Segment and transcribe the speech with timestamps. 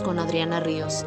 [0.00, 1.04] Con Adriana Ríos.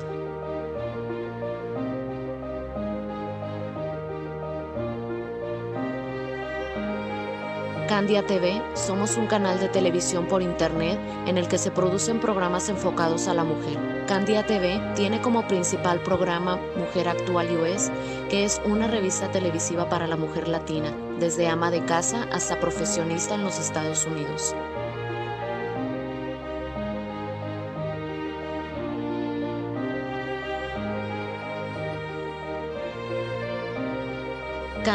[7.88, 12.70] Candia TV, somos un canal de televisión por internet en el que se producen programas
[12.70, 14.06] enfocados a la mujer.
[14.08, 17.92] Candia TV tiene como principal programa Mujer Actual US,
[18.30, 23.34] que es una revista televisiva para la mujer latina, desde ama de casa hasta profesionista
[23.34, 24.54] en los Estados Unidos.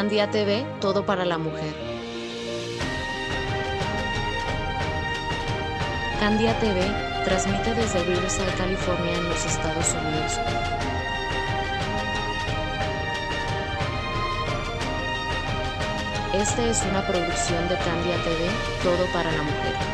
[0.01, 1.75] Candia TV, todo para la mujer.
[6.19, 6.81] Candia TV
[7.27, 10.41] transmite desde Riverside, California, en los Estados Unidos.
[16.33, 18.49] Esta es una producción de Candia TV,
[18.83, 19.43] todo para la.
[19.43, 19.90] Mujer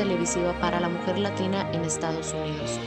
[0.00, 2.80] televisiva para la mujer latina en Estados Unidos.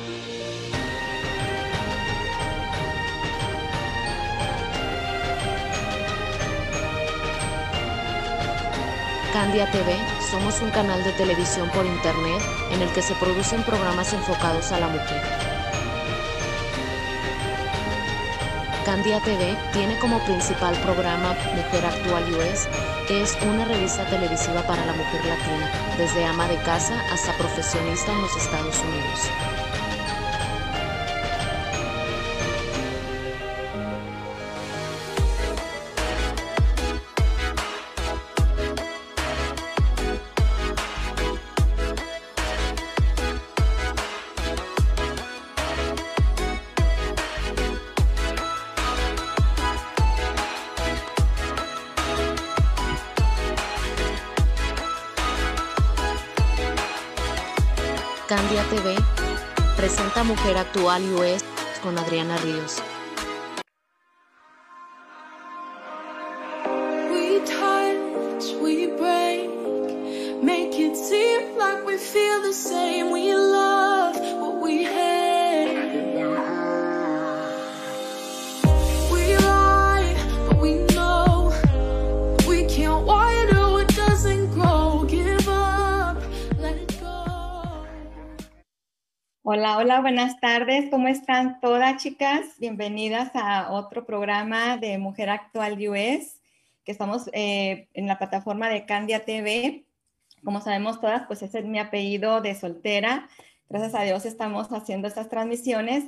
[9.31, 9.95] Candia TV,
[10.31, 12.41] somos un canal de televisión por internet
[12.71, 15.21] en el que se producen programas enfocados a la mujer.
[18.85, 22.67] Candia TV tiene como principal programa Mujer Actual US,
[23.09, 28.21] es una revista televisiva para la mujer latina, desde ama de casa hasta profesionista en
[28.21, 29.52] los Estados Unidos.
[60.23, 61.43] Mujer Actual US
[61.81, 62.81] con Adriana Ríos.
[90.13, 90.91] Buenas tardes.
[90.91, 92.45] ¿Cómo están todas, chicas?
[92.59, 96.39] Bienvenidas a otro programa de Mujer Actual US,
[96.85, 99.85] que estamos eh, en la plataforma de Candia TV.
[100.43, 103.27] Como sabemos todas, pues ese es mi apellido de soltera.
[103.69, 106.03] Gracias a Dios estamos haciendo estas transmisiones.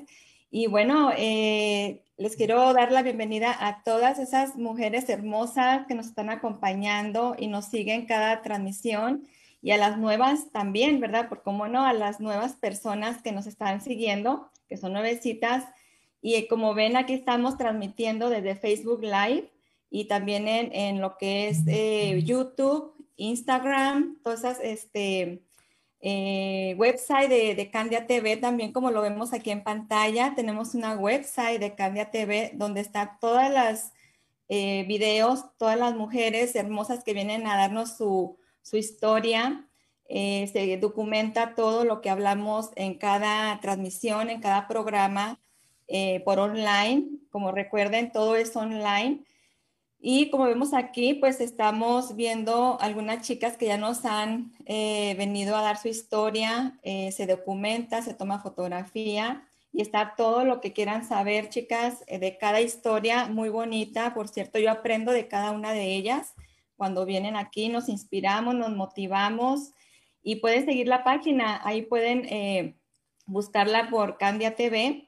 [0.51, 6.05] Y bueno, eh, les quiero dar la bienvenida a todas esas mujeres hermosas que nos
[6.05, 9.23] están acompañando y nos siguen cada transmisión
[9.65, 11.27] y a las nuevas también, ¿verdad?
[11.27, 15.65] Por cómo no, a las nuevas personas que nos están siguiendo, que son nuevecitas.
[16.21, 19.49] Y eh, como ven, aquí estamos transmitiendo desde Facebook Live
[19.89, 25.41] y también en, en lo que es eh, YouTube, Instagram, todas esas, este,
[25.99, 30.95] eh, website de, de Candia TV, también como lo vemos aquí en pantalla, tenemos una
[30.95, 33.93] website de Candia TV donde están todas las
[34.47, 39.67] eh, videos, todas las mujeres hermosas que vienen a darnos su, su historia.
[40.07, 45.39] Eh, se documenta todo lo que hablamos en cada transmisión, en cada programa
[45.87, 47.05] eh, por online.
[47.29, 49.23] Como recuerden, todo es online.
[49.99, 55.55] Y como vemos aquí, pues estamos viendo algunas chicas que ya nos han eh, venido
[55.55, 61.07] a dar su historia, se documenta, se toma fotografía y está todo lo que quieran
[61.07, 64.13] saber, chicas, de cada historia, muy bonita.
[64.13, 66.35] Por cierto, yo aprendo de cada una de ellas.
[66.75, 69.71] Cuando vienen aquí nos inspiramos, nos motivamos
[70.21, 71.61] y pueden seguir la página.
[71.63, 72.77] Ahí pueden eh,
[73.25, 75.07] buscarla por Candia TV,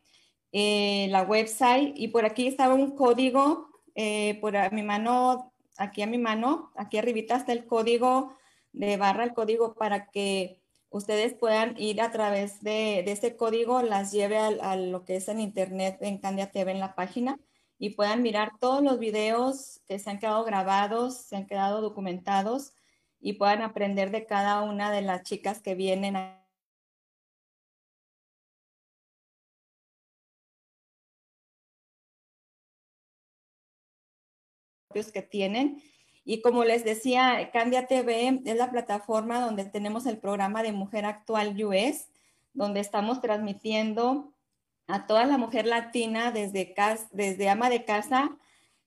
[0.52, 6.02] eh, la website y por aquí estaba un código eh, por a mi mano, aquí
[6.02, 8.36] a mi mano, aquí arribita está el código
[8.72, 14.12] de barra, el código para que ustedes puedan ir a través de, de código, las
[14.12, 17.40] lleve al- a, lo que es en internet, en Candia TV, en la página,
[17.80, 22.74] y puedan mirar todos los videos que se han quedado grabados, se han quedado documentados,
[23.20, 26.48] y puedan aprender de cada una de las chicas que vienen a
[35.06, 35.84] que tienen.
[36.26, 41.06] Y como les decía, Candia TV es la plataforma donde tenemos el programa de Mujer
[41.06, 42.10] Actual US,
[42.54, 44.34] donde estamos transmitiendo
[44.88, 46.74] a toda la mujer latina desde,
[47.12, 48.38] desde ama de casa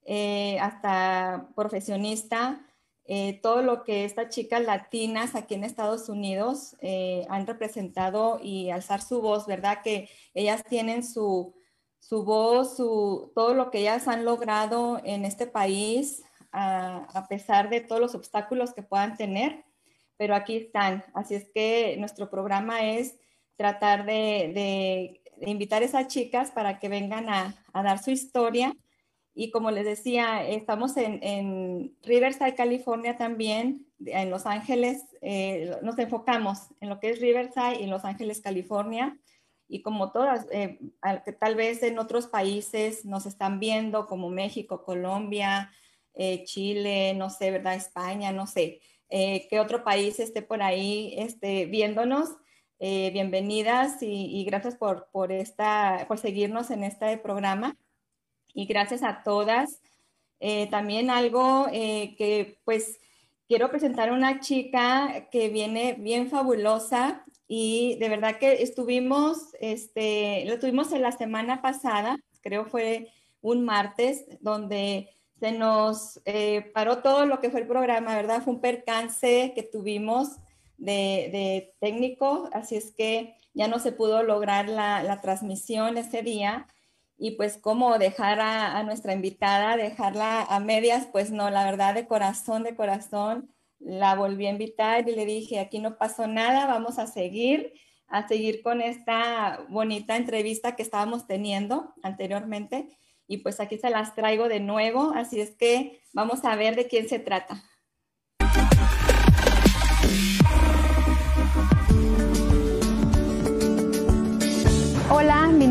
[0.05, 2.67] eh, hasta profesionista,
[3.05, 8.70] eh, todo lo que estas chicas latinas aquí en Estados Unidos eh, han representado y
[8.70, 9.82] alzar su voz, ¿verdad?
[9.82, 11.55] Que ellas tienen su,
[11.99, 16.23] su voz, su, todo lo que ellas han logrado en este país,
[16.53, 19.64] a, pesar de todos los obstáculos que puedan tener,
[20.17, 21.05] pero aquí están.
[21.14, 23.17] Así es que nuestro programa es
[23.56, 28.76] tratar de invitar a esas chicas para que vengan a, dar su historia
[29.34, 35.98] y como les decía, estamos en, en Riverside, California también, en Los Ángeles, eh, nos
[35.98, 39.19] enfocamos en lo que es Riverside y Los Ángeles, California.
[39.69, 40.81] Y como todas, eh,
[41.38, 45.70] tal vez en otros países nos están viendo, como México, Colombia,
[46.14, 47.75] eh, Chile, no sé, ¿verdad?
[47.75, 48.81] España, no sé.
[49.08, 52.31] Eh, ¿Qué otro país esté por ahí este, viéndonos?
[52.81, 57.77] Bienvenidas y, gracias por, por, esta, por seguirnos en este programa
[58.55, 59.81] y gracias a todas.
[60.41, 62.99] Eh, también algo eh, que pues
[63.47, 70.59] quiero presentar una chica que viene bien fabulosa y de verdad que estuvimos, este, lo
[70.59, 73.12] tuvimos en la semana pasada, creo fue
[73.43, 75.11] un martes, donde
[75.41, 78.43] se nos eh, paró todo lo que fue el programa, ¿verdad?
[78.43, 80.37] Fue un percance que tuvimos
[80.81, 86.67] de, de técnico, así es que ya no se pudo lograr la, transmisión ese día
[87.19, 91.94] y pues cómo dejar a, a, nuestra invitada, dejarla a medias, pues no, la verdad
[91.94, 96.67] de corazón, de corazón, la volví a invitar y le dije, aquí no pasó nada,
[96.67, 97.75] vamos a seguir,
[98.09, 102.88] a seguir con esta bonita entrevista que estábamos teniendo anteriormente
[103.27, 106.88] y pues aquí se las traigo de nuevo, así es que vamos a ver de
[106.88, 107.62] quién se trata.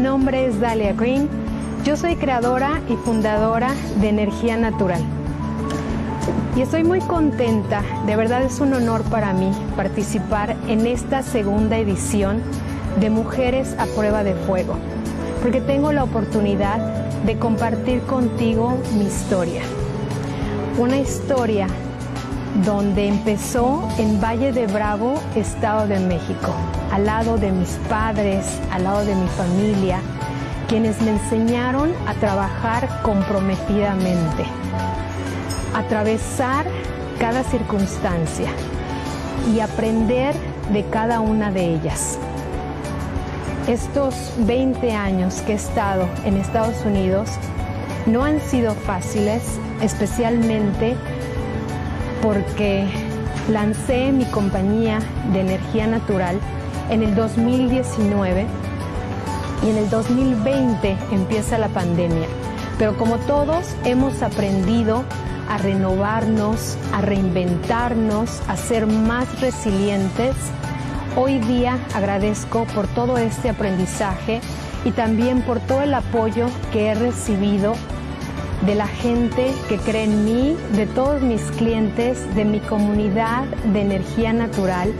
[0.10, 1.30] Nombre es Dalia Green.
[1.86, 5.00] Yo soy creadora y fundadora de Energía Natural.
[6.56, 11.78] Y estoy muy contenta, de verdad es un honor para mí participar en esta segunda
[11.78, 12.42] edición
[13.00, 14.78] de Mujeres a Prueba de Fuego,
[15.44, 16.80] porque tengo la oportunidad
[17.28, 19.62] de compartir contigo mi historia.
[20.80, 21.68] Una historia
[22.66, 26.54] donde empezó en Valle de Bravo, Estado de México,
[26.92, 30.00] al lado de mis padres, al lado de mi familia,
[30.68, 34.44] quienes me enseñaron a trabajar comprometidamente,
[35.74, 36.66] atravesar
[37.20, 38.50] cada circunstancia
[39.54, 40.36] y aprender
[40.72, 42.18] de cada una de ellas.
[43.68, 47.30] Estos 20 años que he estado en Estados Unidos
[48.06, 49.44] no han sido fáciles,
[49.82, 50.96] especialmente
[52.22, 52.86] porque
[53.50, 55.00] lancé mi compañía
[55.34, 56.40] de energía natural
[56.90, 58.46] en el 2019
[59.64, 62.28] y en el 2020 empieza la pandemia.
[62.78, 65.04] Pero como todos hemos aprendido
[65.50, 70.36] a renovarnos, a reinventarnos, a ser más resilientes,
[71.18, 74.42] hoy día agradezco por todo este aprendizaje
[74.86, 77.74] y también por todo el apoyo que he recibido
[78.66, 83.82] de la gente que cree en mí, de todos mis clientes, de mi comunidad de
[83.82, 84.92] energía natural.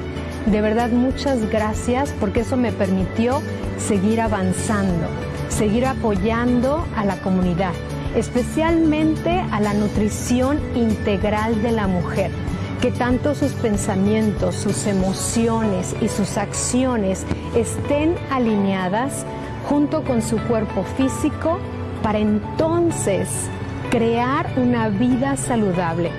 [0.46, 3.42] De verdad, muchas gracias porque eso me permitió
[3.78, 5.08] seguir avanzando,
[5.50, 7.74] seguir apoyando a la comunidad,
[8.16, 12.32] especialmente a la nutrición integral de la mujer
[12.82, 19.26] que tanto sus pensamientos, sus emociones y sus acciones estén alineadas
[19.68, 21.60] junto con su cuerpo físico
[22.02, 23.30] para entonces
[23.90, 26.12] crear una vida saludable.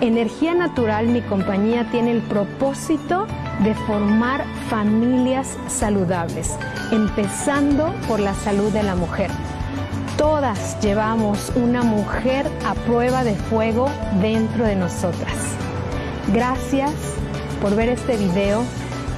[0.00, 3.26] Energía Natural, mi compañía, tiene el propósito
[3.60, 6.56] de formar familias saludables,
[6.90, 9.30] empezando por la salud de la mujer.
[10.16, 13.88] Todas llevamos una mujer a prueba de fuego
[14.20, 15.34] dentro de nosotras.
[16.32, 16.92] Gracias
[17.60, 18.62] por ver este video.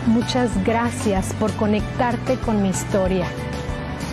[0.07, 3.27] Muchas gracias por conectarte con mi historia.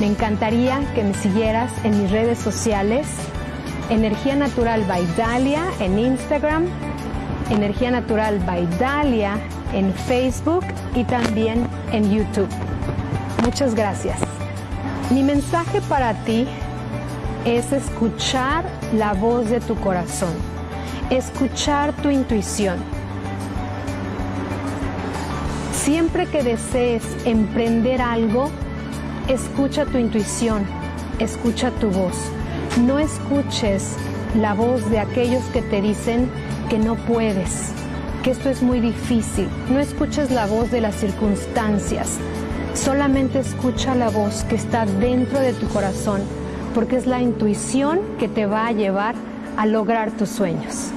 [0.02, 3.06] Me encantaría que me siguieras en mis redes sociales,
[3.92, 6.66] Energía Natural by Dalia en Instagram,
[7.52, 9.38] Energía Natural by Dalia
[9.76, 10.66] en Facebook
[10.96, 12.50] y también en YouTube.
[13.44, 14.20] Muchas gracias.
[15.12, 16.48] Mi mensaje para ti
[17.46, 18.66] es escuchar
[18.96, 20.34] la voz de tu corazón,
[21.12, 22.80] escuchar tu intuición.
[25.76, 28.50] Siempre que desees emprender algo,
[29.34, 30.66] escucha tu intuición,
[31.20, 32.18] escucha tu voz.
[32.86, 33.96] No escuches
[34.40, 36.30] la voz de aquellos que te dicen
[36.70, 37.72] que no puedes,
[38.24, 39.48] que esto es muy difícil.
[39.70, 42.18] No escuches la voz de las circunstancias,
[42.74, 46.22] solamente escucha la voz que está dentro de tu corazón,
[46.74, 49.16] porque es la intuición que te va a llevar
[49.58, 50.92] a lograr tus sueños.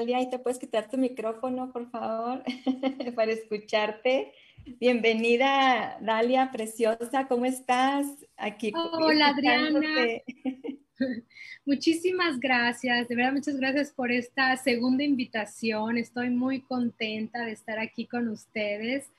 [0.00, 2.42] Dalia, ahí te puedes quitar tu micrófono, por favor,
[3.14, 4.32] para escucharte.
[4.80, 8.06] Bienvenida, Dalia, preciosa, ¿cómo estás?
[8.38, 8.72] Aquí.
[8.74, 9.78] Hola, Adriana.
[11.66, 15.98] Muchísimas gracias, de verdad muchas gracias por esta segunda invitación.
[15.98, 19.10] Estoy muy contenta de estar aquí con ustedes.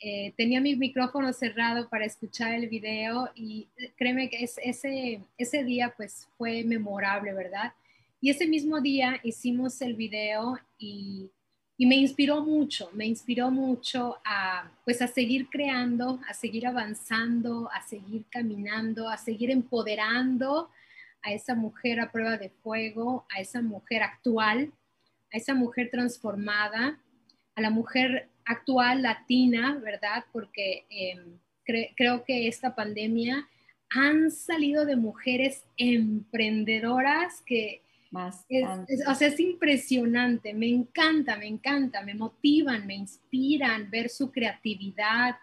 [0.00, 5.20] Eh, tenía mi micrófono cerrado para escuchar el video y eh, créeme que es, ese,
[5.38, 7.72] ese día pues fue memorable, ¿verdad?
[8.20, 11.30] Y ese mismo día hicimos el video y,
[11.76, 17.70] y, me inspiró mucho, me inspiró mucho a, pues a seguir creando, a seguir avanzando,
[17.72, 20.70] a seguir caminando, a seguir empoderando
[21.22, 24.72] a esa mujer a prueba de fuego, a esa mujer actual,
[25.32, 26.98] a esa mujer transformada,
[27.54, 30.24] a la mujer actual latina, ¿verdad?
[30.32, 31.16] Porque eh,
[31.64, 33.48] cre creo que esta pandemia
[33.90, 37.82] han salido de mujeres emprendedoras que
[38.48, 38.66] es,
[39.06, 45.36] o sea, es impresionante, me encanta, me encanta, me motivan, me inspiran ver su creatividad,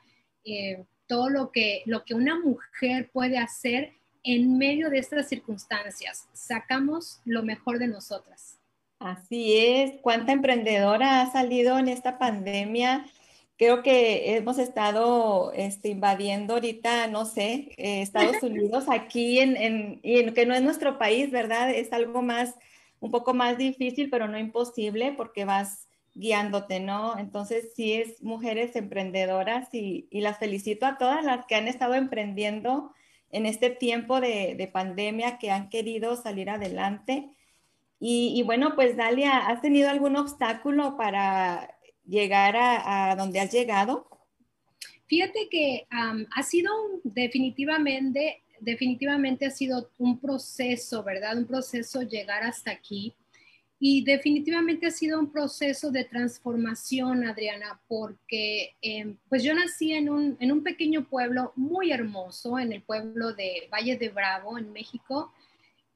[0.46, 6.28] eh, todo lo que, lo que una mujer puede hacer en medio de estas circunstancias.
[6.34, 8.60] Sacamos lo mejor de nosotras.
[9.00, 13.06] Así es, cuánta emprendedora ha salido en esta pandemia.
[13.64, 20.02] Creo que hemos estado este, invadiendo ahorita, no sé, eh, Estados Unidos aquí en, en,
[20.04, 21.70] y en, que no es nuestro país, ¿verdad?
[21.70, 22.56] Es algo más,
[23.00, 27.18] un poco más difícil, pero no imposible porque vas guiándote, ¿no?
[27.18, 31.94] Entonces sí es mujeres emprendedoras y, y las felicito a todas las que han estado
[31.94, 32.92] emprendiendo
[33.32, 37.30] en este tiempo de, de pandemia, que han querido salir adelante.
[37.98, 41.73] Y, y, bueno, pues Dalia, ¿has tenido algún obstáculo para
[42.06, 44.08] llegar a, donde has llegado?
[45.08, 46.72] Fíjate que ha sido
[47.04, 51.38] definitivamente, definitivamente ha sido un proceso, ¿verdad?
[51.38, 53.14] Un proceso llegar hasta aquí.
[53.86, 60.10] Y definitivamente ha sido un proceso de transformación, Adriana, porque eh, pues yo nací en
[60.10, 64.72] un, en un pequeño pueblo muy hermoso, en el pueblo de Valle de Bravo, en
[64.72, 65.34] México.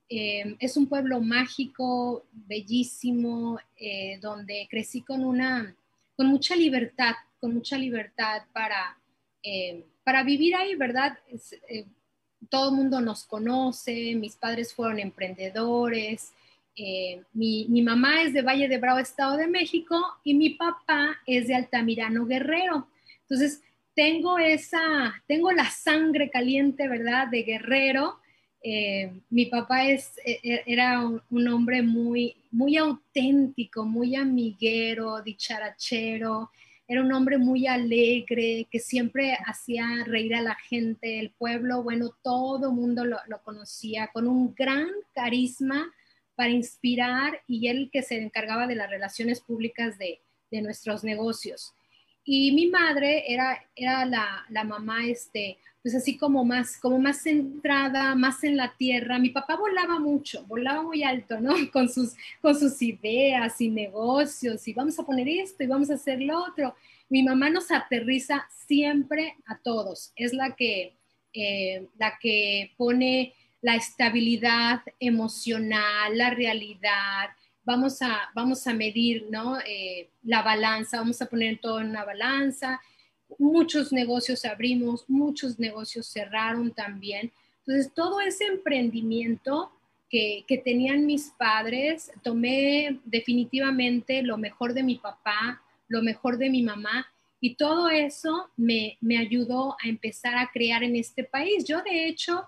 [0.10, 5.74] Eh, es un pueblo mágico, bellísimo, eh, donde crecí con una,
[6.18, 8.98] con mucha libertad, con mucha libertad para,
[9.44, 11.18] eh, para vivir ahí, ¿verdad?
[11.70, 11.86] Eh,
[12.50, 16.34] todo el mundo nos conoce, mis padres fueron emprendedores,
[16.76, 21.18] eh, mi, mi, mamá es de Valle de Bravo, Estado de México, y mi papá
[21.26, 22.88] es de Altamirano Guerrero.
[23.22, 23.62] Entonces,
[23.96, 27.28] tengo esa, tengo la sangre caliente, ¿verdad?
[27.30, 28.20] De guerrero.
[28.62, 36.50] Eh, mi papá es, era un, un, hombre muy, muy auténtico, muy amiguero, dicharachero,
[36.88, 42.16] era un hombre muy alegre, que siempre hacía reír a la gente, el pueblo, bueno,
[42.24, 45.94] todo mundo lo, lo conocía, con un gran carisma
[46.36, 51.74] para inspirar y él que se encargaba de las relaciones públicas de, de nuestros negocios.
[52.30, 57.22] Y mi madre era, era la, la, mamá, este, pues así como más, como más
[57.22, 59.18] centrada, más en la tierra.
[59.18, 61.54] Mi papá volaba mucho, volaba muy alto, ¿no?
[61.72, 65.94] Con sus, con sus ideas y negocios y vamos a poner esto y vamos a
[65.94, 66.76] hacer lo otro.
[67.08, 70.12] Mi mamá nos aterriza siempre a todos.
[70.18, 70.98] Es la que,
[71.32, 77.30] eh, la que pone la estabilidad emocional, la realidad,
[77.68, 79.60] vamos a, vamos a medir ¿no?
[79.60, 82.82] Eh, la balanza, vamos a poner todo en una balanza.
[83.38, 87.34] Muchos negocios abrimos, muchos negocios cerraron también.
[87.60, 89.70] Entonces, todo ese emprendimiento
[90.10, 96.50] que, que tenían mis padres, tomé definitivamente lo mejor de mi papá, lo mejor de
[96.50, 97.06] mi mamá,
[97.42, 101.66] y todo eso me, me ayudó a empezar a crear en este país.
[101.66, 102.48] Yo, de hecho,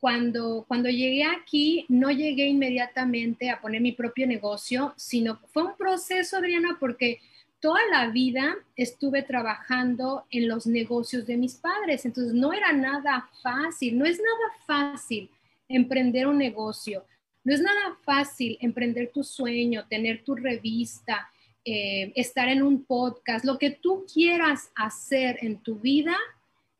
[0.00, 5.76] cuando, cuando llegué aquí, no llegué inmediatamente a poner mi propio negocio, sino fue un
[5.76, 7.20] proceso, Adriana, porque
[7.60, 13.28] toda la vida estuve trabajando en los negocios de mis padres, entonces no era nada
[13.42, 15.30] fácil, no es nada fácil
[15.68, 17.04] emprender un negocio,
[17.42, 21.28] no es nada fácil emprender tu sueño, tener tu revista,
[21.64, 26.16] eh, estar en un podcast, lo que tú quieras hacer en tu vida,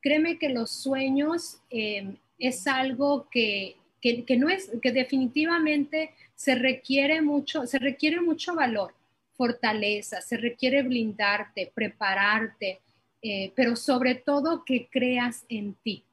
[0.01, 6.55] créeme que los sueños eh, es algo que, que, que, no es, que definitivamente se
[6.55, 8.95] requiere mucho, se requiere mucho valor,
[9.37, 12.81] fortaleza, se requiere blindarte, prepararte,
[13.23, 16.05] eh, pero sobre todo que creas en ti,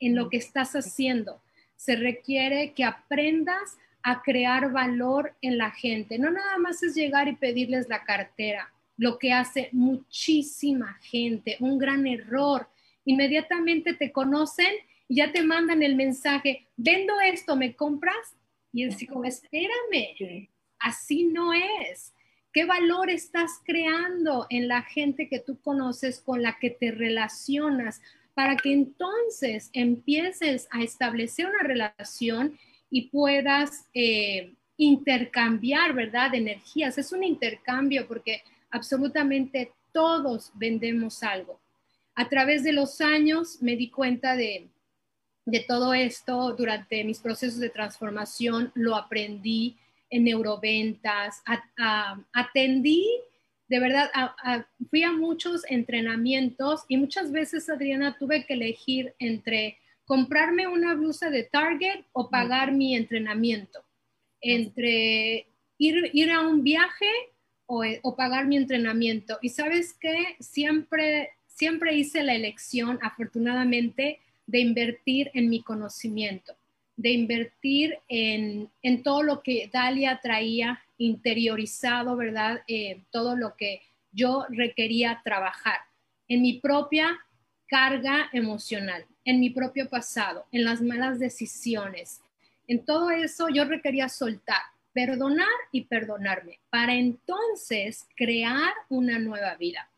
[0.00, 1.42] en lo que estás haciendo.
[1.76, 6.18] Se requiere que aprendas a crear valor en la gente.
[6.18, 11.78] No nada más es llegar y pedirles la cartera, lo que hace muchísima gente, un
[11.78, 12.68] gran error.
[13.04, 14.72] Inmediatamente te conocen
[15.08, 18.36] y ya te mandan el mensaje, vendo esto, ¿me compras?
[18.72, 20.48] Y es como, espérame,
[20.78, 22.12] así no es.
[22.52, 28.00] ¿Qué valor estás creando en la gente que tú conoces, con la que te relacionas,
[28.34, 32.58] para que entonces empieces a establecer una relación
[32.90, 36.34] y puedas eh, intercambiar, ¿verdad?
[36.34, 36.98] Energías.
[36.98, 41.58] Es un intercambio porque absolutamente todos vendemos algo.
[42.14, 44.68] A través de los años me di cuenta de,
[45.46, 49.76] de todo esto durante mis procesos de transformación, lo aprendí
[50.10, 51.42] en neuroventas,
[52.32, 53.08] atendí,
[53.68, 54.10] de verdad,
[54.90, 61.30] fui a muchos entrenamientos y muchas veces, Adriana, tuve que elegir entre comprarme una blusa
[61.30, 63.84] de Target o pagar mi entrenamiento,
[64.40, 65.46] entre
[65.78, 67.10] ir, ir a un viaje
[67.66, 69.38] o, o, pagar mi entrenamiento.
[69.42, 76.56] Y sabes qué, siempre, siempre hice la elección, afortunadamente, de invertir en mi conocimiento,
[76.96, 82.62] de invertir en, en todo lo que Dalia traía interiorizado, ¿verdad?
[82.68, 85.80] Eh, todo lo que yo requería trabajar
[86.28, 87.18] en mi propia
[87.68, 92.20] carga emocional, en mi propio pasado, en las malas decisiones.
[92.66, 94.62] En todo eso yo requería soltar,
[94.92, 99.90] perdonar y perdonarme para entonces crear una nueva vida.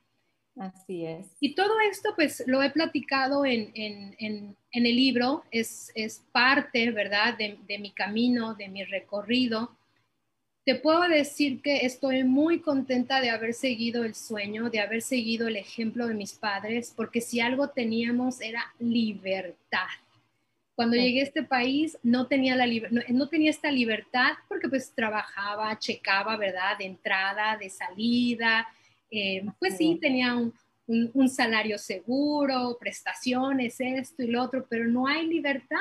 [0.58, 1.26] Así es.
[1.40, 6.22] Y todo esto, pues, lo he platicado en, en, en, en el libro, es, es
[6.32, 9.76] parte, ¿verdad?, de, de, mi camino, de mi recorrido.
[10.64, 15.46] Te puedo decir que estoy muy contenta de haber seguido el sueño, de haber seguido
[15.48, 19.86] el ejemplo de mis padres, porque si algo teníamos era libertad.
[20.74, 21.02] Cuando sí.
[21.02, 25.78] llegué a este país no tenía, la no, no tenía esta libertad porque pues trabajaba,
[25.78, 28.68] checaba, ¿verdad?, de entrada, de salida,
[29.10, 30.52] eh, pues sí, tenía un,
[30.86, 35.76] un, un, salario seguro, prestaciones, esto y lo otro, pero no hay libertad.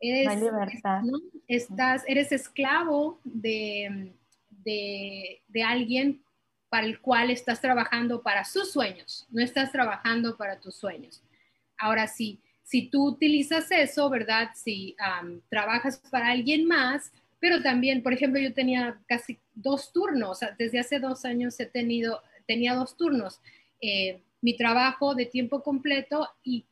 [0.00, 1.00] Eres, no hay libertad.
[1.02, 1.18] ¿no?
[1.46, 4.12] Estás, eres esclavo de,
[4.50, 6.22] de, de, alguien
[6.68, 11.22] para el cual estás trabajando para sus sueños, no estás trabajando para tus sueños.
[11.78, 14.50] Ahora sí, si tú utilizas eso, ¿verdad?
[14.54, 20.40] Si um, trabajas para alguien más, pero también, por ejemplo, yo tenía casi dos turnos,
[20.58, 23.40] desde hace dos años he tenido, tenía dos turnos,
[23.80, 26.64] eh, mi trabajo de tiempo completo y,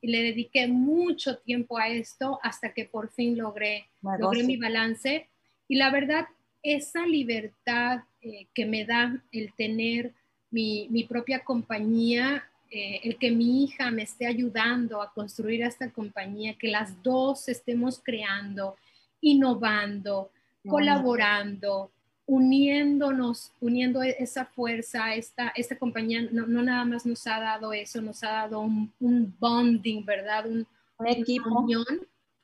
[0.00, 3.88] le dediqué mucho tiempo a esto hasta que por fin logré,
[4.20, 5.26] logré mi balance.
[5.66, 6.28] Y la verdad,
[6.62, 10.12] esa libertad eh, que me da el tener
[10.52, 15.90] mi, mi propia compañía, eh, el que mi hija me esté ayudando a construir esta
[15.90, 18.76] compañía, que las dos estemos creando,
[19.20, 20.30] innovando,
[20.66, 21.90] colaborando,
[22.26, 28.02] uniéndonos, uniendo esa fuerza, esta, esta compañía no, no, nada más nos ha dado eso,
[28.02, 30.46] nos ha dado un, un bonding, ¿verdad?
[30.46, 30.66] Un,
[30.98, 31.48] un equipo.
[31.48, 31.86] Unión,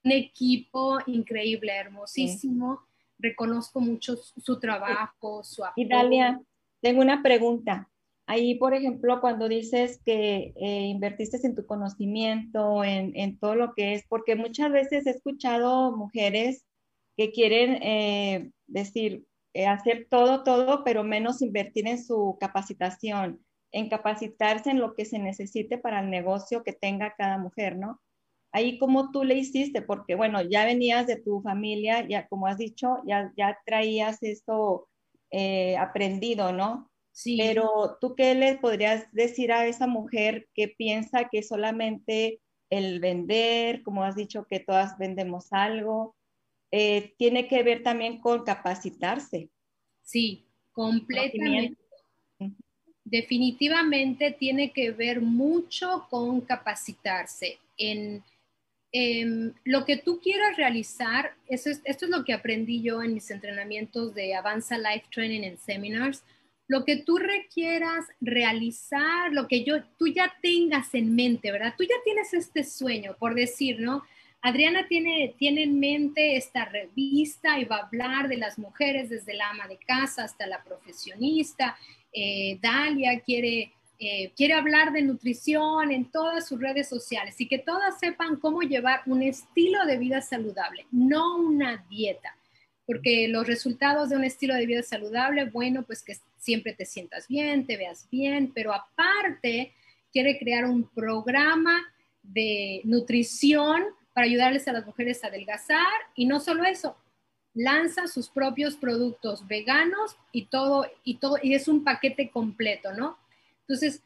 [0.04, 2.76] un equipo increíble, hermosísimo.
[2.76, 2.90] Sí.
[3.18, 5.74] Reconozco mucho su, su trabajo, su apoyo.
[5.76, 6.40] Y Dalia,
[6.80, 7.88] tengo una pregunta.
[8.26, 13.94] Ahí, por ejemplo, cuando dices que eh, invertiste en tu conocimiento, en, todo lo que
[13.94, 16.64] es, porque muchas veces he escuchado mujeres
[17.16, 23.88] que quieren eh, decir, eh, hacer todo, todo, pero menos invertir en su capacitación, en
[23.90, 28.00] capacitarse en lo que se necesite para el negocio que tenga cada mujer, ¿no?
[28.52, 32.58] Ahí como tú le hiciste, porque bueno, ya venías de tu familia, ya como has
[32.58, 34.88] dicho, ya, ya traías esto
[35.78, 36.88] aprendido, ¿no?
[37.14, 37.38] Sí.
[37.38, 43.84] Pero tú qué le podrías decir a esa mujer que piensa que solamente el vender,
[43.84, 46.16] como has dicho que todas vendemos algo,
[46.72, 49.48] eh, tiene que ver también con capacitarse.
[50.02, 51.78] Sí, completamente.
[53.04, 57.58] Definitivamente tiene que ver mucho con capacitarse.
[57.76, 58.24] En,
[58.90, 63.14] en, lo que tú quieras realizar, eso es, esto es lo que aprendí yo en
[63.14, 66.24] mis entrenamientos de Avanza Life Training and Seminars
[66.66, 71.74] lo que tú requieras realizar, lo que yo, tú ya tengas en mente, ¿verdad?
[71.76, 74.02] Tú ya tienes este sueño, por decir, ¿no?
[74.40, 79.34] Adriana tiene, tiene en mente esta revista y va a hablar de las mujeres desde
[79.34, 81.76] la ama de casa hasta la profesionista.
[82.12, 87.58] Eh, Dalia quiere eh, quiere hablar de nutrición en todas sus redes sociales y que
[87.58, 92.36] todas sepan cómo llevar un estilo de vida saludable, no una dieta.
[92.86, 97.26] Porque los resultados de un estilo de vida saludable, bueno, pues que siempre te sientas
[97.26, 99.72] bien, te veas bien, pero aparte
[100.12, 101.82] quiere crear un programa
[102.22, 106.96] de nutrición para ayudarles a las mujeres a adelgazar y no solo eso,
[107.54, 113.18] lanza sus propios productos veganos y todo y todo y es un paquete completo, ¿no?
[113.60, 114.02] Entonces,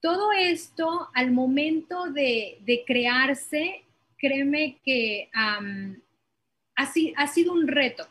[0.00, 3.84] todo esto al momento de, crearse,
[4.18, 5.60] créeme que ha,
[6.76, 8.06] ha sido un reto,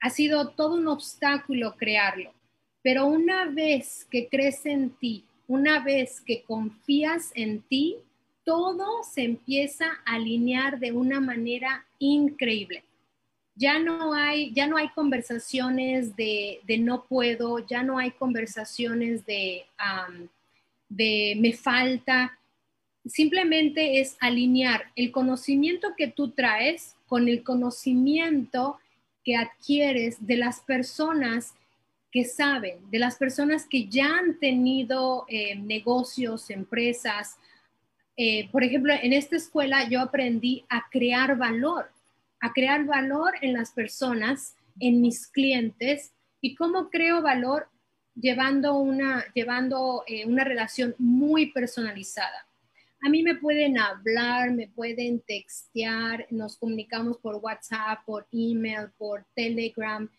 [0.00, 2.32] ha sido todo un obstáculo crearlo,
[2.82, 7.96] pero una vez que crees en ti, una vez que confías en ti,
[8.44, 12.84] todo se empieza a alinear de una manera increíble.
[13.54, 19.66] Ya no hay, ya no hay conversaciones de, no puedo, ya no hay conversaciones de,
[20.88, 22.38] de me falta.
[23.04, 28.78] Simplemente es alinear el conocimiento que tú traes con el conocimiento
[29.24, 31.54] que adquieres de las personas
[32.10, 37.36] que saben, de las personas que ya han tenido eh, negocios, empresas,
[38.16, 41.90] eh, por ejemplo, en esta escuela yo aprendí a crear valor,
[42.40, 47.68] a crear valor en las personas, en mis clientes y cómo creo valor
[48.14, 52.46] llevando una, llevando, eh, una relación muy personalizada.
[53.02, 59.24] A mí me pueden hablar, me pueden textear, nos comunicamos por WhatsApp, por email, por
[59.36, 60.10] Telegram,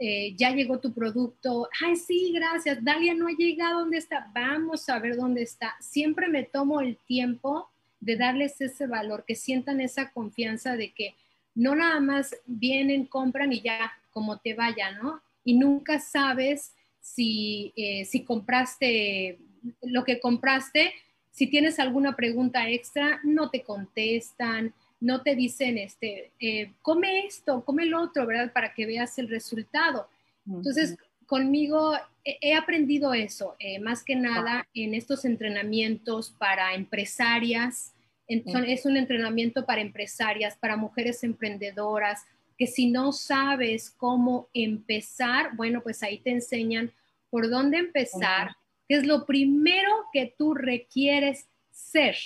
[0.00, 4.30] eh, ya llegó tu producto, ay, sí, gracias, Dalia no ha llegado, ¿dónde está?
[4.34, 5.74] Vamos a ver dónde está.
[5.80, 7.68] Siempre me tomo el tiempo
[8.00, 11.14] de darles ese valor, que sientan esa confianza de que
[11.54, 15.20] no nada más vienen, compran y ya, como te vaya, ¿no?
[15.44, 19.38] Y nunca sabes si, eh, si compraste
[19.82, 20.92] lo que compraste,
[21.32, 27.64] si tienes alguna pregunta extra, no te contestan, no te dicen, este, eh, come esto,
[27.64, 28.52] come el otro, ¿verdad?
[28.52, 30.08] Para que veas el resultado.
[30.46, 31.92] Entonces, conmigo
[32.24, 37.94] he, aprendido eso, eh, más que nada en estos entrenamientos para empresarias.
[38.26, 42.24] es un entrenamiento para empresarias, para mujeres emprendedoras,
[42.58, 46.92] que si no sabes cómo empezar, bueno, pues ahí te enseñan
[47.30, 48.56] por dónde empezar,
[48.88, 52.16] qué es lo primero que tú requieres ser.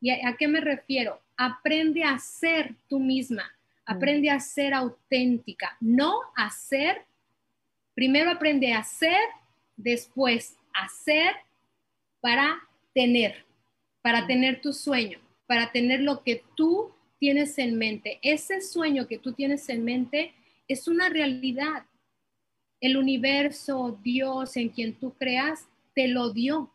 [0.00, 1.20] ¿Y a qué me refiero?
[1.40, 3.50] aprende a ser tú misma,
[3.86, 7.06] aprende a ser auténtica, no a ser,
[7.94, 9.22] primero aprende a ser,
[9.74, 11.32] después a ser
[12.20, 12.60] para
[12.92, 13.46] tener,
[14.02, 18.18] para tener tu sueño, para tener lo que tú tienes en mente.
[18.20, 20.34] Ese sueño que tú tienes en mente
[20.68, 21.86] es una realidad.
[22.82, 26.70] El universo, Dios en quien tú creas, te lo dio.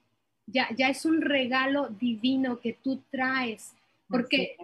[0.48, 3.74] Ya, ya es un regalo divino que tú traes
[4.08, 4.58] porque,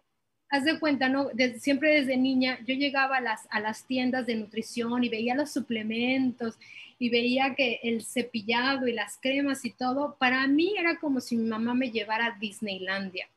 [0.49, 1.29] haz de cuenta, ¿no?
[1.57, 5.51] siempre desde niña yo llegaba a las, a las tiendas de nutrición y veía los
[5.51, 6.57] suplementos
[6.99, 11.35] y veía que el cepillado y las cremas y todo, para mí era como si
[11.35, 13.27] mi mamá me llevara a Disneylandia.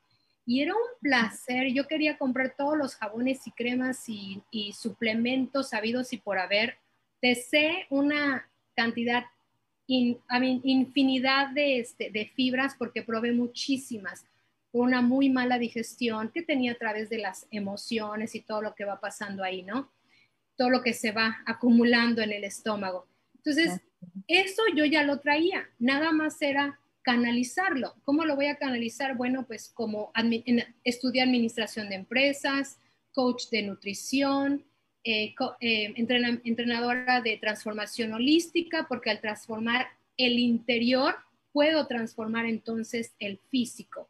[0.45, 4.43] Y era un placer, yo quería comprar todos los jabones y cremas y,
[4.75, 6.77] suplementos sabidos y por haber.
[7.23, 9.25] Tesé una cantidad,
[9.87, 14.25] infinidad de, este, de fibras porque probé muchísimas
[14.75, 18.85] una muy mala digestión que tenía a través de las emociones y todo lo que
[18.85, 19.93] va pasando ahí, ¿no?
[20.57, 23.07] Todo lo que se va acumulando en el estómago.
[23.37, 23.81] Entonces,
[24.27, 27.95] eso yo ya lo traía, nada más era canalizarlo.
[28.05, 29.17] ¿Cómo lo voy a canalizar?
[29.17, 30.13] Bueno, pues como
[30.83, 32.79] estudié administración de empresas,
[33.13, 34.65] coach de nutrición,
[35.05, 39.87] eh, eh, entrenadora de transformación holística, porque al transformar
[40.17, 41.17] el interior,
[41.53, 44.09] puedo transformar entonces el físico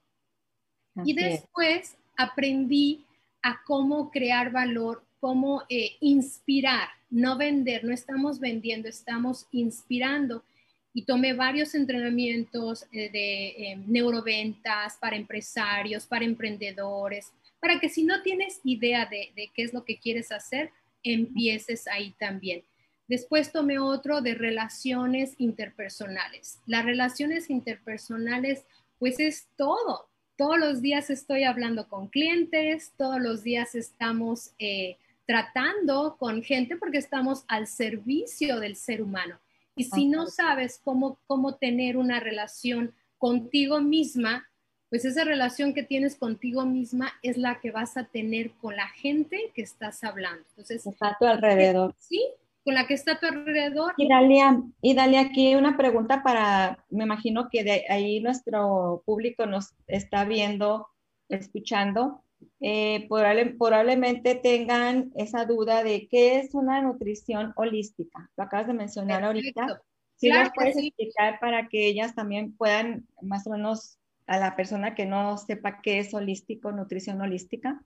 [1.04, 3.04] y después aprendí
[3.42, 10.44] a cómo crear valor, cómo eh, inspirar, no vender, no estamos vendiendo, estamos inspirando.
[10.92, 18.04] Y tomé varios entrenamientos eh, de eh, neuroventas para empresarios, para emprendedores, para que si
[18.04, 20.70] no tienes idea de, de qué es lo que quieres hacer,
[21.05, 22.64] empieces ahí también.
[23.07, 26.61] Después tomé otro de relaciones interpersonales.
[26.67, 28.64] Las relaciones interpersonales,
[28.99, 34.97] pues es todo, todos los días estoy hablando con clientes, todos los días estamos eh,
[35.27, 39.38] tratando con gente porque estamos al servicio del ser humano.
[39.77, 44.49] Y si no sabes cómo, cómo tener una relación contigo misma,
[44.94, 48.87] pues esa relación que tienes contigo misma es la que vas a tener con la
[48.87, 50.44] gente que estás hablando.
[50.50, 51.96] Entonces, está a tu alrededor.
[51.98, 52.24] Sí,
[52.62, 53.92] con la que está a tu alrededor.
[53.96, 59.46] Y Dalia, y Dalia, aquí una pregunta para, me imagino que de ahí nuestro público
[59.46, 60.87] nos está viendo,
[61.28, 62.22] escuchando.
[62.61, 68.30] Eh, probable- probablemente tengan esa duda de qué es una nutrición holística.
[68.37, 69.61] Lo acabas de mencionar ahorita.
[69.61, 69.85] Perfecto.
[70.14, 70.87] Si Claro nos que puedes sí.
[70.87, 75.81] explicar para que ellas también puedan, más o menos, a la persona que no sepa
[75.83, 77.83] qué es holístico, nutrición holística.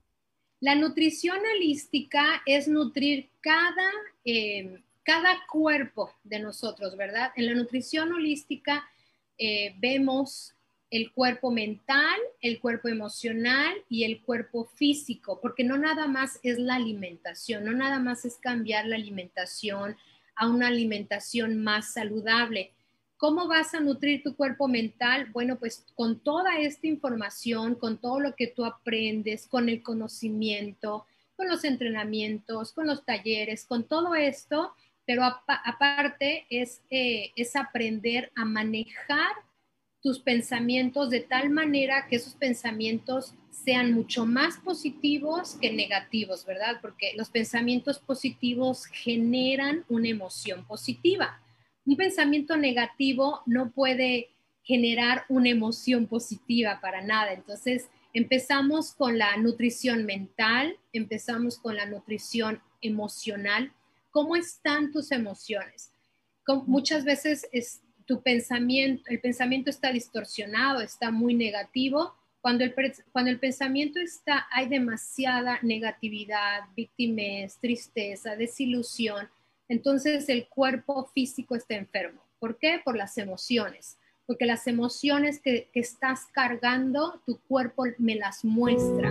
[0.61, 3.89] La nutrición holística es nutrir cada,
[4.25, 7.31] eh, cada cuerpo de nosotros, ¿verdad?
[7.35, 8.83] En la nutrición holística
[9.37, 10.53] eh, vemos
[10.91, 16.57] el cuerpo mental, el cuerpo emocional y el cuerpo físico, porque no nada más es
[16.57, 19.95] la alimentación, no nada más es cambiar la alimentación
[20.35, 22.71] a una alimentación más saludable.
[23.19, 25.27] ¿Cómo vas a nutrir tu cuerpo mental?
[25.33, 31.05] Bueno, pues con toda esta información, con todo lo que tú aprendes, con el conocimiento,
[31.35, 34.73] con los entrenamientos, con los talleres, con todo esto,
[35.05, 39.33] pero apa- aparte es, eh, es aprender a manejar
[40.01, 46.79] tus pensamientos de tal manera que esos pensamientos sean mucho más positivos que negativos, ¿verdad?
[46.81, 51.41] Porque los pensamientos positivos generan una emoción positiva.
[51.89, 54.29] Un pensamiento negativo no puede
[54.61, 57.33] generar una emoción positiva para nada.
[57.33, 63.73] Entonces, empezamos con la nutrición mental, empezamos con la nutrición emocional.
[64.11, 65.89] ¿Cómo están tus emociones?
[66.67, 72.13] Muchas veces es, tu pensamiento, el pensamiento está distorsionado, está muy negativo.
[72.39, 72.75] Cuando el,
[73.11, 79.27] cuando el pensamiento está, hay demasiada negatividad, víctimas, tristeza, desilusión,
[79.69, 82.21] entonces el cuerpo físico está enfermo.
[82.39, 82.81] ¿Por qué?
[82.83, 83.97] Por las emociones.
[84.25, 89.09] Porque las emociones que, que estás cargando, tu cuerpo me las muestra.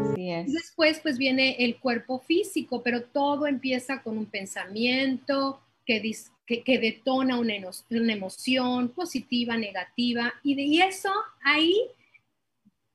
[0.00, 0.52] Así Y es.
[0.52, 6.62] Después pues viene el cuerpo físico, pero todo empieza con un pensamiento que, dis- que,
[6.62, 7.54] que detona una,
[7.90, 11.10] una emoción positiva, negativa, y de y eso
[11.42, 11.74] ahí,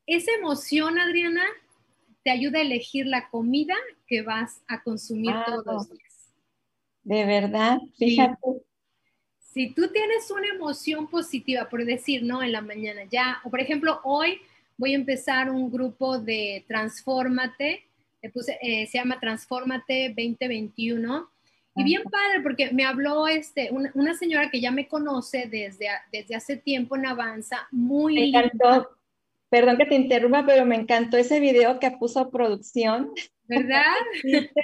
[0.05, 1.43] esa emoción, Adriana,
[2.23, 3.75] te ayuda a elegir la comida
[4.07, 6.02] que vas a consumir Ah, todos los días.
[7.03, 8.11] De verdad, Sí.
[8.11, 8.37] fíjate.
[9.39, 12.41] Si tú tienes una emoción positiva, por decir, ¿no?
[12.41, 14.39] En la mañana ya, o por ejemplo, hoy
[14.77, 17.83] voy a empezar un grupo de Transfórmate,
[18.33, 21.29] puse, eh, se llama Transfórmate 2021.
[21.75, 25.87] Y bien padre, porque me habló este, una, una señora que ya me conoce desde,
[26.11, 28.89] desde hace tiempo en Avanza, muy Me linda, encantó,
[29.49, 33.11] perdón que te interrumpa, pero me encantó ese video que puso producción.
[33.47, 33.85] ¿verdad?
[34.23, 34.61] ¿Viste?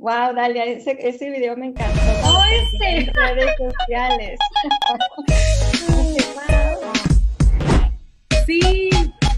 [0.00, 2.00] Wow, Dalia, ese, ese video me encantó.
[2.24, 3.12] Oh, En este.
[3.12, 4.38] redes sociales.
[8.46, 8.90] Sí,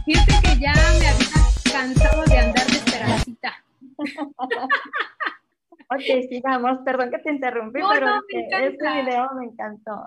[0.07, 3.64] fíjate que ya me había cansado de andar de esperancita.
[5.94, 6.79] Ok, sigamos.
[6.87, 10.03] Perdón que te interrumpí, No, pero no, este, ese video me encantó.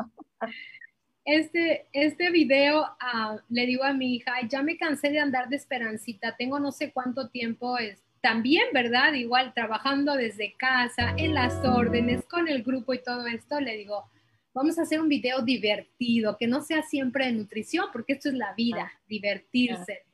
[1.25, 5.47] Este, este video ah, le digo a mi hija, "Ay, ya me cansé de andar
[5.49, 9.13] de esperancita, tengo no sé cuánto tiempo es, también, ¿verdad?
[9.13, 14.09] Igual trabajando desde casa, en las órdenes, con el grupo y todo esto, le digo,
[14.51, 18.33] vamos a hacer un video divertido, que no sea siempre de nutrición, porque esto es
[18.33, 20.05] la vida, divertirse.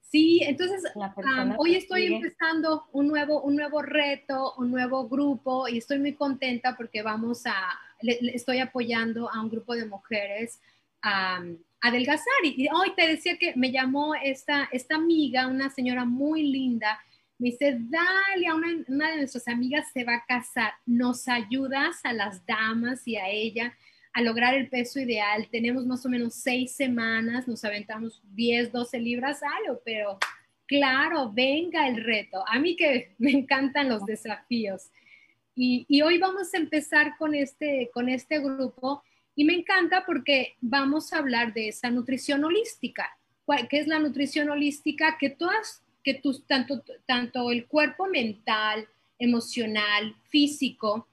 [0.00, 5.76] Sí, entonces Ah, hoy estoy empezando un nuevo, un nuevo reto, un nuevo grupo y
[5.76, 7.54] estoy muy contenta porque vamos a,
[8.00, 10.58] le, le estoy apoyando a un grupo de mujeres
[11.02, 12.40] a, a adelgazar.
[12.44, 16.98] Y, y hoy te decía que me llamó esta, esta amiga, una señora muy linda,
[17.38, 22.12] me dice, Dalia, una, una de nuestras amigas se va a casar, ¿nos ayudas a
[22.12, 23.76] las damas y a ella?
[24.12, 25.46] a lograr el peso ideal.
[25.52, 30.18] Tenemos más o menos seis semanas, nos aventamos 10, 12 libras, algo, pero
[30.66, 32.42] claro, venga el reto.
[32.48, 34.90] A mí que me encantan los desafíos.
[35.54, 39.02] Y, y hoy vamos a empezar con este, con este grupo
[39.34, 43.18] y me encanta porque vamos a hablar de esa nutrición holística.
[43.44, 45.18] ¿Cuál- ¿Qué es la nutrición holística?
[45.18, 48.86] Que todas, que tus, tanto, tanto el cuerpo mental,
[49.18, 51.08] emocional, físico,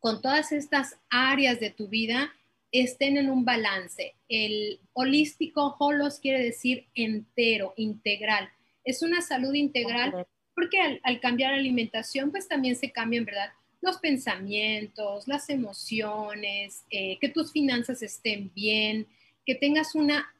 [0.00, 2.32] con todas estas áreas de tu vida
[2.72, 4.14] estén en un balance.
[4.30, 8.48] El holístico, holos quiere decir entero, integral.
[8.82, 13.52] Es una salud integral porque al, al cambiar la alimentación, pues también se cambian, ¿verdad?
[13.82, 19.06] Los pensamientos, las emociones, eh, que tus finanzas estén bien,
[19.44, 20.34] que tengas una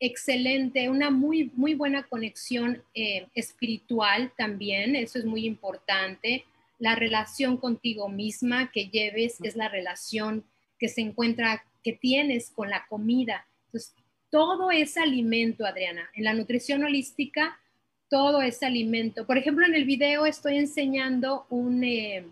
[0.00, 6.44] excelente, una muy, muy buena conexión eh, espiritual también, eso es muy importante.
[6.78, 10.44] La relación contigo misma que lleves es la relación
[10.78, 13.46] que se encuentra, que tienes con la comida.
[13.66, 13.94] Entonces,
[14.30, 16.08] todo es alimento, Adriana.
[16.14, 17.60] En la nutrición holística,
[18.08, 19.26] todo es alimento.
[19.26, 22.24] Por ejemplo, en el video estoy enseñando un, eh,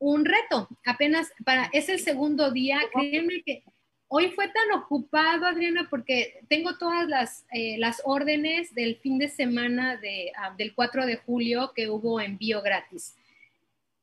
[0.00, 0.68] un reto.
[0.84, 2.80] Apenas para, es el segundo día.
[2.92, 3.62] Créeme que
[4.08, 9.28] hoy fue tan ocupado, Adriana, porque tengo todas las, eh, las órdenes del fin de
[9.28, 13.14] semana de, ah, del 4 de julio que hubo envío gratis.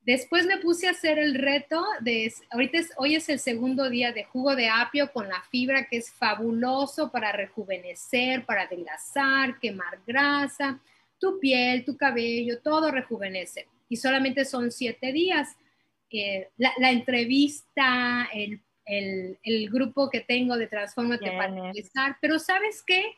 [0.04, 4.12] Después me puse a hacer el reto de, ahorita es, hoy es el segundo día
[4.12, 10.00] de jugo de apio con la fibra que es fabuloso para rejuvenecer, para adelgazar, quemar
[10.08, 10.80] grasa,
[11.20, 13.68] tu piel, tu cabello, todo rejuvenece.
[13.90, 15.56] Y solamente son siete días.
[16.10, 22.40] Eh, la, la, entrevista, el, el, el, grupo que tengo de Transformate para empezar, pero
[22.40, 23.16] ¿sabes qué?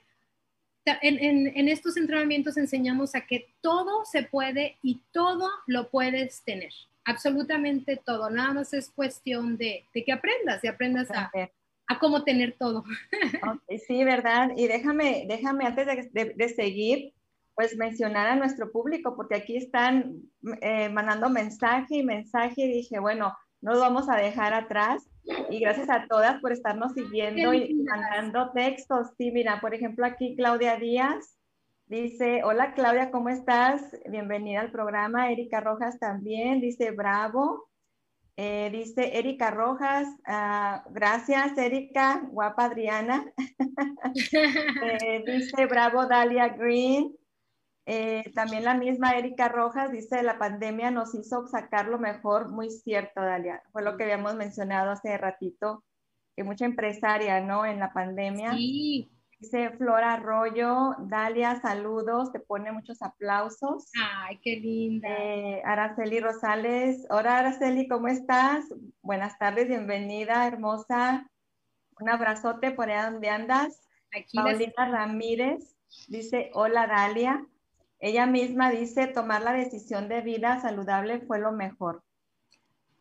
[0.85, 6.43] En, en, en, estos entrenamientos enseñamos a que todo se puede y todo lo puedes
[6.43, 6.73] tener,
[7.05, 11.31] absolutamente todo, nada más es cuestión de, de que aprendas, de aprendas a,
[11.87, 12.83] a, cómo tener todo.
[13.87, 14.51] Sí, ¿verdad?
[14.57, 17.13] Y déjame, déjame antes de, de, de, seguir,
[17.55, 20.23] pues mencionar a nuestro público, porque aquí están
[20.61, 25.09] eh, mandando mensaje y mensaje y dije, bueno, no lo vamos a dejar atrás.
[25.49, 29.07] Y gracias a todas por estarnos siguiendo y mandando textos.
[29.17, 31.37] Sí, mira, por ejemplo, aquí Claudia Díaz
[31.85, 33.81] dice, hola Claudia, ¿cómo estás?
[34.09, 35.31] Bienvenida al programa.
[35.31, 37.69] Erika Rojas también dice, bravo.
[38.35, 43.31] Eh, dice Erika Rojas, uh, gracias Erika, guapa Adriana.
[44.13, 47.15] eh, dice, bravo Dalia Green.
[47.85, 52.69] Eh, también la misma Erika Rojas dice, la pandemia nos hizo sacar lo mejor, muy
[52.69, 53.61] cierto, Dalia.
[53.71, 55.83] Fue lo que habíamos mencionado hace ratito,
[56.35, 57.65] que mucha empresaria, ¿no?
[57.65, 58.53] En la pandemia.
[58.53, 59.09] Sí.
[59.39, 63.91] Dice Flora Arroyo, Dalia, saludos, te pone muchos aplausos.
[64.01, 65.09] Ay, qué linda.
[65.09, 68.63] Eh, Araceli Rosales, hola Araceli, ¿cómo estás?
[69.01, 71.29] Buenas tardes, bienvenida, hermosa.
[71.99, 73.81] Un abrazote por allá donde andas.
[74.17, 74.91] Aquí Paulina las...
[74.91, 75.75] Ramírez
[76.07, 77.45] dice, hola Dalia.
[78.03, 82.03] Ella misma dice, tomar la decisión de vida saludable fue lo mejor.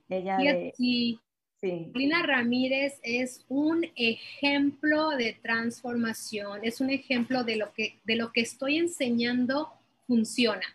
[0.08, 0.72] Ella de...
[0.76, 1.18] sí.
[1.60, 1.90] sí.
[1.92, 8.30] Lina Ramírez es un ejemplo de transformación, es un ejemplo de lo que, de lo
[8.30, 9.72] que estoy enseñando
[10.06, 10.66] funciona.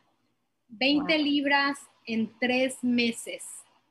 [0.68, 1.24] 20 wow.
[1.24, 3.46] libras en tres meses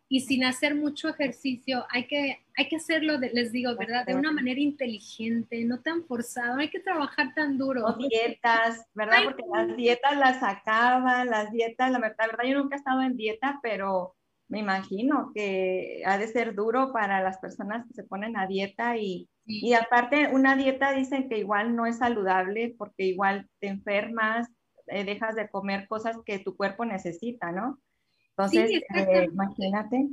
[0.08, 4.06] y sin hacer mucho ejercicio, hay que, hay que hacerlo, de, les digo, ¿verdad?
[4.06, 7.80] De una manera inteligente, no tan forzado, hay que trabajar tan duro.
[7.80, 9.24] No dietas, ¿verdad?
[9.24, 13.02] Porque las dietas las acaban, las dietas, la verdad, la verdad, yo nunca he estado
[13.02, 14.14] en dieta, pero
[14.48, 18.96] me imagino que ha de ser duro para las personas que se ponen a dieta
[18.96, 19.60] y, sí.
[19.66, 24.46] y aparte una dieta dicen que igual no es saludable porque igual te enfermas,
[24.86, 27.80] eh, dejas de comer cosas que tu cuerpo necesita, ¿no?
[28.36, 30.08] Entonces, sí, eh, imagínate.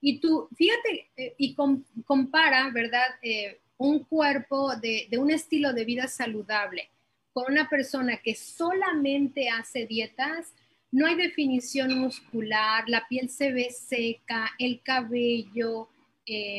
[0.00, 3.06] Y tú, fíjate, eh, y com, compara, ¿verdad?
[3.20, 6.88] Eh, un cuerpo de, de, un estilo de vida saludable
[7.32, 10.54] con una persona que solamente hace dietas,
[10.90, 15.88] no hay definición muscular, la piel se ve seca, el cabello,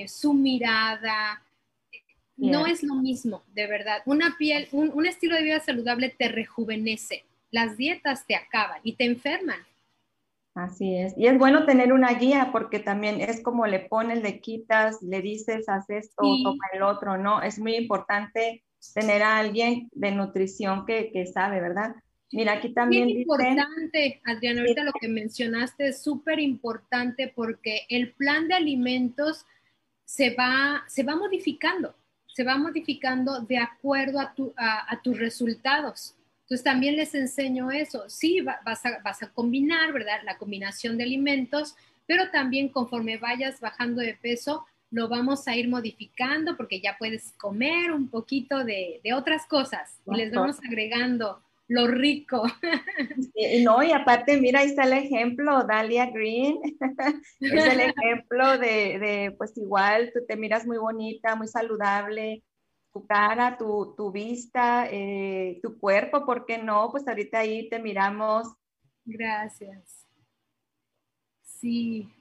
[0.08, 1.44] su mirada,
[2.38, 2.52] yeah.
[2.52, 4.02] no es lo mismo, de verdad.
[4.06, 8.94] Una piel, un, un estilo de vida saludable te rejuvenece, las dietas te acaban y
[8.94, 9.60] te enferman.
[10.56, 11.14] Así es.
[11.18, 15.22] Y es bueno tener una guía porque también es como le pones, le quitas, le
[15.22, 16.44] dices, haz esto, sí.
[16.44, 17.42] toma el otro, ¿no?
[17.42, 21.96] Es muy importante tener a alguien de nutrición que, que sabe, ¿verdad?
[22.32, 28.14] Mira, aquí también Bien importante, Adriana, ahorita lo que mencionaste es súper importante porque el
[28.14, 29.46] plan de alimentos
[30.06, 31.96] se va, se va modificando,
[32.28, 36.16] se va modificando de acuerdo a, tu, a, a tus resultados.
[36.50, 38.10] Entonces también les enseño eso.
[38.10, 40.18] Sí, vas a, vas a combinar, ¿verdad?
[40.26, 41.76] La combinación de alimentos,
[42.08, 47.34] pero también conforme vayas bajando de peso, lo vamos a ir modificando porque ya puedes
[47.34, 52.44] comer un poquito de, de otras cosas y les vamos agregando lo rico.
[53.36, 56.58] Sí, no, y aparte, mira, ahí está el ejemplo, Dalia Green,
[57.40, 62.42] es el ejemplo de, de, pues igual, tú te miras muy bonita, muy saludable,
[62.92, 66.90] tu cara, tu, tu vista, eh, tu cuerpo, ¿por qué no?
[66.92, 68.48] Pues ahorita ahí te miramos.
[69.06, 70.08] Gracias.
[71.42, 72.12] Sí.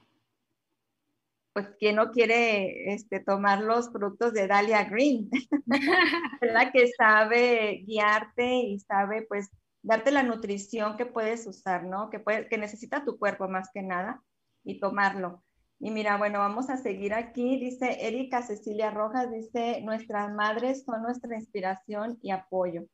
[1.53, 5.29] Pues quién no quiere este, tomar los productos de Dalia Green,
[6.41, 9.49] la que sabe guiarte y sabe pues
[9.81, 12.09] darte la nutrición que puedes usar, ¿no?
[12.09, 14.21] Que, puede, que necesita tu cuerpo más que nada
[14.63, 15.43] y tomarlo.
[15.79, 17.57] Y mira, bueno, vamos a seguir aquí.
[17.57, 22.85] Dice Erika Cecilia Rojas, dice, nuestras madres son nuestra inspiración y apoyo.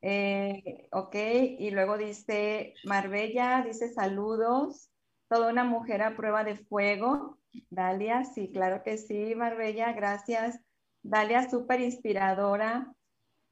[0.00, 1.14] Eh, ok,
[1.58, 4.90] y luego dice Marbella, dice saludos,
[5.28, 7.38] toda una mujer a prueba de fuego.
[7.68, 10.60] Dalia, sí, claro que sí, Marbella, gracias.
[11.02, 12.92] Dalia, súper inspiradora.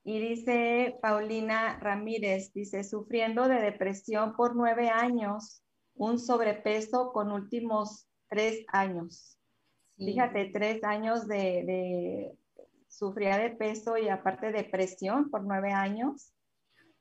[0.04, 5.62] Y dice Paulina Ramírez, dice, sufriendo de depresión por nueve años,
[5.94, 9.38] un sobrepeso con últimos tres años.
[9.96, 10.06] Sí.
[10.06, 12.38] Fíjate, tres años de, de
[12.88, 16.32] sufría de peso y aparte depresión por nueve años.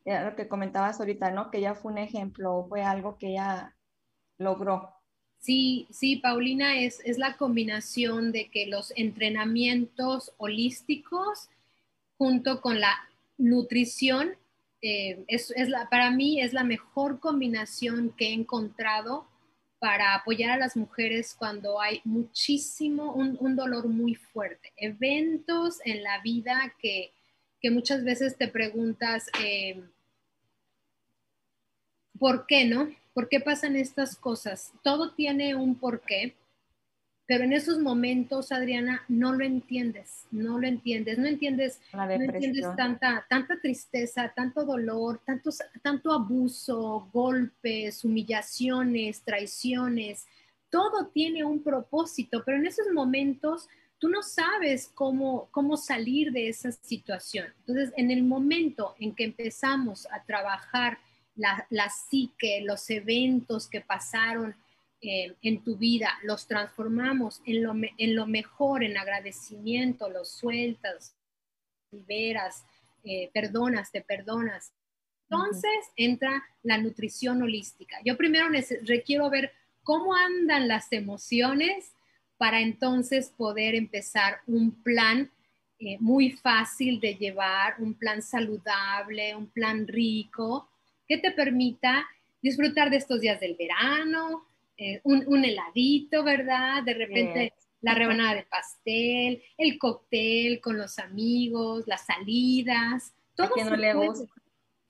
[0.04, 1.50] Era lo que comentabas ahorita, ¿no?
[1.50, 3.76] Que ella fue un ejemplo, fue algo que ella
[4.38, 4.92] logró.
[5.40, 11.50] Sí, sí, Paulina, es, es la combinación de que los entrenamientos holísticos
[12.18, 12.96] junto con la
[13.38, 14.36] nutrición,
[14.82, 19.28] eh, es, es la, para mí es la mejor combinación que he encontrado
[19.86, 24.74] para apoyar a las mujeres cuando hay muchísimo, un, un dolor muy fuerte.
[24.78, 27.14] Eventos en la vida que,
[27.62, 29.84] que muchas veces te preguntas, eh,
[32.18, 32.90] ¿por qué no?
[33.14, 34.74] ¿Por qué pasan estas cosas?
[34.82, 36.36] Todo tiene un porqué,
[37.28, 42.66] pero en esos momentos, Adriana, no lo entiendes, no lo entiendes, no entiendes, no entiendes
[42.76, 50.28] tanta, tanta tristeza, tanto dolor, tantos, tanto abuso, golpes, humillaciones, traiciones.
[50.70, 53.68] Todo tiene un propósito, pero en esos momentos
[53.98, 57.48] tú no sabes cómo, cómo salir de esa situación.
[57.62, 61.00] Entonces, en el momento en que empezamos a trabajar
[61.36, 64.56] la, la psique, los eventos que pasaron
[65.02, 71.16] eh, en tu vida, los transformamos en lo, en lo mejor, en agradecimiento, los sueltas,
[71.92, 72.66] liberas,
[73.04, 74.74] eh, perdonas, te perdonas.
[75.30, 77.98] Entonces entra la nutrición holística.
[78.04, 78.48] Yo primero
[78.84, 79.52] requiero ver
[79.84, 81.94] cómo andan las emociones
[82.38, 85.32] para entonces poder empezar un plan
[85.80, 90.70] eh, muy fácil de llevar, un plan saludable, un plan rico,
[91.08, 92.08] que te permita
[92.42, 94.46] disfrutar de estos días del verano,
[94.78, 96.84] eh, un, un heladito, ¿verdad?
[96.84, 103.68] De repente la rebanada de pastel, el cóctel con los amigos, las salidas, todo quién
[103.70, 104.34] no se le gusta?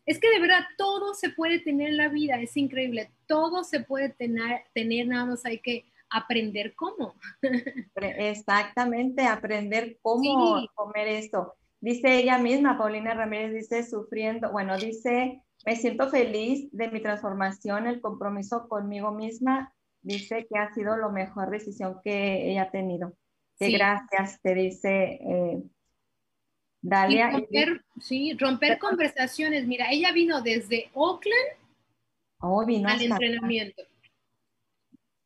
[0.06, 3.80] Es que de verdad todo se puede tener en la vida, es increíble, todo se
[3.82, 7.16] puede tener, tener nada más hay que aprender cómo.
[7.96, 10.70] Exactamente, aprender cómo Sí.
[10.76, 11.56] comer esto.
[11.82, 17.88] Dice ella misma, Paulina Ramírez, dice sufriendo, bueno, dice, me siento feliz de mi transformación,
[17.88, 23.14] el compromiso conmigo misma, dice que ha sido la mejor decisión que ella ha tenido.
[23.58, 23.74] Que Sí.
[23.74, 25.64] gracias, te dice eh,
[26.82, 27.30] Dalia.
[27.30, 29.66] Y romper, sí, romper conversaciones.
[29.66, 31.58] Mira, ella vino desde Oakland
[32.40, 33.82] oh, vino al entrenamiento.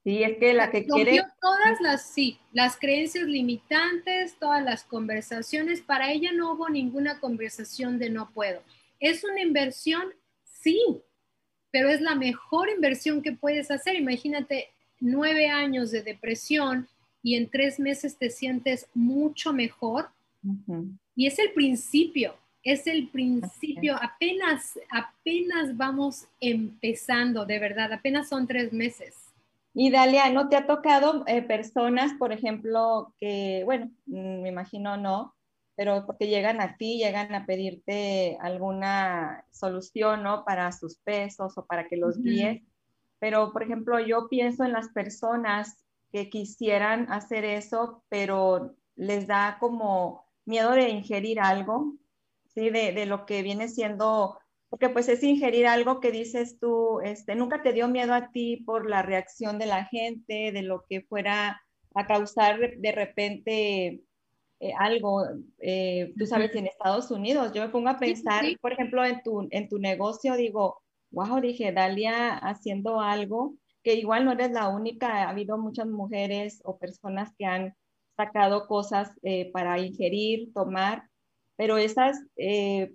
[0.03, 4.85] Sí, es que la que Rompió quiere, todas las, sí, las creencias limitantes, todas las
[4.85, 5.81] conversaciones.
[5.81, 8.61] Para ella no hubo ninguna conversación de no puedo.
[8.99, 10.13] ¿Es una inversión?
[10.61, 11.01] Sí,
[11.71, 13.95] pero es la mejor inversión que puedes hacer.
[13.95, 16.87] Imagínate nueve años de depresión
[17.21, 20.09] y en tres meses te sientes mucho mejor.
[21.15, 22.33] Y es el principio,
[22.63, 23.97] es el principio.
[24.01, 29.15] Apenas, apenas vamos empezando, de verdad, apenas son tres meses.
[29.73, 34.97] Y Dalia, ¿no te ha tocado eh, personas, por ejemplo, que, bueno, mm, me imagino
[34.97, 35.35] no,
[35.79, 40.43] pero porque llegan a ti, llegan a pedirte alguna solución, ¿no?
[40.43, 42.25] Para sus pesos o para que los Ujú.
[42.25, 42.61] guíes.
[43.19, 49.55] Pero, por ejemplo, yo pienso en las personas que quisieran hacer eso, pero les da
[49.61, 51.93] como miedo de ingerir algo,
[52.53, 52.69] ¿sí?
[52.71, 57.35] De, de lo que viene siendo porque pues es ingerir algo que dices tú, este,
[57.35, 61.03] nunca te dio miedo a ti por la reacción de la gente, de lo que
[61.03, 61.61] fuera
[61.95, 64.03] a causar de repente
[64.61, 65.23] eh, algo,
[65.59, 68.57] eh, tú sabes, en Estados Unidos, yo me pongo a sí, pensar, sí.
[68.61, 70.81] por ejemplo, en tu, en tu negocio, digo,
[71.11, 76.61] wow, dije, Dalia haciendo algo, que igual no eres la única, ha habido muchas mujeres
[76.65, 77.73] o personas que han
[78.17, 81.03] sacado cosas eh, para ingerir, tomar,
[81.55, 82.17] pero esas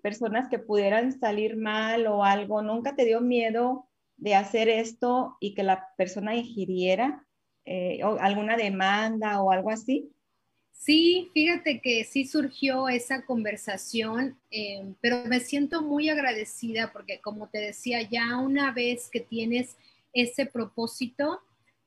[0.02, 5.54] personas que pudieran salir mal o algo, ¿nunca te dio miedo de hacer esto y
[5.54, 7.26] que la persona ingiriera
[8.20, 10.14] alguna demanda o algo así?
[10.76, 17.48] Sí, fíjate que sí surgió esa conversación, eh, pero me siento muy agradecida porque como
[17.48, 19.76] te decía, ya una vez que tienes
[20.12, 21.40] ese propósito,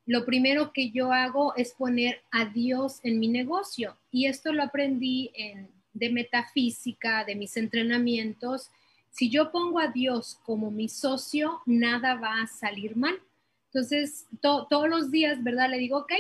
[0.08, 3.96] lo primero que yo hago es poner a Dios en mi negocio.
[4.12, 8.72] Y esto lo aprendí en, de metafísica, de mis entrenamientos.
[9.12, 13.20] Si yo pongo a Dios como mi socio, nada va a salir mal.
[13.68, 15.70] Entonces, to- todos los días, ¿verdad?
[15.70, 16.12] Le digo, ok,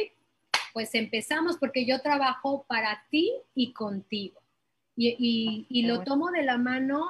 [0.77, 4.39] pues empezamos porque yo trabajo para ti y contigo.
[4.95, 7.07] Y, y- y Qué lo tomo de la mano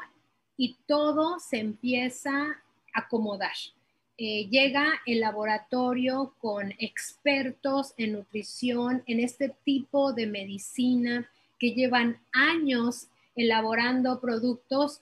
[0.55, 2.55] y todo se empieza a
[2.93, 3.51] acomodar.
[4.18, 12.22] Eh, llega el laboratorio con expertos en nutrición, en este tipo de medicina que llevan
[12.32, 15.01] años elaborando productos,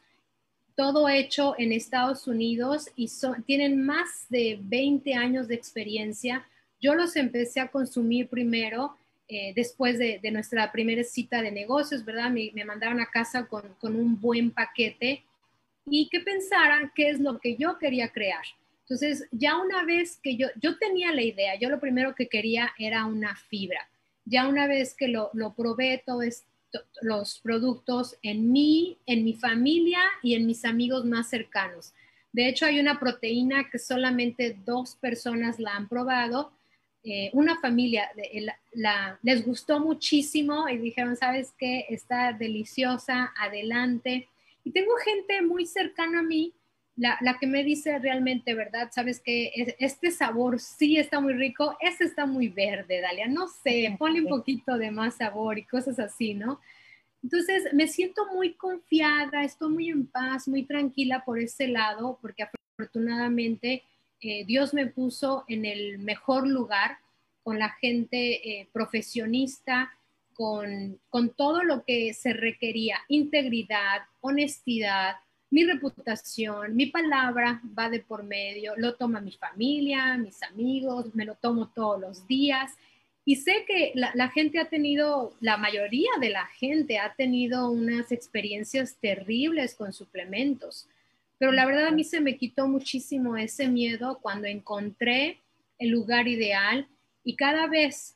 [0.75, 6.47] todo hecho en Estados Unidos y son- tienen más de 20 años de experiencia.
[6.85, 8.95] Yo los empecé a consumir primero
[9.27, 12.29] eh, después de, de, nuestra primera cita de negocios, ¿verdad?
[12.29, 15.23] Me, me mandaron a casa con, con, un buen paquete
[15.87, 18.45] y que pensaran qué es lo que yo quería crear.
[18.81, 22.71] Entonces, ya una vez que yo, yo tenía la idea, yo lo primero que quería
[22.77, 23.89] era una fibra.
[24.23, 26.43] Ya una vez que lo, lo probé todos
[27.01, 31.93] los productos en mí, en mi familia y en mis amigos más cercanos.
[32.31, 36.51] De hecho, hay una proteína que solamente dos personas la han probado
[37.07, 38.09] eh, una familia
[38.73, 41.85] la, les gustó muchísimo y dijeron, ¿sabes qué?
[41.89, 44.27] Está deliciosa, adelante.
[44.63, 46.55] Y tengo gente muy cercana a mí,
[46.95, 48.89] la, la que me dice realmente, ¿verdad?
[48.91, 53.95] ¿Sabes que Este sabor sí está muy rico, este está muy verde, Dalia, no sé,
[53.99, 56.59] ponle un poquito de más sabor y cosas así, ¿no?
[57.21, 62.43] Entonces, me siento muy confiada, estoy muy en paz, muy tranquila por ese lado, porque
[62.77, 63.83] afortunadamente
[64.21, 66.97] eh, Dios me puso en el mejor lugar
[67.43, 69.91] con la gente eh, profesionista,
[70.33, 75.15] con, con todo lo que se requería, integridad, honestidad,
[75.49, 81.23] mi reputación, mi palabra va de por medio, lo toma mi familia, mis amigos, me
[81.23, 82.73] lo tomo todos los días.
[83.23, 87.69] Y sé que la, la, gente ha tenido, la mayoría de la gente ha tenido
[87.69, 90.87] unas experiencias terribles con suplementos.
[91.37, 95.41] Pero la verdad a mí se me quitó muchísimo ese miedo cuando encontré
[95.77, 96.87] el lugar ideal
[97.23, 98.15] y cada vez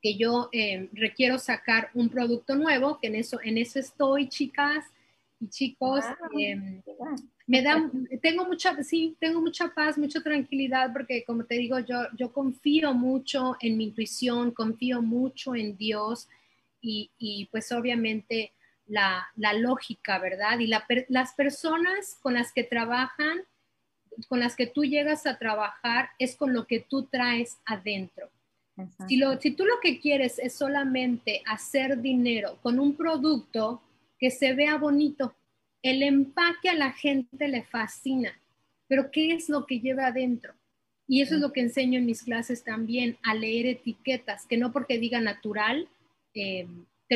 [0.00, 4.84] que yo eh, requiero sacar un producto nuevo, que en eso, en eso estoy, chicas
[5.40, 6.04] y chicos,
[6.38, 6.82] eh,
[7.46, 7.90] me da,
[8.22, 12.92] tengo mucha, sí, tengo mucha paz, mucha tranquilidad, porque como te digo, yo, yo confío
[12.92, 16.28] mucho en mi intuición, confío mucho en Dios
[16.80, 18.52] y, y pues obviamente
[18.86, 20.58] la, lógica, ¿verdad?
[20.58, 23.42] Y las personas con las que trabajan,
[24.28, 28.30] con las que tú llegas a trabajar, es con lo que tú traes adentro.
[29.06, 33.80] Si, lo, si tú lo que quieres es solamente hacer dinero con un producto
[34.18, 35.34] que se vea bonito,
[35.82, 38.32] el empaque a la gente le fascina,
[38.88, 40.54] pero ¿qué es lo que lleva adentro?
[41.06, 44.72] Y eso es lo que enseño en mis clases también, a leer etiquetas, que no
[44.72, 45.88] porque diga natural,
[46.34, 46.66] eh,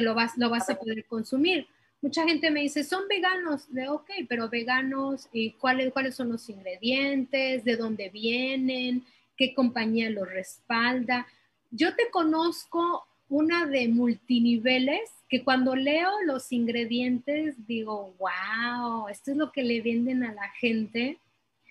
[0.00, 1.66] lo vas, lo vas a poder consumir.
[2.00, 6.48] Mucha gente me dice, son veganos, de ok, pero veganos, ¿y cuáles, cuáles son los
[6.48, 7.64] ingredientes?
[7.64, 9.04] ¿De dónde vienen?
[9.36, 11.26] ¿Qué compañía los respalda?
[11.70, 19.36] Yo te conozco una de multiniveles que cuando leo los ingredientes digo, wow, esto es
[19.36, 21.18] lo que le venden a la gente.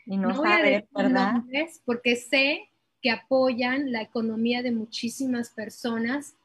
[0.05, 1.43] Y no, no sabe, ¿verdad?
[1.85, 2.69] porque sé
[3.01, 6.35] que apoyan la economía de muchísimas personas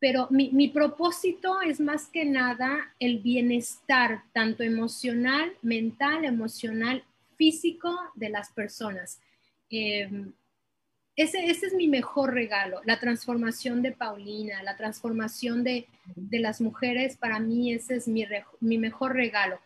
[0.00, 7.04] pero mi, propósito es más que nada el bienestar, tanto emocional, mental, emocional,
[7.36, 9.20] físico de las personas.
[9.70, 10.08] Eh,
[11.16, 15.88] ese, es mi mejor regalo, la transformación de Paulina, la transformación de,
[16.30, 19.58] las mujeres, para mí ese es mi mejor regalo.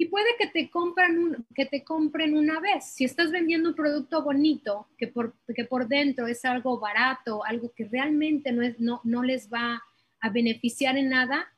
[0.00, 2.84] Y puede que te, compren que te compren una vez.
[2.84, 7.72] Si estás vendiendo un producto bonito, que por, que por dentro es algo barato, algo
[7.74, 9.82] que realmente no, es, no, no les va
[10.20, 11.52] a beneficiar en nada,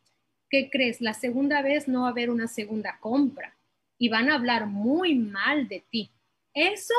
[0.49, 1.03] ¿qué crees?
[1.03, 3.55] La segunda vez no va a haber una segunda compra
[3.99, 6.11] y van a hablar muy mal de ti.
[6.55, 6.95] Eso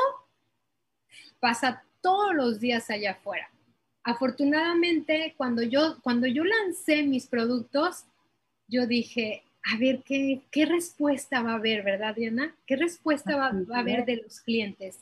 [1.40, 3.50] pasa todos los días allá afuera.
[4.04, 8.04] Afortunadamente, cuando yo, cuando yo lancé mis productos,
[8.68, 12.54] yo dije, a ver qué, qué respuesta va a haber, ¿verdad, Diana?
[12.66, 14.98] ¿Qué respuesta va, va a haber de los clientes?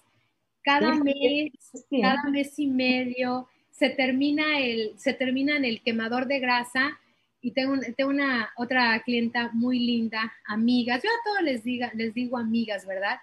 [0.63, 1.53] Cada mes,
[1.91, 6.99] cada mes y medio, se termina, el, se termina en el quemador de grasa
[7.41, 12.13] y tengo, tengo una otra clienta muy linda, amigas, yo a todos les, diga, les
[12.13, 13.19] digo amigas, ¿verdad?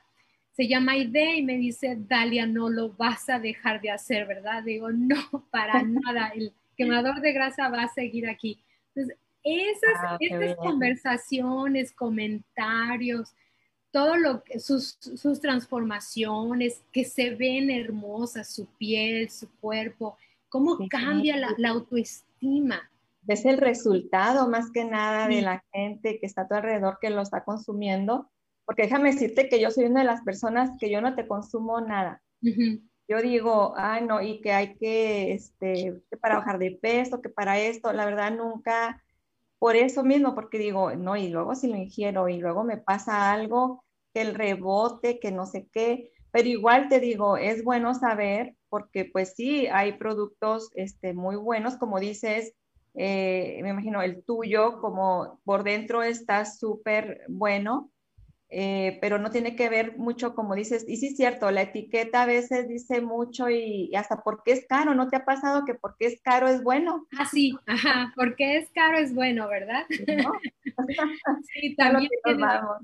[0.53, 4.63] Se llama Aide y me dice, Dalia, no lo vas a dejar de hacer, ¿verdad?
[4.63, 8.57] Digo, no, para nada, el quemador de grasa va a seguir aquí.
[8.95, 9.17] Entonces,
[9.47, 13.33] esas, ah, estas conversaciones, comentarios,
[13.91, 20.17] todo lo que sus, sus transformaciones, que se ven hermosas, su piel, su cuerpo,
[20.49, 22.89] cómo cambia la, la, autoestima.
[23.27, 27.09] Es el resultado más que nada de la gente que está a tu alrededor que
[27.09, 28.29] lo está consumiendo,
[28.65, 31.81] porque déjame decirte que yo soy una de las personas que yo no te consumo
[31.81, 32.21] nada.
[33.09, 37.29] Yo digo, ay no, y que hay que, este, que para bajar de peso, que
[37.29, 39.01] para esto, la verdad nunca,
[39.59, 43.31] por eso mismo, porque digo, no, y luego si lo ingiero y luego me pasa
[43.31, 43.83] algo,
[44.13, 49.05] que el rebote, que no sé qué, pero igual te digo, es bueno saber porque
[49.05, 52.53] pues sí, hay productos este, muy buenos, como dices,
[52.93, 57.91] eh, me imagino el tuyo, como por dentro está súper bueno,
[58.49, 62.23] eh, pero no tiene que ver mucho, como dices, y sí es cierto, la etiqueta
[62.23, 65.73] a veces dice mucho y, y hasta porque es caro, ¿no te ha pasado que
[65.73, 67.05] porque es caro es bueno?
[67.17, 69.85] Ah, sí, ajá, porque es caro es bueno, ¿verdad?
[69.89, 70.31] ¿no?
[71.53, 72.83] Sí, también tiene, vamos.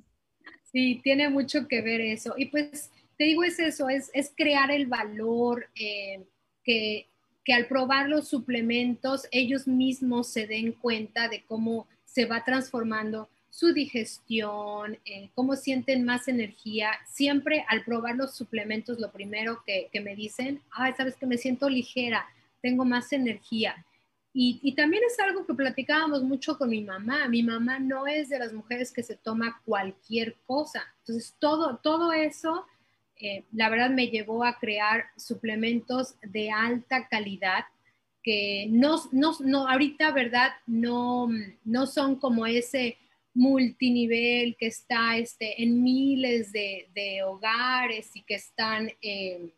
[0.64, 2.34] sí, tiene mucho que ver eso.
[2.38, 6.26] Y pues te digo, es eso, es, es crear el valor eh,
[6.64, 7.08] que,
[7.46, 13.30] que al probar los suplementos ellos mismos se den cuenta de cómo se va transformando
[13.54, 16.90] su digestión, eh, cómo sienten más energía.
[17.06, 21.70] Siempre al probar los suplementos, lo primero que, me dicen, ay, sabes que me siento
[21.70, 22.26] ligera,
[22.64, 23.86] tengo más energía.
[24.34, 27.28] Y, y también es algo que platicábamos mucho con mi mamá.
[27.28, 30.84] Mi mamá no es de las mujeres que se toma cualquier cosa.
[31.02, 32.66] Entonces, todo, todo eso,
[33.18, 37.66] eh, la verdad, me llevó a crear suplementos de alta calidad
[38.24, 40.54] que no, no, no ahorita, ¿verdad?
[40.66, 41.30] No,
[41.64, 42.98] no son como ese
[43.34, 49.50] multinivel que está este, en miles de, de hogares y que están eh,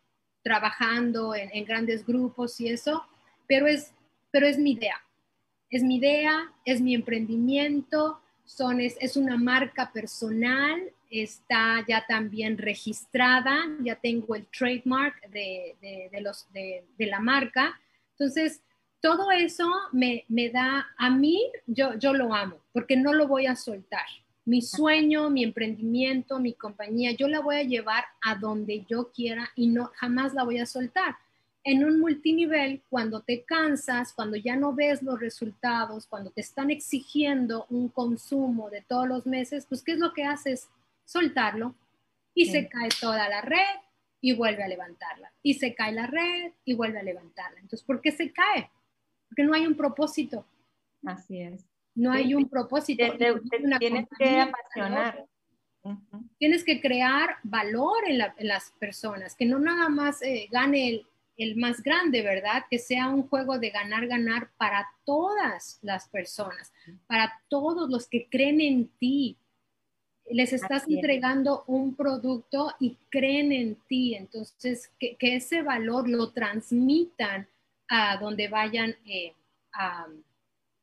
[0.42, 3.04] trabajando en, grandes grupos y eso,
[3.46, 3.92] pero es,
[4.30, 5.00] pero es mi idea.
[5.68, 12.56] Es mi idea, es mi emprendimiento, son, es, es una marca personal, está ya también
[12.56, 17.80] registrada, ya tengo el trademark de, de, de los, de la marca.
[18.12, 18.62] Entonces,
[19.00, 23.46] todo eso me, me, da, a mí, yo, yo lo amo, porque no lo voy
[23.46, 24.06] a soltar.
[24.44, 29.50] Mi sueño, mi emprendimiento, mi compañía, yo la voy a llevar a donde yo quiera
[29.56, 31.16] y no, jamás la voy a soltar.
[31.64, 36.70] En un multinivel, cuando te cansas, cuando ya no ves los resultados, cuando te están
[36.70, 40.68] exigiendo un consumo de todos los meses, pues ¿qué es lo que haces?
[41.04, 41.74] Soltarlo
[42.34, 42.52] y sí.
[42.52, 43.80] se cae toda la red
[44.20, 45.32] y vuelve a levantarla.
[45.42, 47.58] Y se cae la red y vuelve a levantarla.
[47.58, 48.70] Entonces, ¿por qué se cae?
[49.28, 50.44] Porque no hay un propósito.
[51.04, 51.64] Así es.
[51.94, 52.18] No sí.
[52.18, 53.04] hay un propósito.
[53.04, 55.26] Te, te, te tienes que apasionar.
[55.82, 56.28] Uh -huh.
[56.38, 60.88] Tienes que crear valor en, la, en, las personas, que no nada más eh, gane
[60.88, 61.06] el,
[61.36, 62.64] el, más grande, ¿verdad?
[62.68, 66.72] Que sea un juego de ganar, ganar para todas las personas,
[67.06, 69.36] para todos los que creen en ti.
[70.28, 71.64] Les estás Así entregando es.
[71.68, 74.16] un producto y creen en ti.
[74.16, 77.46] Entonces, que, que ese valor lo transmitan
[77.88, 79.32] a donde vayan eh,
[79.72, 80.06] a,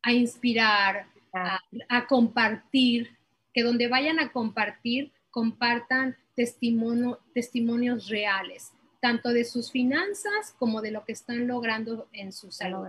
[0.02, 3.18] a, inspirar, a, a, compartir,
[3.54, 10.92] que donde vayan a compartir, compartan testimonio, testimonios reales, tanto de sus finanzas como de
[10.92, 12.88] lo que están logrando en su salud.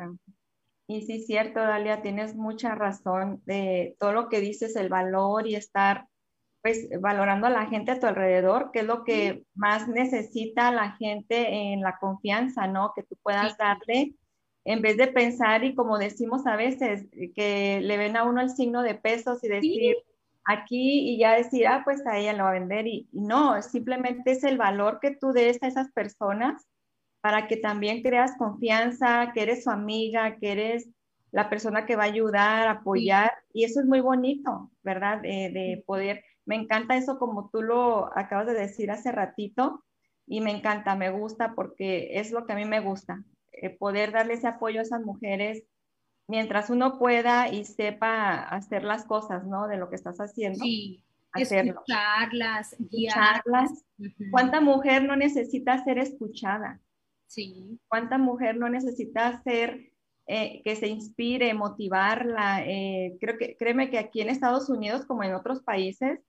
[0.86, 5.46] Y sí, es cierto, Dalia, tienes mucha razón de todo lo que dices, el valor
[5.46, 6.08] y estar
[6.64, 9.46] pues valorando a la gente a tu alrededor, que es lo que sí.
[9.54, 12.94] más necesita la gente en la confianza, ¿no?
[12.96, 13.56] Que tú puedas sí.
[13.58, 14.14] darle,
[14.64, 17.06] en vez de pensar y como decimos a veces,
[17.36, 20.12] que le ven a uno el signo de pesos y decir sí.
[20.46, 22.86] aquí y ya decir, ah, pues a ella lo va a vender.
[22.86, 26.66] Y, y, no, simplemente es el valor que tú des a esas personas
[27.20, 30.88] para que también creas confianza, que eres su amiga, que eres
[31.30, 33.32] la persona que va a ayudar, apoyar.
[33.52, 35.20] Y eso es muy bonito, ¿verdad?
[35.20, 39.84] de, de poder me encanta eso como tú lo acabas de decir hace ratito
[40.26, 43.22] y me encanta, me gusta porque es lo que a mí me gusta,
[43.52, 45.64] eh, poder darle ese apoyo a esas mujeres
[46.26, 49.68] mientras uno pueda y sepa hacer las cosas, ¿no?
[49.68, 50.64] De lo que estás haciendo.
[50.64, 51.72] Sí, hacerlo.
[51.72, 53.84] escucharlas, guiarlas.
[53.98, 54.30] Uh -huh.
[54.30, 56.80] ¿Cuánta mujer no necesita ser escuchada?
[57.26, 57.78] Sí.
[57.88, 59.92] ¿Cuánta mujer no necesita ser
[60.26, 62.64] eh, que se inspire, motivarla?
[62.64, 66.20] Eh, creo que, créeme que aquí en Estados Unidos, como en otros países,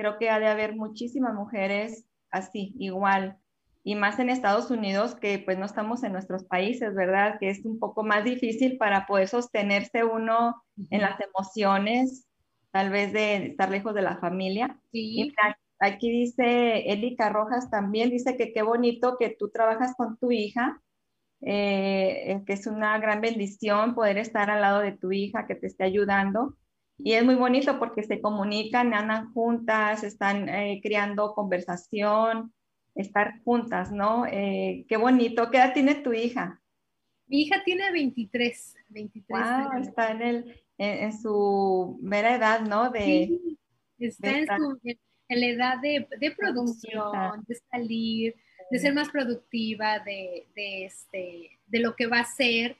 [0.00, 3.38] creo que ha de haber muchísimas mujeres así, igual,
[3.84, 7.38] y más en Estados Unidos que pues no estamos en nuestros países, ¿verdad?
[7.38, 12.26] Que es un poco más difícil para poder sostenerse uno en las emociones,
[12.70, 14.78] tal vez de estar lejos de la familia.
[14.90, 15.20] Sí.
[15.20, 15.34] Y
[15.78, 20.80] aquí dice Erika Rojas también, dice que qué bonito que tú trabajas con tu hija,
[21.42, 25.66] eh, que es una gran bendición poder estar al lado de tu hija, que te
[25.66, 26.56] esté ayudando.
[27.02, 32.52] Y es muy bonito porque se comunican, andan juntas, están eh, creando conversación,
[32.94, 34.26] estar juntas, ¿no?
[34.26, 35.50] Eh, qué bonito.
[35.50, 36.60] ¿Qué edad tiene tu hija?
[37.26, 38.74] Mi hija tiene 23.
[38.88, 42.90] 23 wow, está en, el, en, en, su mera edad, ¿no?
[42.90, 43.58] De, sí,
[43.98, 44.80] está de en, su,
[45.28, 48.34] en, la edad de, de producción, de salir,
[48.70, 52.76] de ser más productiva, de, de, este, de lo que va a ser.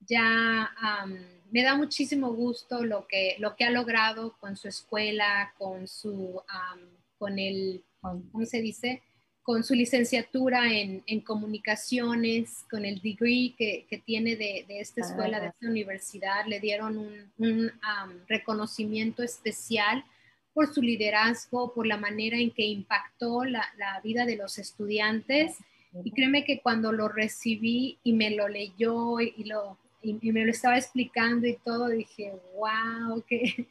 [0.00, 0.70] Ya...
[1.04, 5.88] Um, me da muchísimo gusto lo que, lo que ha logrado con su escuela, con
[5.88, 6.80] su, um,
[7.18, 9.02] con el, ¿cómo se dice?
[9.42, 15.00] Con su licenciatura en, en comunicaciones, con el degree que, que tiene de, de, esta
[15.00, 16.46] escuela, de esta universidad.
[16.46, 20.04] Le dieron un, un um, reconocimiento especial
[20.52, 25.56] por su liderazgo, por la manera en que impactó la, la vida de los estudiantes.
[26.04, 30.44] Y créeme que cuando lo recibí y me lo leyó y, lo, y, y me
[30.44, 33.66] lo estaba explicando y todo, dije, wow, qué...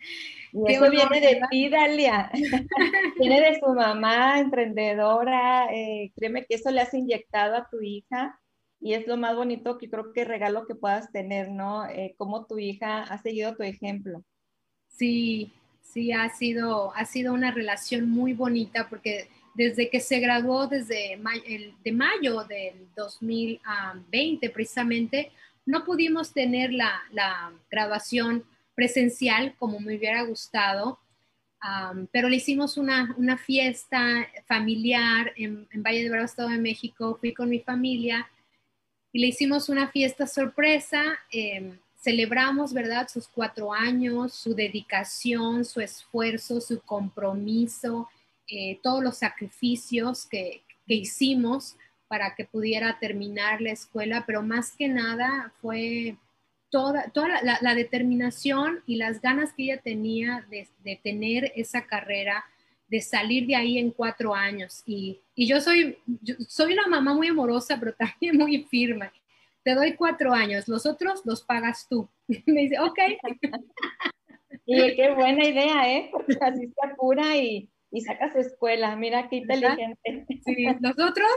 [0.51, 2.32] Y qué eso honor, viene de ti, Dalia.
[3.17, 5.67] viene de su mamá, emprendedora.
[5.73, 8.39] eh, créeme que eso le has inyectado a tu hija
[8.80, 11.86] y es lo más bonito que creo que regalo que puedas tener, ¿no?
[11.88, 14.23] Eh, cómo tu hija ha seguido tu ejemplo.
[14.88, 15.51] Sí,
[15.82, 21.17] sí, ha sido, ha sido una relación muy bonita porque desde que se graduó, desde
[21.17, 25.32] ma- el, de mayo del 2020 precisamente,
[25.66, 28.45] no pudimos tener la, la graduación
[28.80, 30.99] presencial como me hubiera gustado,
[32.12, 37.49] pero le hicimos una, fiesta familiar en, Valle de Bravo, Estado de México, fui con
[37.49, 38.30] mi familia
[39.12, 41.20] y le hicimos una fiesta sorpresa.
[41.32, 43.10] eh, celebramos, ¿verdad?
[43.10, 48.07] Sus cuatro años, su dedicación, su esfuerzo, su compromiso,
[48.47, 51.76] eh, todos los sacrificios que hicimos
[52.10, 56.18] para que pudiera terminar la escuela, pero más que nada fue
[56.70, 62.43] toda, toda la, determinación y las ganas que ella tenía de, de tener esa carrera,
[62.88, 64.82] de salir de ahí en cuatro años.
[64.88, 69.12] Y, y yo soy, yo soy una mamá muy amorosa, pero también muy firme.
[69.64, 72.10] Te doy cuatro años, los otros los pagas tú.
[72.47, 72.99] Me dice, ok,
[74.72, 76.10] Y qué buena idea, ¿eh?
[76.12, 78.95] Porque así se apura y, y saca su escuela.
[78.95, 81.32] Mira qué inteligente, sí, los otros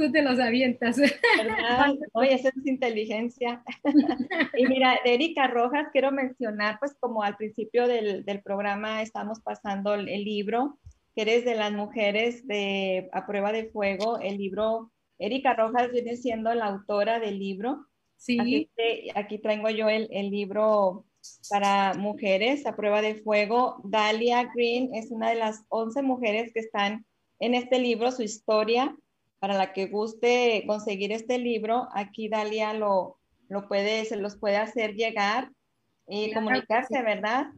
[0.00, 0.96] tú te los avientas.
[0.96, 1.94] ¿verdad?
[2.12, 3.62] Oye, eso es inteligencia.
[4.56, 9.40] Y mira, de Erika Rojas, quiero mencionar, pues como al principio del, del programa estamos
[9.40, 10.78] pasando el, el libro,
[11.14, 16.16] que eres de las mujeres de A Prueba de Fuego, el libro, Erika Rojas viene
[16.16, 17.86] siendo la autora del libro.
[18.16, 21.06] Sí, que aquí traigo yo el, el libro
[21.48, 23.80] para mujeres a prueba de fuego.
[23.84, 27.06] Dalia Green es una de las 11 mujeres que están
[27.38, 28.94] en este libro, su historia.
[29.40, 33.18] Para la que guste conseguir este libro, aquí Dalia lo,
[33.48, 35.50] lo puede, se los puede hacer llegar
[36.06, 37.02] y comunicarse.
[37.02, 37.48] ¿verdad?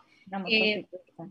[0.49, 0.85] Eh.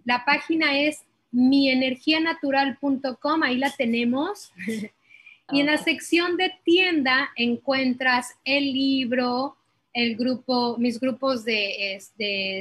[0.04, 4.52] La página es mienergianatural.com, ahí la tenemos.
[5.52, 9.58] y en la sección de tienda encuentras el libro,
[9.94, 12.02] el grupo, mis grupos de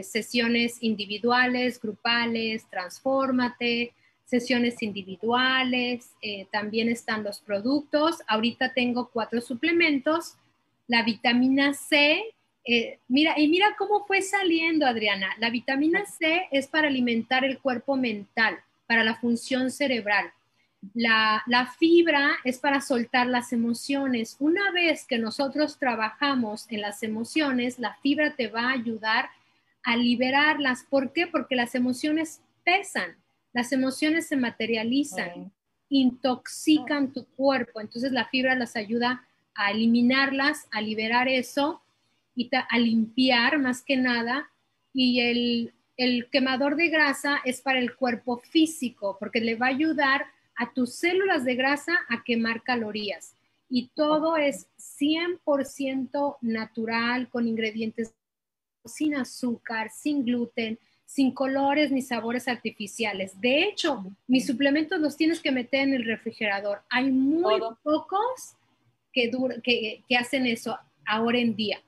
[0.03, 8.23] sesiones individuales, grupales, transfórmate, sesiones individuales, eh, también están los productos.
[8.27, 10.35] Ahorita tengo cuatro suplementos,
[10.87, 12.34] la vitamina C.
[12.65, 15.31] eh, mira, y mira cómo fue saliendo, Adriana.
[15.39, 20.33] La vitamina C es para alimentar el cuerpo mental, para la función cerebral.
[20.95, 24.37] La, la fibra es para soltar las emociones.
[24.39, 29.29] Una vez que nosotros trabajamos en las emociones, la fibra te va a ayudar
[29.83, 30.85] a liberarlas.
[30.89, 31.27] ¿Por qué?
[31.27, 33.17] Porque las emociones pesan,
[33.53, 35.53] las emociones se materializan,
[35.91, 37.81] intoxican tu cuerpo.
[37.81, 41.83] Entonces la fibra las ayuda a eliminarlas, a liberar eso
[42.35, 44.51] y ta- a limpiar más que nada.
[44.93, 49.71] Y el, el quemador de grasa es para el cuerpo físico, porque le va a
[49.71, 50.27] ayudar
[50.57, 53.35] a tus células de grasa a quemar calorías.
[53.69, 58.15] Y todo es 100% natural, con ingredientes
[58.85, 63.41] sin azúcar, sin gluten, sin colores ni sabores artificiales.
[63.41, 66.83] De hecho, mis suplementos los tienes que meter en el refrigerador.
[66.91, 67.79] Hay muy Todo.
[67.83, 68.55] pocos
[69.13, 69.31] que,
[69.63, 71.81] que, que hacen eso ahora en día.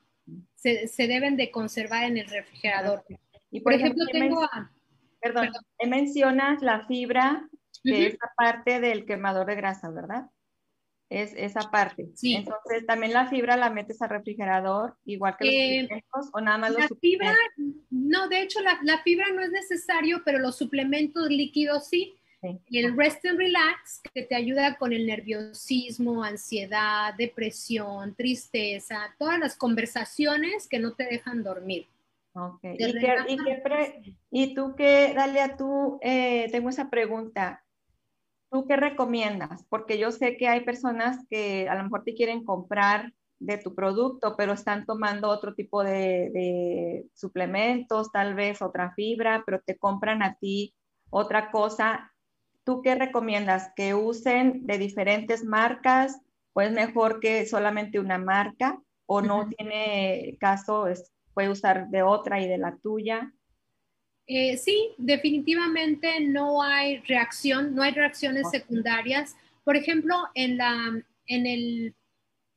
[0.57, 3.05] Se, se deben de conservar en el refrigerador.
[3.51, 4.73] Y Por ejemplo, ¿qué tengo a...
[5.21, 5.63] Perdón, perdón.
[5.79, 7.49] ¿qué mencionas la fibra,
[7.83, 8.03] que Ujú.
[8.03, 10.27] es la parte del quemador de grasa, ¿verdad?
[11.09, 12.09] Es esa parte.
[12.15, 12.35] Sí.
[12.35, 16.59] Entonces, también la fibra la metes al refrigerador, igual que los Eh, suplementos, o nada
[16.59, 17.33] más los La fibra,
[17.91, 22.19] no, de hecho la, la fibra no es necesario, pero los suplementos líquidos sí.
[22.43, 22.61] Sí.
[22.69, 29.39] Y el Rest and Relax, que te ayuda con el nerviosismo, ansiedad, depresión, tristeza, todas
[29.39, 31.89] las conversaciones que no te dejan dormir.
[32.35, 32.61] Ok.
[32.61, 32.77] Te
[34.31, 37.65] ¿Y, tú qué, Dalia, tú, eh, tengo esa pregunta.
[38.51, 39.65] ¿Tú qué recomiendas?
[39.71, 43.75] Porque yo sé que hay personas que a lo mejor te quieren comprar de tu
[43.75, 49.77] producto, pero están tomando otro tipo de, de suplementos, tal vez otra fibra, pero te
[49.77, 50.75] compran a ti
[51.11, 52.13] otra cosa.
[52.67, 53.71] ¿Tú qué recomiendas?
[53.75, 56.21] ¿Que usen de diferentes marcas
[56.53, 58.83] o es mejor que solamente una marca?
[59.07, 63.33] o no tiene caso, es, puede usar de otra y de la tuya.
[64.27, 69.37] Eh, sí, definitivamente no hay reacción, no hay reacciones secundarias.
[69.65, 70.77] Por ejemplo, en, la,
[71.27, 71.95] en el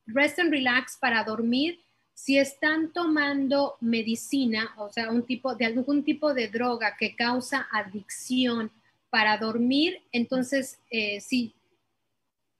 [0.07, 1.79] rest and relax para dormir,
[2.15, 7.67] si están tomando medicina, o sea, un tipo de algún tipo de droga que causa
[7.71, 8.71] adicción
[9.09, 11.53] para dormir, entonces eh, sí,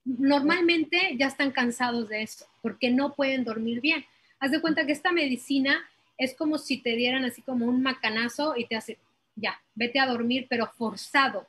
[0.04, 4.06] normalmente ya están cansados de eso, porque no pueden dormir bien.
[4.39, 5.80] Haz de cuenta que esta medicina
[6.18, 8.97] es como si te dieran así como un macanazo y te hace,
[9.36, 11.47] ya, vete a dormir, pero forzado.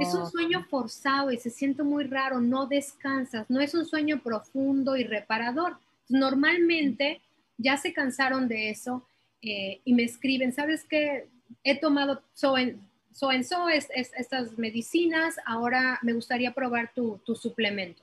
[0.00, 3.86] Es un Oh, sueño forzado y se siente muy raro, no descansas, no es un
[3.86, 5.78] sueño profundo y reparador.
[6.08, 7.20] Normalmente
[7.56, 9.06] ya se cansaron de eso
[9.40, 11.28] eh, y me escriben, ¿sabes qué?
[11.62, 12.80] He tomado so en
[13.14, 18.02] so, en so es, es- estas medicinas, ahora me gustaría probar tu, tu suplemento.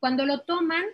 [0.00, 0.84] Cuando lo toman,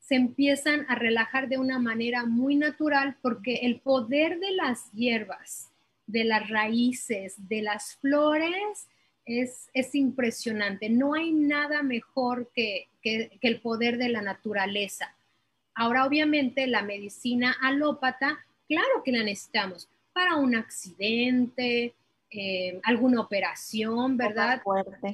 [0.00, 5.70] se empiezan a relajar de una manera muy natural porque el poder de las hierbas,
[6.06, 8.88] de las raíces, de las flores,
[9.24, 10.88] es, es impresionante.
[10.88, 15.14] No hay nada mejor que, que- que el poder de la naturaleza.
[15.74, 21.94] Ahora, obviamente, la medicina alópata, claro que la necesitamos para un accidente,
[22.30, 24.62] eh, alguna operación, ¿verdad?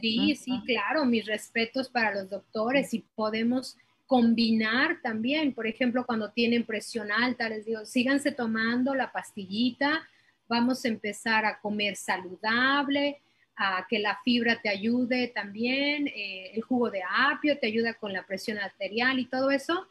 [0.01, 6.31] Sí, sí, claro, mis respetos para los doctores y podemos combinar también, por ejemplo, cuando
[6.31, 10.07] tienen presión alta, les digo, síganse tomando la pastillita,
[10.49, 13.21] vamos a empezar a comer saludable,
[13.57, 18.12] a que la fibra te ayude también, eh, el jugo de apio te ayuda con
[18.12, 19.89] la presión arterial y todo eso.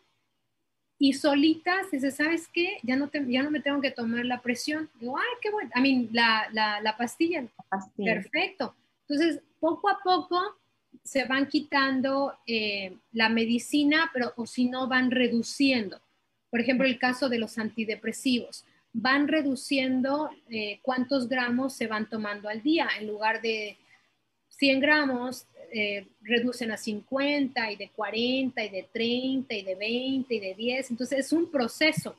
[0.98, 2.78] Y solitas, dice, ¿sabes qué?
[2.84, 4.90] Ya no, te- ya no me tengo que tomar la presión.
[5.00, 5.70] Digo, ay, qué bueno.
[5.74, 7.46] A mí, la, la, la pastilla.
[8.06, 8.76] Perfecto.
[9.08, 10.42] Entonces, poco a poco
[11.04, 16.00] se van quitando eh, la medicina, pero o si no van reduciendo.
[16.50, 18.64] Por ejemplo, el caso de los antidepresivos.
[18.94, 22.88] Van reduciendo eh, cuántos gramos se van tomando al día.
[22.98, 23.78] En lugar de
[24.48, 30.36] 100 gramos, eh, reducen a 50 y de 40 y de 30 y de 20
[30.36, 30.92] y de 10.
[30.92, 32.16] Entonces, es un proceso.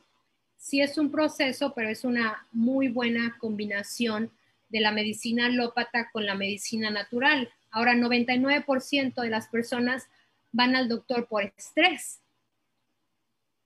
[0.57, 4.31] Sí es un proceso, pero es una muy buena combinación
[4.69, 7.51] de la medicina alópata con la medicina natural.
[7.71, 10.09] Ahora, 99% de las personas
[10.53, 12.21] van al doctor por estrés.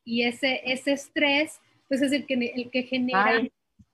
[0.04, 3.42] Y ese, ese estrés, pues es el que, el que genera...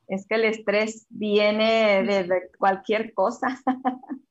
[0.08, 3.60] Es que el estrés viene de cualquier cosa.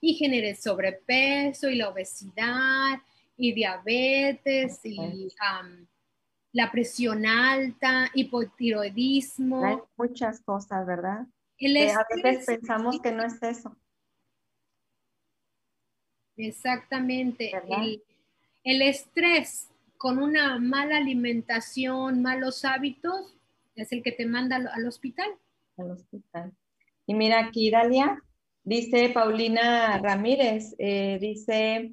[0.00, 2.98] y genera el sobrepeso y la obesidad
[3.36, 5.86] y diabetes y um,
[6.52, 9.64] la presión alta, hipotiroidismo.
[9.64, 11.26] Hay muchas cosas, ¿verdad?
[11.58, 13.76] El Que a veces pensamos que no es eso.
[16.36, 17.52] Exactamente.
[18.64, 23.36] El estrés con una mala alimentación, malos hábitos,
[23.74, 25.30] es el que te manda al, al hospital.
[25.76, 26.52] al hospital.
[27.06, 28.22] Y mira aquí, Dalia,
[28.64, 31.92] dice Paulina Ramírez, eh, dice,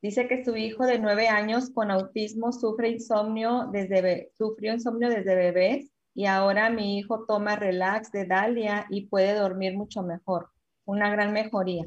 [0.00, 5.34] dice que su hijo de nueve años con autismo sufre insomnio desde, sufrió insomnio desde
[5.34, 10.50] bebés y ahora mi hijo toma relax de Dalia y puede dormir mucho mejor.
[10.84, 11.86] Una gran mejoría,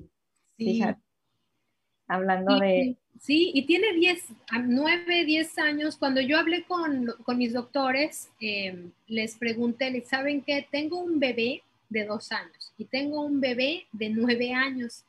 [0.58, 1.02] fíjate.
[2.08, 5.98] Hablando de, Sí, y tiene 10, a 9, 10 años.
[5.98, 10.68] Cuando yo hablé con, con mis doctores, eh, les pregunté, ¿les ¿saben qué?
[10.70, 15.04] Tengo un bebé de dos años y tengo un bebé de nueve años.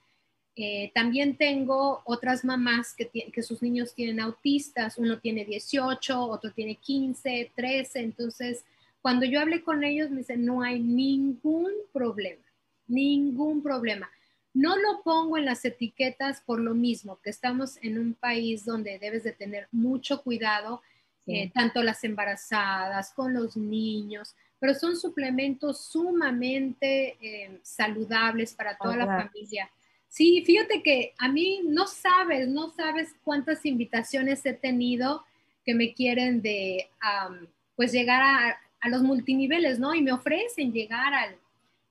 [0.59, 6.51] Eh, también tengo otras mamás que, que sus niños tienen autistas, uno tiene 18, otro
[6.53, 8.01] tiene 15, 13.
[8.01, 8.65] Entonces,
[9.03, 12.43] cuando yo hablé con ellos, me dicen, no hay ningún problema,
[12.87, 14.11] ningún problema.
[14.55, 18.99] No lo pongo en las etiquetas por lo mismo, que estamos en un país donde
[18.99, 20.81] debes de tener mucho cuidado,
[21.27, 21.37] Sí.
[21.37, 28.97] eh, tanto las embarazadas, con los niños, pero son suplementos sumamente eh, saludables para toda
[28.97, 29.71] la familia.
[30.09, 35.25] Sí, fíjate que a mí no sabes, no sabes cuántas invitaciones he tenido
[35.65, 39.95] que me quieren de, am, pues llegar a, a los multiniveles, ¿no?
[39.95, 41.37] Y me ofrecen llegar al,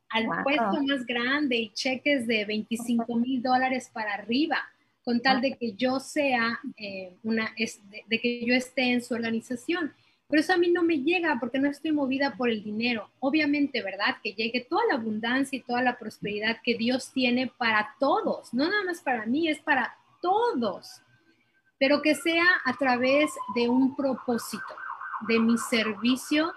[0.09, 0.43] al Wow.
[0.43, 4.57] puesto más grande y cheques de 25 mil dólares para arriba,
[5.03, 9.13] con tal de que yo sea eh, una, de, de que yo esté en su
[9.13, 9.93] organización.
[10.27, 13.09] Pero eso a mí no me llega porque no estoy movida por el dinero.
[13.19, 14.17] Obviamente, ¿verdad?
[14.23, 18.67] Que llegue toda la abundancia y toda la prosperidad que Dios tiene para todos, no
[18.67, 21.01] nada más para mí, es para todos,
[21.79, 24.75] pero que sea a través de un propósito,
[25.27, 26.51] de mi servicio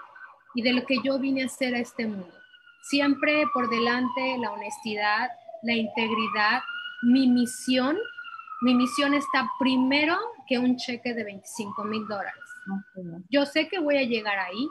[0.54, 2.32] y de lo que yo vine a hacer a este mundo.
[2.82, 5.28] Siempre por delante la honestidad,
[5.62, 6.62] la integridad,
[7.02, 7.98] mi misión.
[8.62, 10.16] Mi misión está primero
[10.48, 12.47] que un cheque de 25 mil dólares.
[13.30, 14.68] Yo sé que voy a llegar ahí,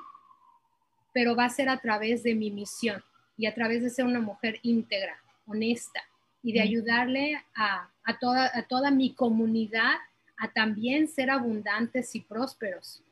[1.14, 3.04] pero va a ser a través de mi misión
[3.38, 6.02] y a través de ser una mujer íntegra, honesta
[6.44, 9.96] y de ayudarle a, a toda, a toda mi comunidad
[10.38, 13.04] a también ser abundantes y prósperos.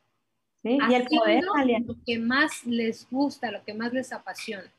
[0.62, 1.44] Sí, y el poder,
[1.84, 4.72] lo que más les gusta, lo que más les apasiona.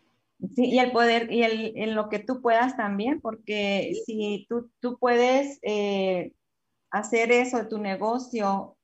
[0.56, 4.70] Sí, y el poder, y el, en lo que tú puedas también, porque si tú,
[4.80, 6.34] tú puedes eh,
[6.92, 8.77] hacer eso de tu negocio,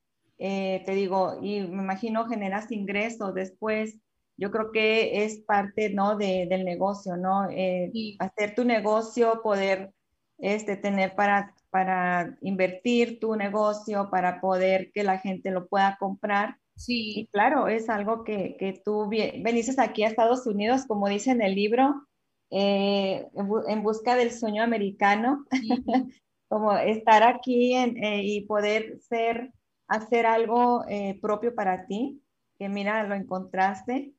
[0.46, 3.98] eh, te digo, y me imagino generas ingresos después,
[4.36, 6.16] yo creo que es parte, ¿no?
[6.16, 7.48] De, del negocio, ¿no?
[7.50, 8.16] Eh, Sí.
[8.18, 9.92] hacer tu negocio, poder
[10.38, 16.56] este, tener para, para invertir tu negocio, para poder que la gente lo pueda comprar.
[16.76, 21.30] Y Sí, claro, es algo que, que tú veniste aquí a Estados Unidos, como dice
[21.30, 22.06] en el libro,
[22.50, 23.28] eh,
[23.68, 25.68] en busca del sueño americano, sí.
[26.48, 29.52] como estar aquí en- eh, y poder ser,
[29.88, 32.20] hacer algo eh, propio para ti,
[32.58, 34.12] que mira, lo encontraste.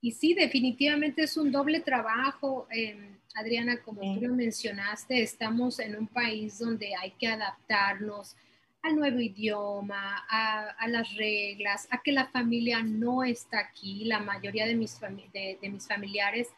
[0.00, 2.66] Y sí, definitivamente es un doble trabajo.
[2.70, 4.14] eh, Adriana, como Sí.
[4.20, 8.36] tú lo mencionaste, estamos en un país donde hay que adaptarnos
[8.82, 14.04] al nuevo idioma, a, a las reglas, a que la familia no está aquí.
[14.04, 16.48] La mayoría de mis, fami- de, de mis familiares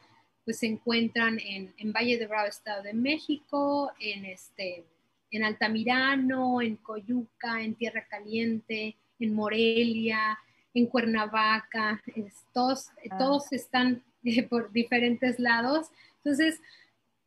[0.44, 4.84] pues se encuentran en, en Valle de Bravo, Estado de México, en, este,
[5.30, 10.38] en Altamirano, en Coyuca, en Tierra Caliente, en Morelia,
[10.74, 13.18] en Cuernavaca, es- todos, Ah.
[13.18, 15.88] todos están eh, por diferentes lados.
[16.18, 16.60] Entonces,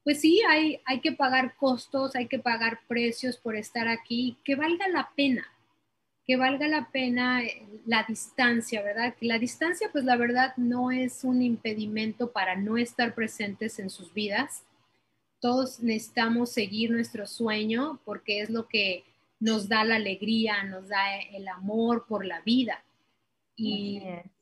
[0.03, 4.55] pues sí, hay, hay que pagar costos, hay que pagar precios por estar aquí, que
[4.55, 5.45] valga la pena,
[6.25, 9.15] que valga la pena eh, la distancia, ¿verdad?
[9.19, 13.89] Que la distancia, pues la verdad no es un impedimento para no estar presentes en
[13.89, 14.63] sus vidas.
[15.39, 19.03] Todos necesitamos seguir nuestro sueño porque es lo que
[19.39, 22.83] nos da la alegría, nos da el amor por la vida.
[23.55, 24.01] Y,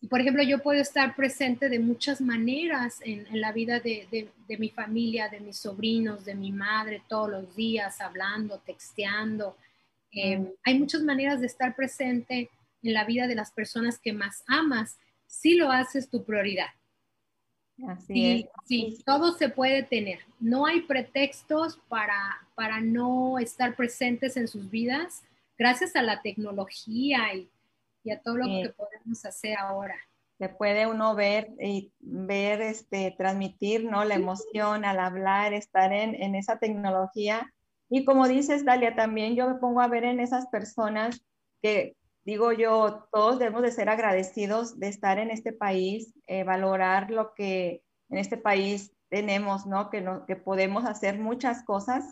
[0.09, 4.29] por ejemplo, yo puedo estar presente de muchas maneras en, en la vida de, de-
[4.47, 9.55] de mi familia, de mis sobrinos, de mi madre, todos los días, hablando, texteando.
[10.11, 10.47] Eh, Mm.
[10.63, 12.49] Hay muchas maneras de estar presente
[12.83, 16.69] en la vida de las personas que más amas si lo haces tu prioridad.
[17.87, 18.67] Así Sí, es.
[18.67, 20.19] sí, todo se puede tener.
[20.39, 25.23] No hay pretextos para, para no estar presentes en sus vidas
[25.57, 27.49] gracias a la tecnología y,
[28.03, 28.61] y a todo lo Sí.
[28.63, 29.95] que podemos hacer ahora.
[30.39, 34.03] Se puede uno ver y ver, este, transmitir, ¿no?
[34.05, 37.51] La emoción al hablar, estar en, en esa tecnología.
[37.89, 41.23] Y como dices, Dalia, también yo me pongo a ver en esas personas
[41.61, 41.95] que,
[42.27, 47.33] digo yo, todos debemos de ser agradecidos de estar en este país, eh, valorar lo
[47.33, 49.89] que en este país tenemos, ¿no?
[49.89, 52.03] Que, no, que podemos hacer muchas cosas.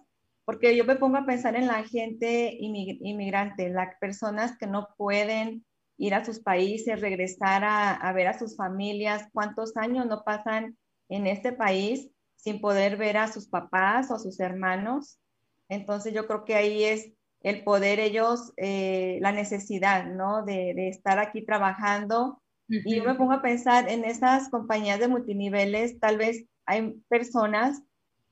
[0.45, 4.87] Porque yo me pongo a pensar en la gente inmig- inmigrante, las personas que no
[4.95, 5.65] pueden
[5.97, 10.77] ir a sus países, regresar a, a, ver a sus familias, cuántos años no pasan
[11.09, 15.19] en este país sin poder ver a sus papás o a sus hermanos.
[15.67, 17.11] Entonces yo creo que ahí es
[17.45, 20.43] el poder ellos, eh, la necesidad, ¿no?
[20.43, 22.41] De, de, estar aquí trabajando.
[22.67, 22.81] Uh -huh.
[22.85, 27.83] Y yo me pongo a pensar en esas compañías de multiniveles, tal vez hay personas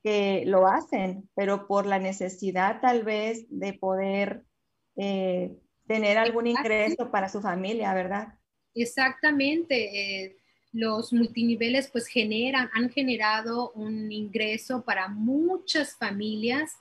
[0.03, 4.43] que lo hacen, pero por la necesidad tal vez de poder
[4.95, 5.55] eh,
[5.87, 8.29] tener algún ingreso para su familia, ¿verdad?
[8.73, 10.23] Exactamente.
[10.23, 10.37] Eh,
[10.71, 16.71] los multiniveles pues generan, han generado un ingreso para muchas familias.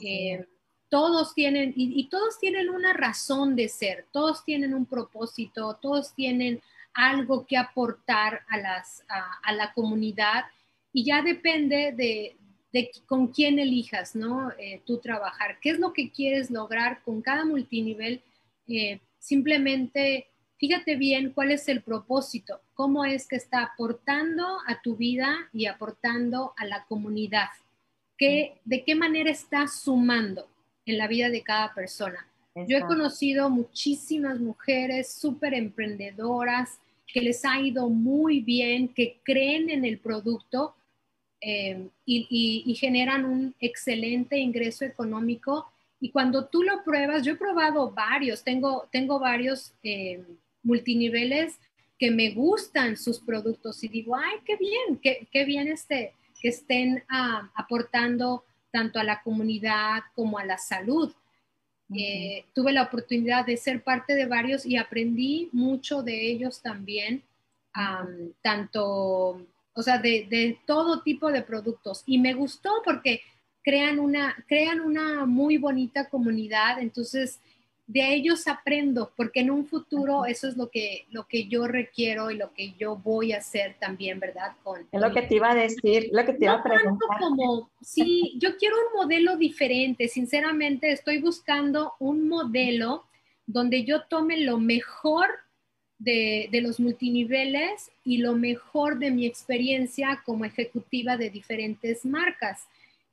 [0.00, 0.44] Eh,
[0.88, 6.14] todos tienen, y, y, todos tienen una razón de ser, todos tienen un propósito, todos
[6.14, 6.60] tienen
[6.94, 10.44] algo que aportar a, las, a, a la comunidad
[10.92, 12.36] y ya depende de,
[12.72, 14.50] de con quién elijas, ¿no?
[14.58, 15.58] Eh, tú trabajar.
[15.60, 18.22] ¿Qué es lo que quieres lograr con cada multinivel?
[18.66, 20.28] Eh, simplemente
[20.58, 25.66] fíjate bien cuál es el propósito, cómo es que está aportando a tu vida y
[25.66, 27.48] aportando a la comunidad,
[28.16, 30.48] ¿Qué, de qué manera está sumando
[30.86, 32.26] en la vida de cada persona.
[32.54, 32.70] Exacto.
[32.70, 39.68] Yo he conocido muchísimas mujeres súper emprendedoras que les ha ido muy bien, que creen
[39.68, 40.74] en el producto
[41.40, 45.66] eh, y, y, y generan un excelente ingreso económico
[46.00, 50.22] y cuando tú lo pruebas, yo he probado varios, tengo, tengo varios eh,
[50.62, 51.58] multiniveles
[51.98, 56.48] que me gustan sus productos y digo, ay, qué bien, qué, qué bien este, que
[56.48, 58.44] estén uh, aportando
[58.76, 61.08] tanto a la comunidad como a la salud.
[61.88, 62.00] Uh -huh.
[62.00, 67.22] eh, tuve la oportunidad de ser parte de varios y aprendí mucho de ellos también,
[67.74, 68.84] um, tanto,
[69.78, 72.02] o sea, de, de todo tipo de productos.
[72.06, 73.20] Y me gustó porque
[73.62, 77.40] crean una, crean una muy bonita comunidad, entonces
[77.86, 82.30] de ellos aprendo, porque en un futuro eso es lo que, lo que yo requiero
[82.32, 84.56] y lo que yo voy a hacer también, ¿verdad?
[84.64, 87.18] Con, es lo que te iba a decir, lo que te iba a preguntar.
[87.20, 93.04] Como, sí, yo quiero un modelo diferente, sinceramente estoy buscando un modelo
[93.46, 95.26] donde yo tome lo mejor
[95.98, 102.66] de, de, los multiniveles y lo mejor de mi experiencia como ejecutiva de diferentes marcas.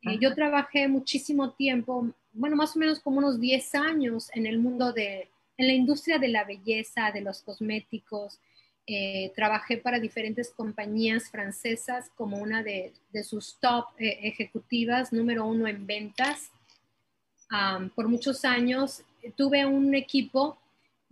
[0.04, 4.60] Eh, yo trabajé muchísimo tiempo, bueno, más o menos como unos 10 años en el
[4.60, 8.39] mundo de, en la industria de la belleza, de los cosméticos.
[8.86, 15.45] Eh, trabajé para diferentes compañías francesas como una de, de sus top eh, ejecutivas, número
[15.45, 16.51] uno en ventas.
[17.95, 19.04] por muchos años
[19.38, 20.58] tuve un equipo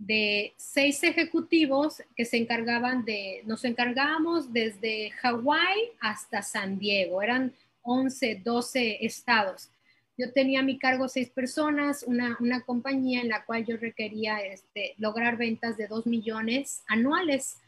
[0.06, 7.54] de seis ejecutivos que se encargaban de, nos encargábamos desde Hawái hasta San Diego, eran
[7.82, 9.70] 11, 12 estados.
[10.18, 14.94] Yo tenía a mi cargo seis personas, una, compañía en la cual yo requería este,
[14.98, 17.58] lograr ventas de 2 millones anuales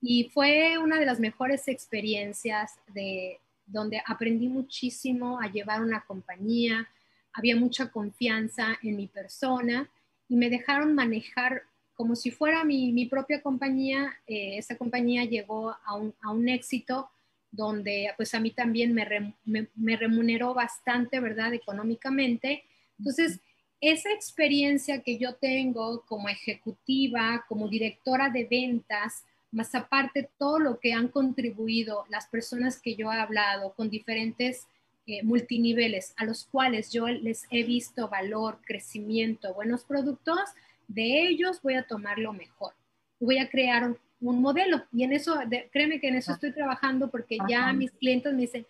[0.00, 6.88] y fue una de las mejores experiencias de donde aprendí muchísimo a llevar una compañía,
[7.32, 9.90] había mucha confianza en mi persona
[10.28, 11.62] y me dejaron manejar
[11.94, 14.14] como si fuera mi, propia compañía.
[14.26, 17.10] Eh, esa compañía llegó a un, a un éxito
[17.50, 21.54] donde pues a mí también me, remuneró bastante, ¿verdad?
[21.54, 22.64] Económicamente.
[22.98, 23.40] Entonces,
[23.80, 30.78] esa experiencia que yo tengo como ejecutiva, como directora de ventas, más aparte todo lo
[30.78, 34.66] que han contribuido las personas que yo he hablado con diferentes
[35.06, 40.40] eh, multiniveles a los cuales yo les he visto valor, crecimiento, buenos productos,
[40.86, 42.74] de ellos voy a tomar lo mejor.
[43.18, 44.82] Voy a crear un modelo.
[44.92, 45.38] Y en eso,
[45.72, 48.66] créeme que en eso estoy trabajando porque ya mis clientes me dicen,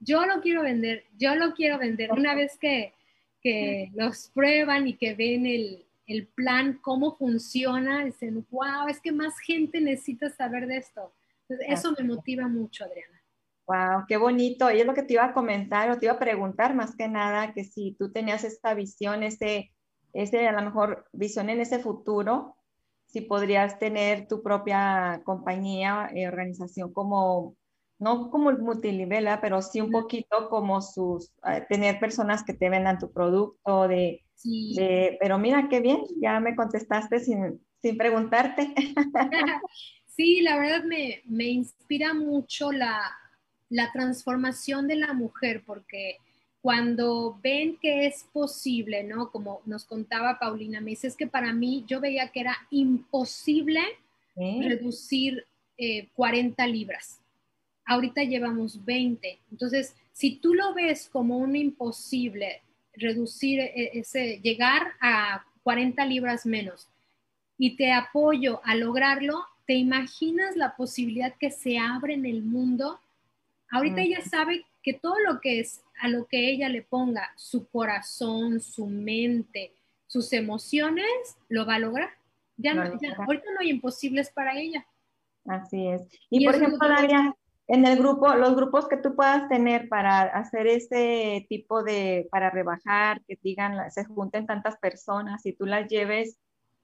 [0.00, 2.12] yo lo quiero vender, yo lo quiero vender.
[2.12, 2.92] Una vez que,
[3.40, 9.12] que los prueban y que ven el, el, plan, cómo funciona, dicen, wow, es que
[9.12, 11.12] más gente necesita saber de esto.
[11.48, 13.22] Entonces, eso me motiva mucho, Adriana.
[13.66, 14.70] Wow, qué bonito.
[14.70, 17.08] Y es lo que te iba a comentar o te iba a preguntar más que
[17.08, 19.72] nada, que si tú tenías esta visión, ese,
[20.12, 22.56] ese a lo mejor visión en ese futuro,
[23.12, 27.56] si podrías tener tu propia compañía, eh, organización como,
[27.98, 32.70] no como el multinivel, pero sí un poquito como sus, eh, tener personas que te
[32.70, 34.24] vendan tu producto, de,
[35.20, 38.72] pero mira qué bien, ya me contestaste sin, sin preguntarte.
[40.06, 42.98] sí, la verdad me, me inspira mucho la,
[43.68, 46.16] la transformación de la mujer, porque
[46.62, 49.30] cuando ven que es posible, ¿no?
[49.30, 53.80] Como nos contaba Paulina, me dice, es que para mí yo veía que era imposible
[54.36, 55.44] reducir
[56.14, 57.18] 40 eh, libras.
[57.84, 59.40] Ahorita llevamos 20.
[59.50, 62.62] Entonces, si tú lo ves como un imposible
[62.94, 66.86] reducir e, ese, llegar a 40 libras menos
[67.58, 73.00] y te apoyo a lograrlo, ¿te imaginas la posibilidad que se abre en el mundo?
[73.68, 77.68] Ahorita ella sabe que todo lo que es a lo que ella le ponga su
[77.68, 79.72] corazón, su mente,
[80.06, 82.10] sus emociones, lo va a lograr.
[82.56, 84.86] Ya, no, ahorita no hay imposibles para ella.
[85.46, 86.02] Así es.
[86.30, 87.34] Y, por ejemplo, Dalia,
[87.68, 92.50] en el grupo, los grupos que tú puedas tener para hacer ese tipo de, para
[92.50, 96.38] rebajar, que digan, se junten tantas personas y tú las lleves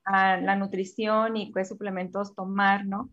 [0.05, 3.11] a la nutrición y qué suplementos tomar, ¿no?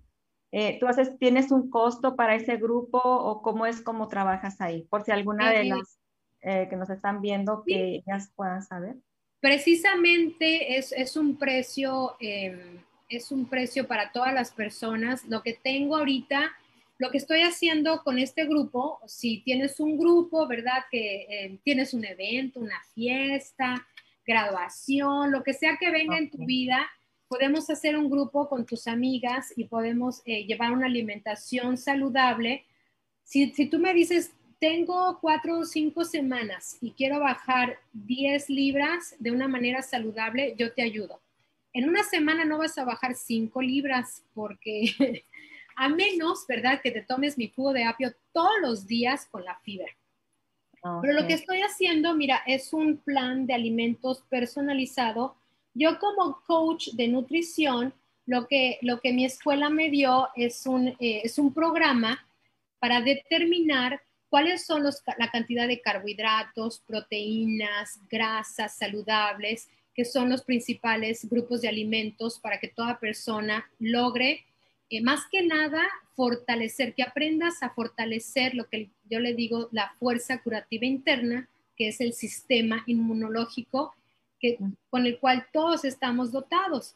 [0.51, 4.83] Eh, ¿Tú haces, tienes un costo para ese grupo o cómo es cómo trabajas ahí?
[4.83, 5.99] Por si alguna de eh, las
[6.47, 8.95] eh, que nos están viendo que ellas puedan saber.
[9.39, 15.25] Precisamente es, es un precio, em, es un precio para todas las personas.
[15.25, 16.51] Lo que tengo ahorita,
[16.99, 20.83] lo que estoy haciendo con este grupo, si tienes un grupo, ¿verdad?
[20.91, 23.87] Que em, tienes un evento, una fiesta,
[24.25, 26.87] graduación, lo que sea que venga en tu vida,
[27.27, 32.65] podemos hacer un grupo con tus amigas y podemos eh, llevar una alimentación saludable.
[33.23, 39.15] Si, si, tú me dices, tengo cuatro o cinco semanas y quiero bajar 10 libras
[39.19, 41.21] de una manera saludable, yo te ayudo.
[41.73, 45.25] En una semana no vas a bajar 5 libras porque
[45.75, 49.55] a menos, ¿verdad?, que te tomes mi jugo de apio todos los días con la
[49.59, 49.87] fibra.
[51.01, 55.35] Pero lo que estoy haciendo, mira, es un plan de alimentos personalizado
[55.75, 57.93] yo como coach de nutrición,
[58.25, 62.25] lo que, lo que mi escuela me dio es un, eh, es un programa
[62.79, 70.43] para determinar cuáles son los, la cantidad de carbohidratos, proteínas, grasas saludables, que son los
[70.43, 74.45] principales grupos de alimentos para que toda persona logre,
[74.89, 75.83] eh, más que nada,
[76.15, 81.89] fortalecer, que aprendas a fortalecer lo que yo le digo, la fuerza curativa interna, que
[81.89, 83.93] es el sistema inmunológico
[84.45, 84.57] que,
[84.89, 86.95] con el cual todos estamos dotados.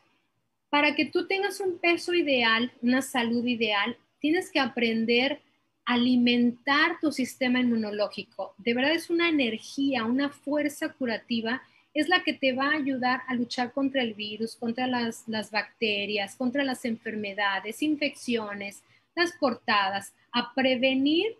[0.69, 5.41] Para que tú tengas un peso ideal, una salud ideal, tienes que aprender
[5.85, 8.53] a alimentar tu sistema inmunológico.
[8.57, 11.63] De verdad es una energía, una fuerza curativa,
[11.93, 15.49] es la que te va a ayudar a luchar contra el virus, contra las, las
[15.49, 18.84] bacterias, contra las enfermedades, infecciones,
[19.15, 21.35] las cortadas, a prevenir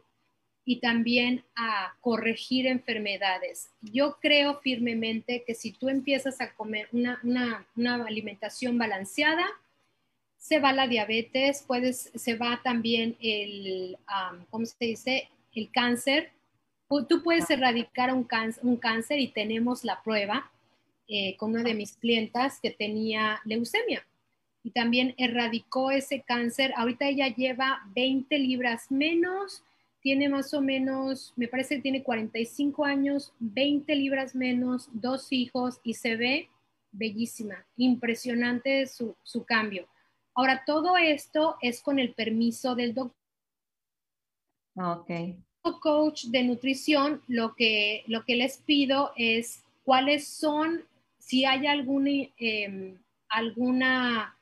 [0.70, 3.72] y también a corregir enfermedades.
[3.82, 7.66] Yo creo firmemente que si tú empiezas a comer una,
[8.06, 9.48] alimentación balanceada,
[10.38, 13.98] se va la diabetes, puedes, se va también el,
[14.52, 15.30] ¿cómo se dice?
[15.56, 16.34] El cáncer.
[16.88, 20.52] Tú puedes erradicar un cáncer, un cáncer y tenemos la prueba
[21.08, 24.06] eh, con una de mis clientas que tenía leucemia
[24.64, 26.74] y también erradicó ese cáncer.
[26.78, 29.64] Ahorita ella lleva 20 libras menos,
[30.02, 35.80] tiene más o menos, me parece que tiene 45 años, 20 libras menos, dos hijos
[35.84, 36.50] y se ve
[36.92, 39.88] bellísima, impresionante su, su cambio.
[40.34, 43.16] Ahora, todo esto es con el permiso del doctor.
[44.76, 45.12] Ok.
[45.82, 50.84] Coach de nutrición, lo que, lo que les pido es cuáles son,
[51.20, 52.98] si hay alguna, em,
[53.28, 54.36] alguna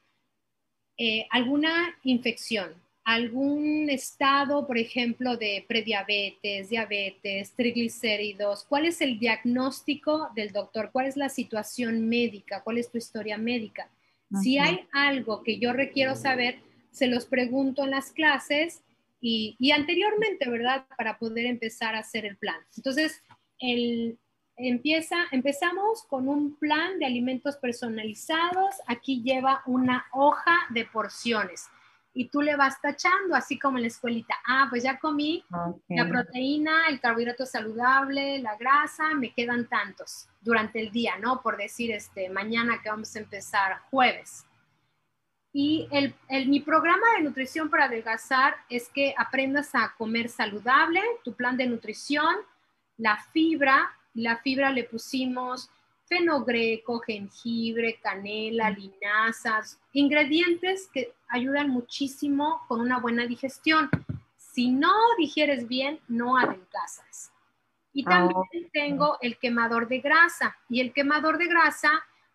[1.00, 2.74] eh, alguna infección,
[3.08, 10.90] algún estado, por ejemplo, de prediabetes, diabetes, triglicéridos, ¿cuál es el diagnóstico del doctor?
[10.92, 12.62] ¿Cuál es la situación médica?
[12.64, 13.90] ¿Cuál es tu historia médica?
[14.44, 16.60] Si hay algo que yo requiero saber,
[16.92, 18.82] se los pregunto en las clases
[19.22, 20.86] y, y anteriormente, ¿verdad?
[20.98, 22.58] Para poder empezar a hacer el plan.
[22.76, 23.24] Entonces,
[23.60, 24.18] el,
[24.60, 28.74] Empieza, empezamos con un plan de alimentos personalizados.
[28.88, 31.68] Aquí lleva una hoja de porciones
[32.18, 34.34] y tú le vas tachando, así como en la escuelita.
[34.48, 35.46] Ah, pues ya comí
[35.88, 41.42] la proteína, el carbohidrato saludable, la grasa, me quedan tantos durante el día, ¿no?
[41.44, 44.48] Por decir, este, mañana que vamos a empezar jueves.
[45.54, 51.04] Y el, el, mi programa de nutrición para adelgazar es que aprendas a comer saludable,
[51.24, 52.36] tu plan de nutrición,
[52.98, 55.70] la fibra, la fibra le pusimos
[56.08, 63.90] fenogreco, jengibre, canela, linazas, ingredientes que ayudan muchísimo con una buena digestión.
[64.36, 67.32] Si no digieres bien, no adelgazas.
[67.94, 70.58] Y ah, también tengo el quemador de grasa.
[70.70, 71.92] Y el quemador de grasa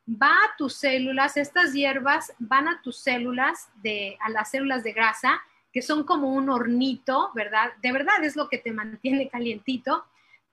[0.08, 4.92] va a tus células, estas hierbas van a tus células, de, a las células de
[4.92, 5.40] grasa,
[5.72, 7.72] que son como un hornito, ¿verdad?
[7.80, 10.04] De verdad es lo que te mantiene calientito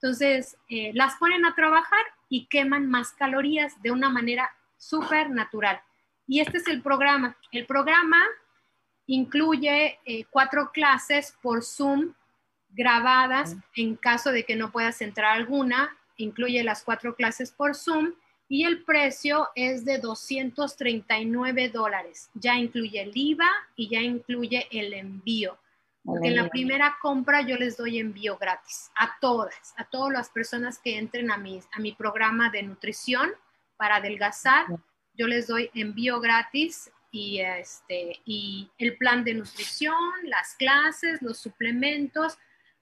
[0.01, 5.81] entonces, eh, las ponen a trabajar y queman más calorías de una manera súper natural.
[6.27, 7.35] Y este es el programa.
[7.51, 8.23] El programa
[9.07, 12.13] incluye eh, cuatro clases por Zoom
[12.69, 15.97] grabadas en caso de que no puedas entrar alguna.
[16.17, 18.13] Incluye las cuatro clases por Zoom
[18.47, 22.29] y el precio es de 239 dólares.
[22.33, 25.57] Ya incluye el IVA y ya incluye el envío.
[26.03, 30.29] Porque en la primera compra yo les doy envío gratis a todas, a todas las
[30.29, 33.29] personas que entren a mi, a mi programa de nutrición
[33.77, 34.65] para adelgazar.
[35.13, 41.37] Yo les doy envío gratis y, este, y el plan de nutrición, las clases, los
[41.39, 42.37] suplementos,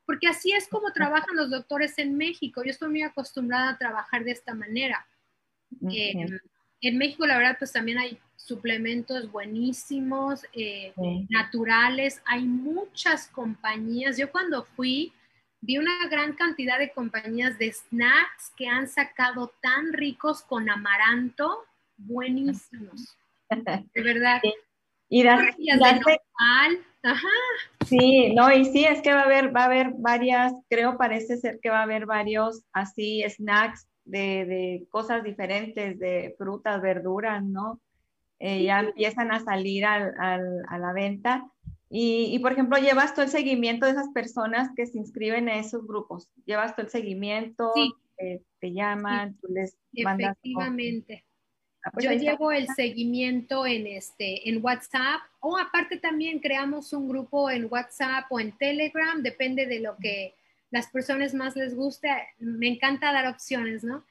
[0.05, 2.63] porque así es como trabajan los doctores en México.
[2.63, 5.07] Yo estoy muy acostumbrada a trabajar de esta manera.
[5.91, 6.25] Eh,
[6.81, 10.93] en México, la verdad, pues también hay suplementos buenísimos, eh,
[11.29, 12.21] naturales.
[12.25, 14.17] Hay muchas compañías.
[14.17, 15.11] Yo cuando fui,
[15.61, 21.65] vi una gran cantidad de compañías de snacks que han sacado tan ricos con amaranto,
[21.97, 23.17] buenísimos.
[23.93, 24.41] De verdad.
[25.09, 25.23] Y
[27.85, 31.37] Sí, no, y sí, es que va a haber, va a haber varias, creo parece
[31.37, 37.43] ser que va a haber varios así snacks de, de cosas diferentes, de frutas, verduras,
[37.43, 37.79] ¿no?
[38.39, 41.51] Eh, ya empiezan a salir al, al, a la venta.
[41.89, 45.59] Y, y, por ejemplo, llevas todo el seguimiento de esas personas que se inscriben en
[45.59, 46.29] esos grupos.
[46.45, 47.71] Llevas todo el seguimiento,
[48.17, 50.37] te llaman, tú les mandas.
[50.37, 51.23] Efectivamente.
[51.83, 57.07] Ah, pues Yo llevo el seguimiento en, este, en WhatsApp o aparte también creamos un
[57.07, 60.35] grupo en WhatsApp o en Telegram, depende de lo que
[60.71, 62.09] las personas más les guste.
[62.39, 64.05] Me encanta dar opciones, ¿no?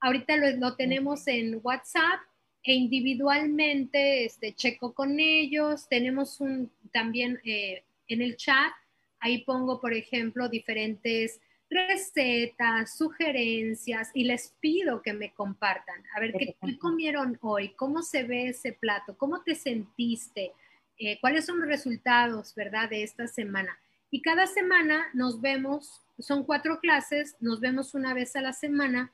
[0.00, 2.20] Ahorita lo, lo tenemos en WhatsApp
[2.62, 5.88] e individualmente este, checo con ellos.
[5.88, 8.72] Tenemos un también eh, en el chat,
[9.20, 11.40] ahí pongo, por ejemplo, diferentes
[11.70, 16.02] recetas, sugerencias y les pido que me compartan.
[16.14, 17.70] A ver, ¿qué, comieron hoy?
[17.70, 19.16] ¿Cómo se ve ese plato?
[19.16, 20.52] ¿Cómo te sentiste?
[20.98, 23.78] Eh, ¿Cuáles son los resultados, verdad, de esta semana?
[24.14, 29.10] Y cada semana nos vemos, son cuatro clases, nos vemos una vez a la semana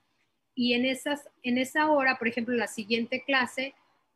[0.56, 3.74] y en, esas, en esa hora, por ejemplo, la siguiente clase,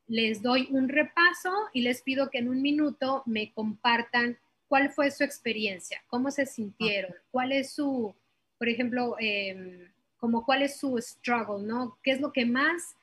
[0.09, 4.36] les doy un repaso y les pido que en un minuto me compartan
[4.66, 8.12] cuál fue su experiencia, cómo se sintieron, cuál es su,
[8.59, 11.96] por ejemplo, em, como cuál es su struggle, ¿no?
[12.02, 12.96] ¿Qué es lo que más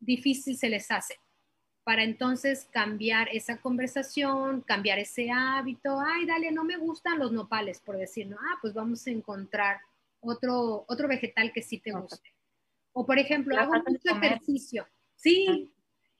[0.00, 1.18] difícil se les hace?
[1.84, 5.98] Para entonces cambiar esa conversación, cambiar ese hábito.
[6.00, 8.36] Ay, dale, no me gustan los nopales, por decir, ¿no?
[8.36, 9.80] Ah, pues vamos a encontrar
[10.20, 12.32] otro, otro vegetal que sí te guste.
[12.92, 14.86] O por ejemplo, hago mucho ejercicio.
[15.16, 15.72] Sí,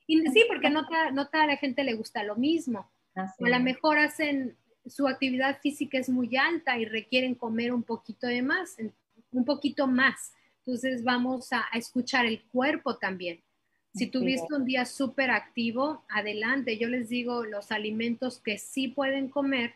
[0.06, 2.90] y sí, porque no, no toda la gente le gusta lo mismo.
[3.14, 4.56] Así O a lo mejor hacen,
[4.86, 8.76] su actividad física es muy alta y requieren comer un poquito de más,
[9.30, 10.34] un poquito más.
[10.58, 13.42] Entonces vamos a, a escuchar el cuerpo también.
[13.94, 16.78] Si tuviste un día súper activo, adelante.
[16.78, 19.74] Yo les digo los alimentos que sí pueden comer,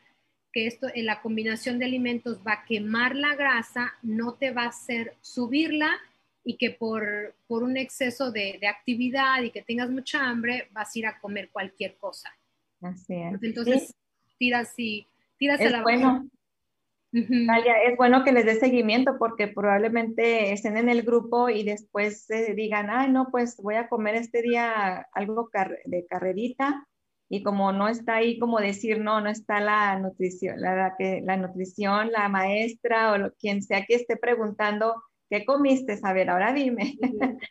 [0.52, 4.62] que esto en la combinación de alimentos va a quemar la grasa, no te va
[4.62, 5.90] a hacer subirla
[6.44, 10.94] y que por, por un exceso de, de actividad y que tengas mucha hambre, vas
[10.94, 12.30] a ir a comer cualquier cosa.
[12.80, 13.42] Así es.
[13.42, 13.94] Entonces, Sí,
[14.38, 15.06] tiras y
[15.38, 16.28] tiras a es la bueno.
[17.86, 22.54] Es bueno que les dé seguimiento porque probablemente estén en el grupo y después eh,
[22.54, 26.86] digan, ay, no, pues voy a comer este día algo car- de carrerita
[27.28, 31.20] y como no está ahí, como decir, no, no está la nutrición, la, la que,
[31.24, 34.94] la nutrición, la maestra o lo- quien sea que esté preguntando,
[35.30, 35.98] ¿qué comiste?
[36.02, 36.96] A ver, ahora dime.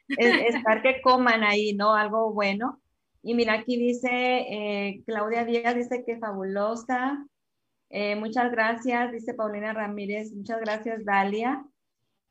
[0.09, 1.95] es, estar que coman ahí, ¿no?
[1.95, 2.79] Algo bueno.
[3.23, 7.25] Y mira, aquí dice, eh, Claudia Díaz dice que fabulosa.
[7.89, 10.31] Eh, muchas gracias, dice Paulina Ramírez.
[10.33, 11.65] Muchas gracias, Dalia.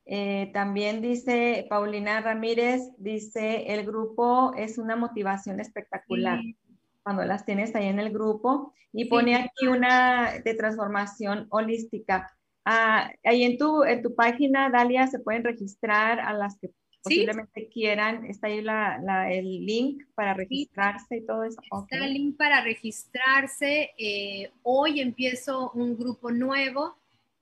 [0.07, 6.57] Eh, también dice Paulina Ramírez, dice, el grupo es una motivación espectacular Sí.
[7.03, 8.75] cuando las tienes ahí en el grupo.
[8.93, 9.11] Y Sí.
[9.11, 12.31] pone aquí una de transformación holística.
[12.67, 16.71] Ah, ahí en tu, en tu página, Dalia, se pueden registrar a las que
[17.05, 18.25] posiblemente quieran.
[18.27, 21.61] Está ahí la, la- el link para registrarse y todo eso.
[21.61, 23.93] Está el link para registrarse.
[23.99, 26.97] eh, hoy empiezo un grupo nuevo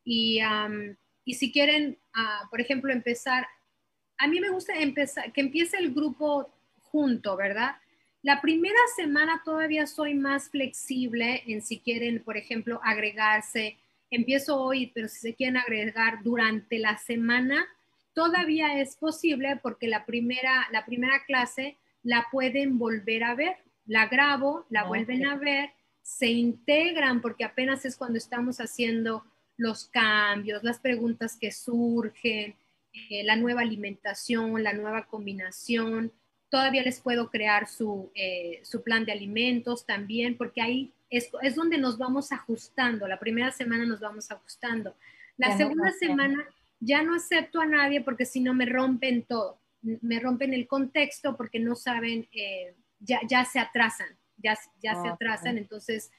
[0.04, 3.46] y, am, y si quieren, ah, por ejemplo, empezar,
[4.18, 6.48] a mí me gusta empezar, que empiece el grupo
[6.82, 7.76] junto, ¿verdad?
[8.22, 13.78] La primera semana todavía soy más flexible en si quieren, por ejemplo, agregarse.
[14.10, 17.66] Empiezo hoy, pero si se quieren agregar durante la semana,
[18.14, 23.56] todavía es posible porque la primera, la primera clase la pueden volver a ver.
[23.86, 24.88] La grabo, la Ok.
[24.88, 25.70] vuelven a ver,
[26.02, 29.24] se integran porque apenas es cuando estamos haciendo
[29.56, 32.56] los cambios, las preguntas que surgen,
[32.92, 36.12] eh, la nueva alimentación, la nueva combinación.
[36.48, 41.54] Todavía les puedo crear su, eh, su plan de alimentos también, porque ahí es, es
[41.54, 43.06] donde nos vamos ajustando.
[43.08, 44.94] La primera semana nos vamos ajustando.
[45.36, 46.46] La Ya segunda semana
[46.84, 49.58] ya no acepto a nadie porque si no me rompen todo.
[49.82, 55.08] Me rompen el contexto porque no saben, eh, ya, ya se atrasan, ya, ya se
[55.08, 55.58] atrasan.
[55.58, 56.10] Entonces,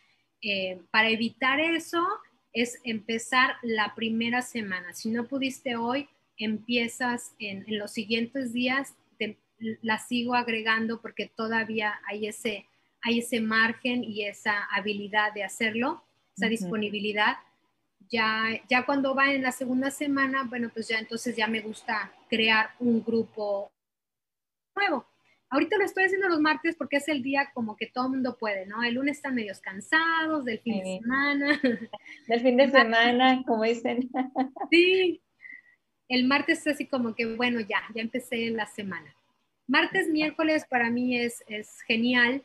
[0.41, 2.05] eh, para evitar eso,
[2.51, 4.93] es empezar la primera semana.
[4.93, 6.07] Si no pudiste hoy,
[6.37, 9.37] empiezas en, en los siguientes días, te-
[9.81, 12.65] la sigo agregando porque todavía hay ese,
[13.01, 16.03] hay ese margen y esa habilidad de hacerlo,
[16.35, 17.37] esa disponibilidad.
[18.13, 22.13] Ya, ya cuando va en la segunda semana, bueno, pues ya entonces ya me gusta
[22.29, 23.71] crear un grupo
[24.75, 25.07] nuevo.
[25.49, 28.37] Ahorita lo estoy haciendo los martes porque es el día como que todo el mundo
[28.39, 28.83] puede, ¿no?
[28.83, 31.59] El lunes están medios cansados del fin de semana.
[32.27, 34.07] Del fin de semana, como dicen.
[34.69, 35.23] Sí,
[36.07, 39.15] el martes es así como que, bueno, ya, ya empecé la semana.
[39.65, 42.43] Martes, miércoles para mí es, es genial.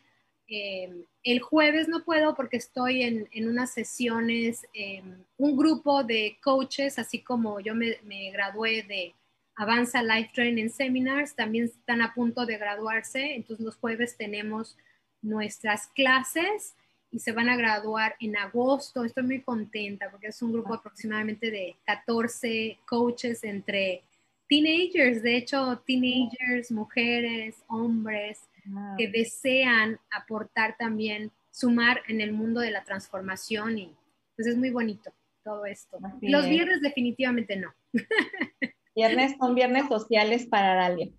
[0.49, 5.03] Eh, el jueves no puedo porque estoy en, en unas sesiones, eh,
[5.37, 9.13] un grupo de coaches, así como yo me, me gradué de
[9.55, 14.75] Avanza Life Training Seminars, también están a punto de graduarse, entonces los jueves tenemos
[15.21, 16.75] nuestras clases
[17.11, 19.03] y se van a graduar en agosto.
[19.03, 24.03] Estoy muy contenta porque es un grupo aproximadamente de 14 coaches entre
[24.47, 32.59] teenagers, de hecho, teenagers, mujeres, hombres, Ah, que desean aportar también, sumar en el mundo
[32.61, 33.95] de la transformación y
[34.35, 35.11] pues es muy bonito
[35.43, 35.97] todo esto.
[36.03, 36.49] Así Los es.
[36.49, 37.73] viernes definitivamente no.
[38.95, 41.09] Viernes son viernes sociales para Dalia.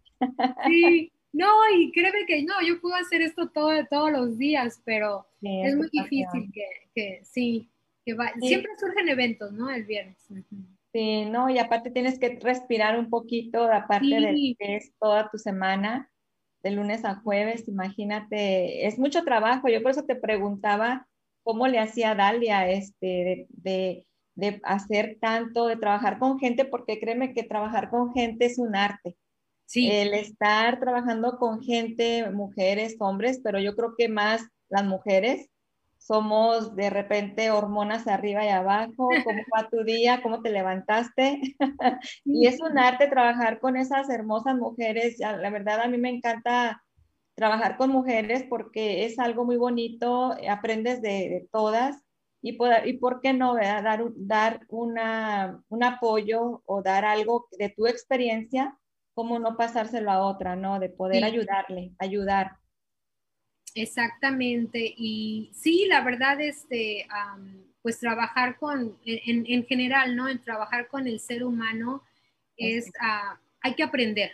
[0.66, 5.26] Sí, no, y créeme que no, yo puedo hacer esto todo, todos los días, pero
[5.40, 6.28] Sí, es muy tu pasión.
[6.32, 6.64] difícil que,
[6.94, 7.70] que sí,
[8.04, 8.32] que va.
[8.40, 8.48] Sí.
[8.48, 9.70] Siempre surgen eventos, ¿no?
[9.70, 10.18] El viernes.
[10.92, 14.56] Sí, no, y aparte tienes que respirar un poquito, aparte de Sí.
[14.58, 16.09] que es toda tu semana,
[16.62, 19.68] de lunes a jueves, imagínate, es mucho trabajo.
[19.68, 21.06] Yo por eso te preguntaba
[21.42, 27.00] cómo le hacía Dalia este, de, de, de hacer tanto, de trabajar con gente, porque
[27.00, 29.16] créeme que trabajar con gente es un arte.
[29.66, 35.49] Sí, el estar trabajando con gente, mujeres, hombres, pero yo creo que más las mujeres
[36.00, 41.40] somos de repente hormonas arriba y abajo, cómo va tu día, cómo te levantaste.
[42.32, 45.18] y es un arte trabajar con esas hermosas mujeres.
[45.20, 46.82] La verdad a mí me encanta
[47.34, 52.02] trabajar con mujeres porque es algo muy bonito, aprendes de, de todas
[52.42, 53.82] y, poder- y por qué no, ¿verdad?
[53.84, 58.78] Dar, dar una, un apoyo o dar algo de tu experiencia,
[59.14, 60.78] cómo no pasárselo a otra, ¿no?
[60.80, 61.24] De poder Sí.
[61.24, 62.59] ayudarle, ayudar.
[63.74, 64.94] Exactamente.
[64.96, 70.28] Y sí, la verdad, este, am, pues trabajar con, en, en general, ¿no?
[70.28, 72.02] En trabajar con el ser humano
[72.56, 74.32] es, ah, hay que aprender,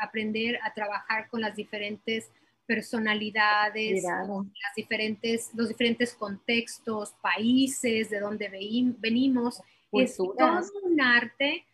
[0.00, 2.30] aprender a trabajar con las diferentes
[2.66, 8.48] personalidades, las diferentes, los diferentes contextos, países de donde
[8.98, 9.60] venimos.
[9.92, 10.36] Es todo
[10.84, 11.64] un arte,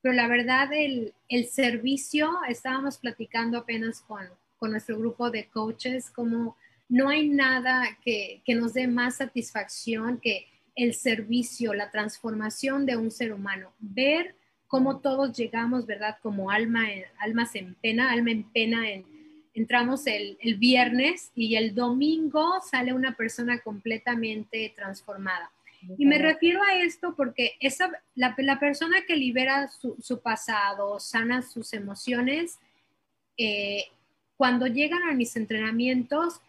[0.00, 4.26] pero la verdad el, el servicio, estábamos platicando apenas con,
[4.66, 6.56] con nuestro grupo de coaches, como
[6.88, 12.96] no hay nada que, que nos dé más satisfacción que el servicio, la transformación de
[12.96, 14.34] un ser humano, ver
[14.66, 16.18] cómo todos llegamos, ¿verdad?
[16.20, 19.04] Como alma, en- almas en pena, alma en pena en,
[19.54, 25.52] entramos el, el viernes y el domingo sale una persona completamente transformada.
[25.96, 30.98] Y me refiero a esto porque esa, la, la persona que libera su, su pasado,
[30.98, 32.58] sana sus emociones,
[33.38, 33.84] eh,
[34.36, 36.40] cuando llegan a mis entrenamientos,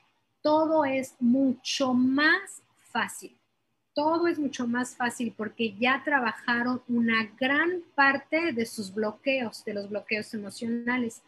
[0.41, 2.61] todo es mucho más
[2.91, 3.35] fácil.
[3.93, 9.73] Todo es mucho más fácil porque ya trabajaron una gran parte de sus bloqueos, de
[9.73, 11.21] los bloqueos emocionales.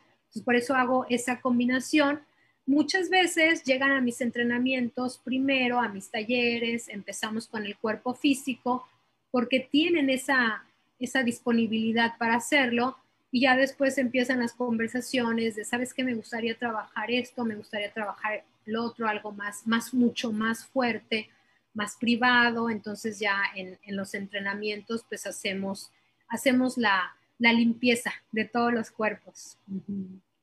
[0.46, 2.22] Por eso hago esa combinación.
[2.68, 8.88] Muchas veces llegan a mis entrenamientos primero, a mis talleres, empezamos con el cuerpo físico,
[9.32, 10.64] porque tienen esa,
[11.00, 12.98] esa disponibilidad para hacerlo
[13.32, 16.04] y ya después empiezan las conversaciones de, ¿sabes qué?
[16.04, 21.30] Me gustaría trabajar esto, me gustaría trabajar lo otro, algo más, más mucho más fuerte,
[21.74, 22.70] más privado.
[22.70, 25.92] Entonces ya en, en los entrenamientos pues hacemos,
[26.28, 29.58] hacemos la, la limpieza de todos los cuerpos.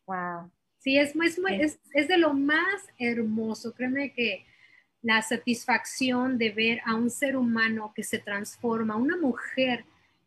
[0.07, 0.51] Wow.
[0.79, 3.75] Sí, es, es, es, es de lo más hermoso.
[3.75, 4.47] Créeme que
[5.03, 9.85] la satisfacción de ver a un ser humano que se transforma, una mujer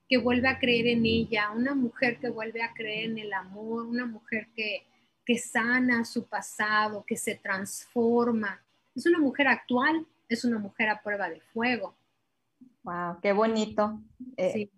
[0.10, 3.86] que vuelve a creer en ella, una mujer que vuelve a creer en el amor,
[3.86, 4.88] una mujer que,
[5.24, 8.60] que sana su pasado, que se transforma.
[8.96, 11.96] Es una mujer actual, es una mujer a prueba de fuego.
[12.84, 14.02] Wow, qué bonito.
[14.36, 14.72] Eh, Sí.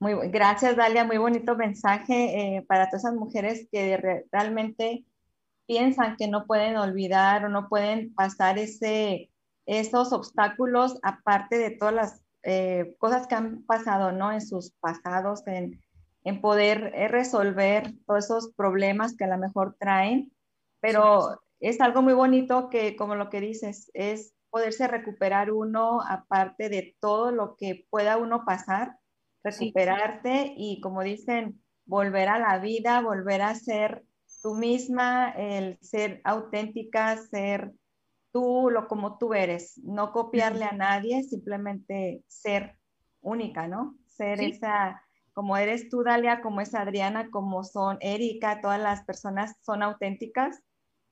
[0.00, 1.04] Muy, gracias, Dalia.
[1.04, 5.04] Muy bonito mensaje eh, para todas esas mujeres que re- realmente
[5.66, 9.30] piensan que no pueden olvidar o no pueden pasar ese,
[9.64, 14.32] esos obstáculos, aparte de todas las eh, cosas que han pasado, ¿no?
[14.32, 15.80] En sus pasados, en,
[16.24, 20.32] en poder eh, resolver todos esos problemas que a lo mejor traen.
[20.80, 26.68] Pero es algo muy bonito que, como lo que dices, es poderse recuperar uno, aparte
[26.68, 28.98] de todo lo que pueda uno pasar
[29.48, 29.66] Sí.
[29.66, 34.04] recuperarte y como dicen, volver a la vida, volver a ser
[34.42, 37.72] tú misma, el ser auténtica, ser
[38.34, 42.76] tú, lo como tú eres, no copiarle a nadie, simplemente ser
[43.20, 43.96] única, ¿no?
[44.06, 44.46] Ser Sí.
[44.46, 45.00] esa,
[45.32, 50.60] como eres tú, Dalia, como es Adriana, como son Erika, todas las personas son auténticas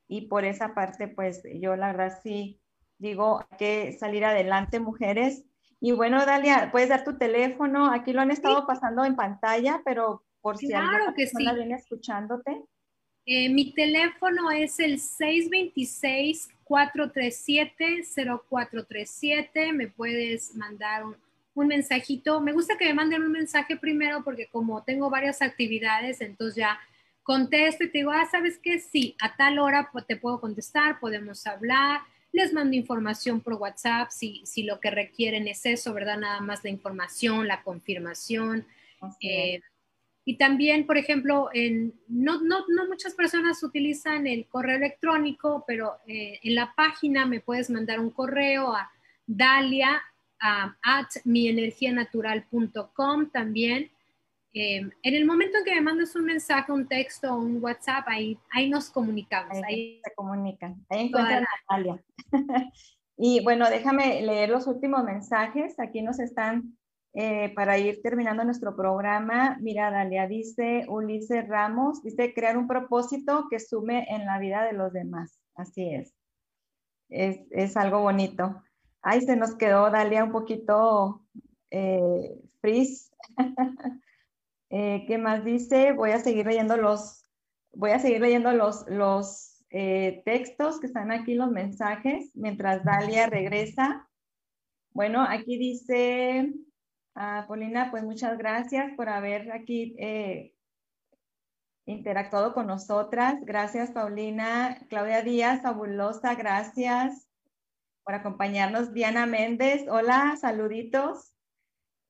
[0.08, 2.60] y por esa parte, pues yo la verdad sí
[2.98, 5.44] digo, hay que salir adelante, mujeres.
[5.80, 7.90] Y bueno, Dalia, puedes dar tu teléfono.
[7.92, 11.56] Aquí lo han estado pasando en pantalla, pero por si Claro alguna que persona sí.
[11.56, 12.62] viene escuchándote.
[13.26, 14.98] Eh, mi teléfono es el
[16.72, 19.72] 626-437-0437.
[19.72, 21.16] Me puedes mandar un,
[21.54, 22.40] un mensajito.
[22.40, 26.78] Me gusta que me manden un mensaje primero porque como tengo varias actividades, entonces ya
[27.22, 28.80] contesto y te digo, ah, ¿sabes qué?
[28.80, 32.00] Sí, a tal hora te puedo contestar, podemos hablar.
[32.32, 36.18] Les mando información por WhatsApp si, si lo que requieren es eso, ¿verdad?
[36.18, 38.66] Nada más la información, la confirmación.
[39.20, 39.60] Eh,
[40.24, 45.96] y también, por ejemplo, en, no, no, no muchas personas utilizan el correo electrónico, pero
[46.06, 48.90] eh, en la página me puedes mandar un correo a
[49.26, 50.00] dalia
[50.42, 53.90] um, at mienergianatural.com también.
[54.54, 58.38] Eh, en el momento en que me mandas un mensaje, un texto, un WhatsApp, ahí,
[58.50, 59.56] ahí nos comunicamos.
[59.56, 60.84] Ahí Ahí, se comunican.
[60.90, 62.04] Ahí encuentran a Dalia.
[63.16, 65.80] y bueno, déjame leer los últimos mensajes.
[65.80, 66.76] Aquí nos están,
[67.14, 69.58] eh, para ir terminando nuestro programa.
[69.60, 74.72] Mira, Dalia, dice Ulises Ramos, dice crear un propósito que sume en la vida de
[74.72, 75.38] los demás.
[75.54, 76.14] Así es.
[77.08, 78.62] Es, es algo bonito.
[79.02, 81.26] Ay, se nos quedó Dalia un poquito
[81.70, 83.10] eh, freeze.
[84.74, 85.92] Eh, ¿Qué más dice?
[85.92, 87.26] Voy a seguir leyendo los,
[87.74, 93.26] voy a seguir leyendo los, los eh, textos que están aquí, los mensajes, mientras Dalia
[93.26, 94.08] regresa.
[94.94, 96.54] Bueno, aquí dice,
[97.14, 100.54] ah, Paulina, pues muchas gracias por haber aquí eh,
[101.86, 103.36] interactuado con nosotras.
[103.42, 104.78] Gracias, Paulina.
[104.88, 107.28] Claudia Díaz, fabulosa, gracias
[108.04, 108.92] por acompañarnos.
[108.92, 111.34] Diana Méndez, hola, saluditos.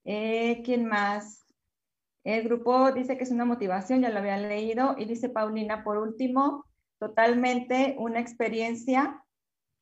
[0.05, 1.47] Eh, ¿Quién más?
[2.25, 4.95] El grupo dice que es una motivación, ya lo había leído.
[4.99, 6.65] Y dice Paulina, por último,
[6.99, 9.25] totalmente una experiencia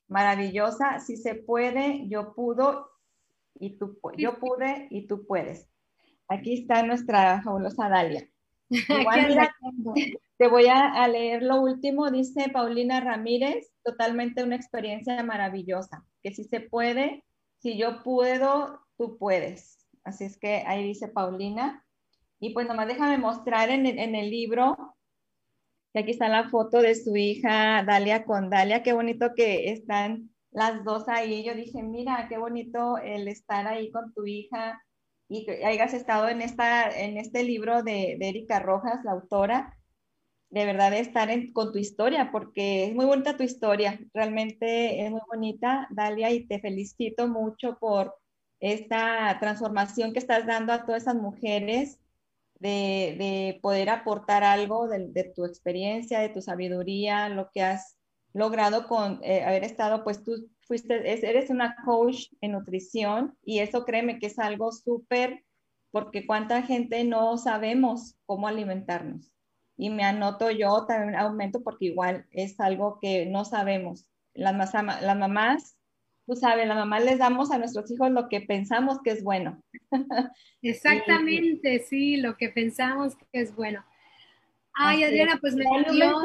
[0.08, 1.00] maravillosa.
[1.00, 2.89] Si se puede, yo pudo
[3.60, 5.68] y tú, yo pude y tú puedes.
[6.28, 8.28] Aquí está nuestra fabulosa Dalia.
[8.70, 9.54] Igual, mira,
[10.38, 16.32] te voy a, a, leer lo último, dice Paulina Ramírez, totalmente una experiencia maravillosa, que
[16.32, 17.24] si se puede,
[17.58, 19.86] si yo puedo, tú puedes.
[20.02, 21.84] Así es que ahí dice Paulina.
[22.38, 24.96] Y pues nomás déjame mostrar en en el libro,
[25.92, 30.30] que aquí está la foto de su hija Dalia con Dalia, qué bonito que están
[30.50, 31.44] las dos ahí.
[31.44, 34.82] Yo dije, mira, qué bonito el estar ahí con tu hija
[35.28, 39.78] y que hayas estado en, esta, en este libro de, de Erika Rojas, la autora,
[40.50, 45.10] de verdad de estar con tu historia, porque es muy bonita tu historia, realmente es
[45.10, 48.16] muy bonita, Dalia, y te felicito mucho por
[48.58, 52.00] esta transformación que estás dando a todas esas mujeres,
[52.60, 57.96] de, de poder aportar algo de, tu experiencia, de tu sabiduría, lo que has
[58.32, 63.84] logrado con eh, haber estado, pues tú fuiste, eres una coach en nutrición y eso
[63.84, 65.44] créeme que es algo súper,
[65.90, 69.32] porque cuánta gente no sabemos cómo alimentarnos.
[69.76, 74.06] Y me anoto yo también aumento porque igual es algo que no sabemos.
[74.34, 75.76] Las, las mamás,
[76.26, 79.60] tú sabes, las mamás les damos a nuestros hijos lo que pensamos que es bueno.
[80.62, 83.84] Exactamente, y, sí, lo que pensamos que es bueno.
[84.74, 86.20] Ay, Adriana, pues me dio,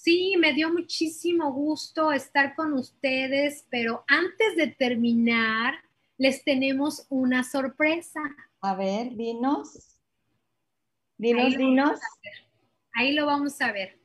[0.00, 5.74] Sí, me dio muchísimo gusto estar con ustedes, pero antes de terminar,
[6.16, 8.20] les tenemos una sorpresa.
[8.60, 9.98] A ver, dinos.
[11.18, 12.00] Dinos, Ahí dinos.
[12.94, 13.98] Ahí lo vamos a ver.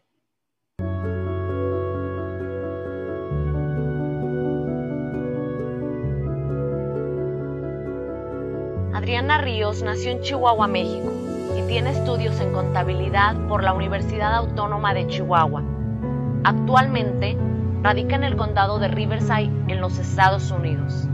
[8.95, 11.14] Adriana Ríos nació en Chihuahua, México,
[11.56, 15.72] y tiene estudios en contabilidad por la Universidad Autónoma de Chihuahua
[16.45, 17.38] Actualmente
[17.82, 21.07] radica en el condado de Riverside en los Estados Unidos.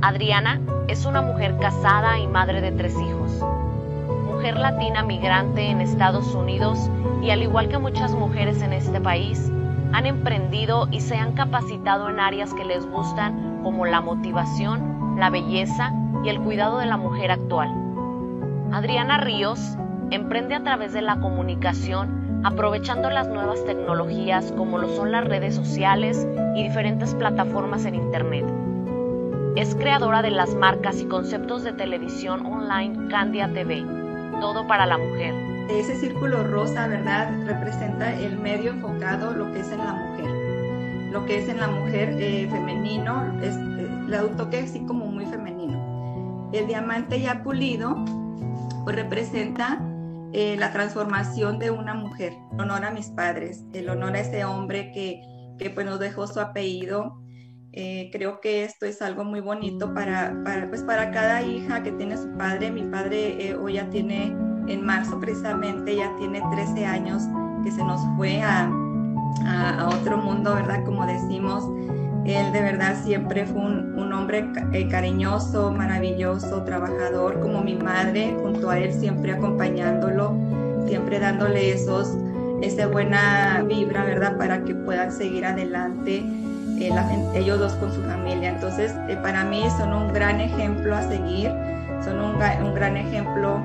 [0.00, 3.32] Adriana es una mujer casada y madre de tres hijos.
[4.26, 6.90] Mujer latina migrante en Estados Unidos
[7.22, 9.52] y al igual que muchas mujeres en este país,
[9.92, 15.28] han emprendido y se han capacitado en áreas que les gustan como la motivación, la
[15.28, 15.92] belleza
[16.24, 17.70] y el cuidado de la mujer actual.
[18.72, 19.76] Adriana Ríos
[20.10, 25.54] emprende a través de la comunicación aprovechando las nuevas tecnologías como lo son las redes
[25.54, 28.44] sociales y diferentes plataformas en Internet.
[29.56, 33.84] Es creadora de las marcas y conceptos de televisión online Candia TV,
[34.40, 35.34] todo para la mujer.
[35.70, 37.30] Ese círculo rosa, ¿verdad?
[37.46, 41.12] Representa el medio enfocado, lo que es en la mujer.
[41.12, 45.26] Lo que es en la mujer eh, femenino, es, eh, le toque así como muy
[45.26, 46.50] femenino.
[46.52, 47.94] El diamante ya pulido,
[48.84, 49.80] pues representa
[50.32, 52.32] eh, la transformación de una mujer.
[52.52, 55.20] El honor a mis padres, el honor a ese hombre que,
[55.58, 57.18] que pues nos dejó su apellido.
[57.72, 60.34] Eh, creo que esto es algo muy bonito para,
[60.68, 62.70] pues para cada hija que tiene su padre.
[62.70, 64.36] Mi padre eh, hoy ya tiene,
[64.68, 67.22] en marzo precisamente, ya tiene 13 años
[67.64, 68.70] que se nos fue a,
[69.44, 70.84] a, a otro mundo, ¿verdad?
[70.84, 71.64] Como decimos.
[72.24, 78.36] Él de verdad siempre fue un, un hombre eh, cariñoso, maravilloso, trabajador, como mi madre,
[78.40, 80.34] junto a él siempre acompañándolo,
[80.86, 82.16] siempre dándole esos,
[82.62, 84.36] esa buena vibra, ¿verdad?
[84.36, 86.24] Para que puedan seguir adelante
[86.78, 88.50] eh, la, ellos dos con su familia.
[88.50, 91.50] Entonces, eh, para mí son un gran ejemplo a seguir,
[92.04, 93.60] son un, un gran ejemplo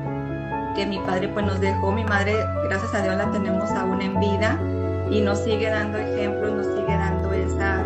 [0.76, 1.92] que mi padre pues nos dejó.
[1.92, 2.36] Mi madre,
[2.68, 4.60] gracias a Dios, la tenemos aún en vida
[5.12, 6.97] y nos sigue dando ejemplos, nos sigue
[7.44, 7.84] esa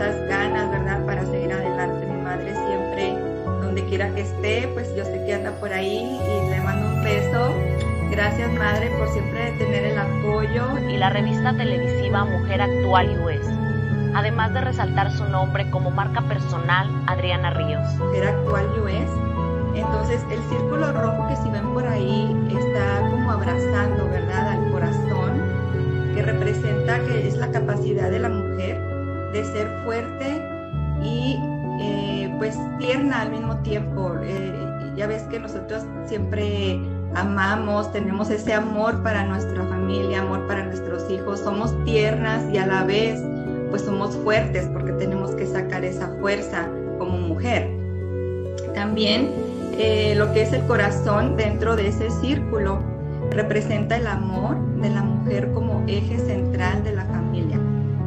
[0.00, 1.04] esas ganas, ¿verdad?
[1.04, 2.06] Para seguir adelante.
[2.06, 3.14] Mi madre siempre,
[3.60, 7.04] donde quiera que esté, pues yo sé que anda por ahí y le mando un
[7.04, 7.54] beso.
[8.10, 10.78] Gracias, madre, por siempre tener el apoyo.
[10.88, 13.46] Y la revista televisiva Mujer Actual US.
[14.14, 17.86] Además de resaltar su nombre como marca personal, Adriana Ríos.
[17.98, 19.10] Mujer Actual US.
[19.76, 26.12] Entonces, el círculo rojo que si ven por ahí está como abrazando, ¿verdad?, al corazón,
[26.14, 28.80] que representa que es la capacidad de la mujer
[29.32, 30.42] de ser fuerte
[31.02, 31.38] y
[31.80, 34.16] eh, pues tierna al mismo tiempo.
[34.22, 34.52] Eh,
[34.96, 36.78] ya ves que nosotros siempre
[37.14, 42.66] amamos, tenemos ese amor para nuestra familia, amor para nuestros hijos, somos tiernas y a
[42.66, 43.20] la vez
[43.70, 47.70] pues somos fuertes porque tenemos que sacar esa fuerza como mujer.
[48.74, 49.30] También
[49.78, 52.82] eh, lo que es el corazón dentro de ese círculo
[53.30, 57.58] representa el amor de la mujer como eje central de la familia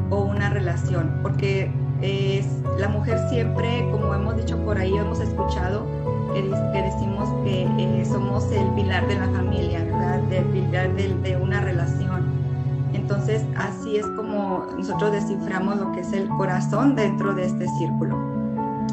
[0.09, 1.71] o una relación, porque
[2.01, 2.45] es,
[2.77, 5.85] la mujer siempre, como hemos dicho por ahí, hemos escuchado
[6.33, 6.41] que,
[6.81, 10.19] decimos que eh, somos el pilar de la familia, ¿verdad?
[10.23, 12.23] Del pilar de, de una relación.
[12.93, 18.17] Entonces, así es como nosotros desciframos lo que es el corazón dentro de este círculo.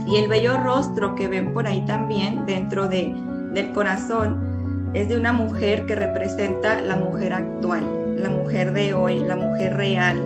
[0.07, 3.15] Y el bello rostro que ven por ahí también dentro de,
[3.53, 9.21] del corazón es de una mujer que representa la mujer actual, la mujer de hoy,
[9.21, 10.21] la mujer real,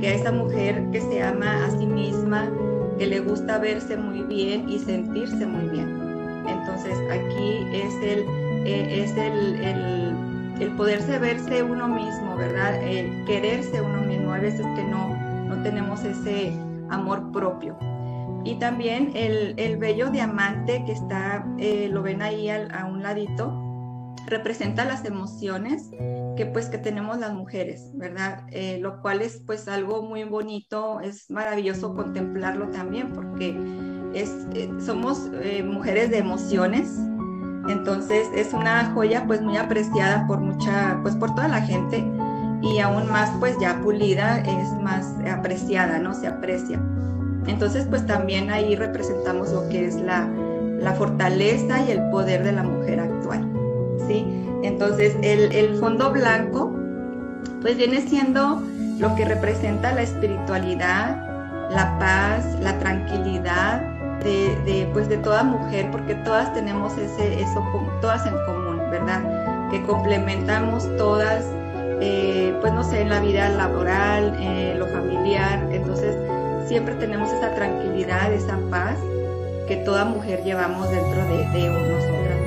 [0.00, 2.50] que es esa mujer que se ama a sí misma,
[2.98, 5.98] que le gusta verse muy bien y sentirse muy bien.
[6.46, 8.24] Entonces aquí es el,
[8.66, 9.60] eh, es el,
[10.60, 12.82] el, poderse verse uno mismo, ¿verdad?
[12.82, 14.32] El quererse uno mismo.
[14.32, 15.14] A veces que no,
[15.46, 16.52] no tenemos ese
[16.90, 17.76] amor propio.
[18.44, 23.57] Y también el, el bello diamante que está, eh, lo ven ahí a un ladito,
[24.26, 25.90] representa las emociones
[26.36, 28.44] que pues que tenemos las mujeres, ¿verdad?
[28.52, 33.58] Eh, lo cual es pues algo muy bonito, es maravilloso contemplarlo también porque
[34.14, 36.96] es, eh, somos eh, mujeres de emociones,
[37.68, 42.04] entonces es una joya pues muy apreciada por mucha, pues por toda la gente
[42.62, 46.14] y aún más pues ya pulida es más apreciada, ¿no?
[46.14, 46.80] Se aprecia.
[47.46, 50.28] Entonces pues también ahí representamos lo que es la,
[50.80, 53.47] la fortaleza y el poder de la mujer actual.
[54.62, 56.74] Entonces, el, fondo blanco,
[57.60, 58.62] pues viene siendo
[58.98, 63.82] lo que representa la espiritualidad, la paz, la tranquilidad
[64.24, 67.64] de, pues de toda mujer, porque todas tenemos ese, eso,
[68.00, 69.70] todas en común, ¿verdad?
[69.70, 71.44] Que complementamos todas,
[72.00, 76.16] eh, pues no sé, en la vida laboral, eh, lo familiar, entonces
[76.66, 78.96] siempre tenemos esa tranquilidad, esa paz
[79.68, 82.37] que toda mujer llevamos dentro de, de nosotros.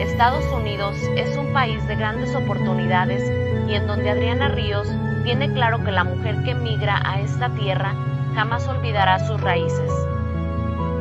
[0.00, 3.22] Estados Unidos es un país de grandes oportunidades
[3.66, 4.86] y en donde Adriana Ríos
[5.24, 7.94] tiene claro que la mujer que migra a esta tierra
[8.34, 9.90] jamás olvidará sus raíces.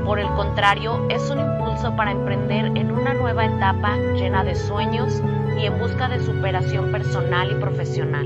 [0.05, 5.21] Por el contrario, es un impulso para emprender en una nueva etapa llena de sueños
[5.59, 8.25] y en busca de superación personal y profesional.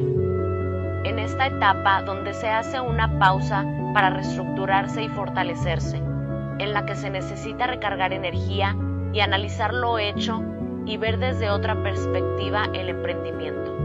[1.04, 3.66] En esta etapa donde se hace una pausa
[3.96, 5.98] para reestructurarse y fortalecerse,
[6.60, 8.76] en la que se necesita recargar energía
[9.14, 10.44] y analizar lo hecho
[10.86, 13.76] y ver desde otra perspectiva el emprendimiento.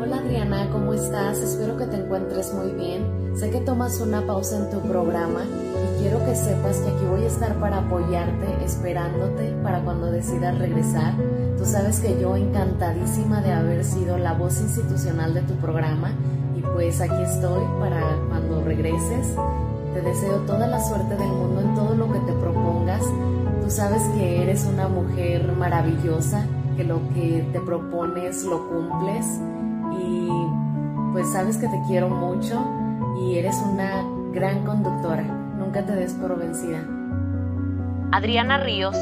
[0.00, 1.38] Hola Adriana, ¿cómo estás?
[1.38, 3.36] Espero que te encuentres muy bien.
[3.36, 7.24] Sé que tomas una pausa en tu programa y quiero que sepas que aquí voy
[7.24, 11.14] a estar para apoyarte, esperándote para cuando decidas regresar.
[11.58, 16.12] Tú sabes que yo encantadísima de haber sido la voz institucional de tu programa
[16.56, 19.34] y pues aquí estoy para cuando regreses.
[19.92, 23.02] Te deseo toda la suerte del mundo en todo lo que te propongas
[23.66, 29.26] Tú sabes que eres una mujer maravillosa, que lo que te propones lo cumples
[30.00, 30.28] y
[31.10, 32.64] pues sabes que te quiero mucho
[33.20, 35.24] y eres una gran conductora.
[35.58, 36.78] Nunca te des por vencida.
[38.12, 38.96] Adriana Ríos,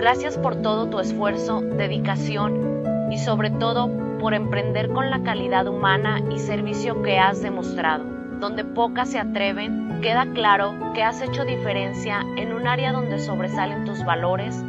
[0.00, 2.82] gracias por todo tu esfuerzo, dedicación
[3.12, 3.88] y sobre todo
[4.18, 8.04] por emprender con la calidad humana y servicio que has demostrado,
[8.40, 13.84] donde pocas se atreven queda claro que has hecho diferencia en un área donde sobresalen
[13.84, 14.64] tus valores,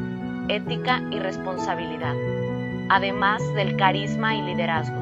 [0.47, 2.15] ética y responsabilidad,
[2.89, 4.97] además del carisma y liderazgo.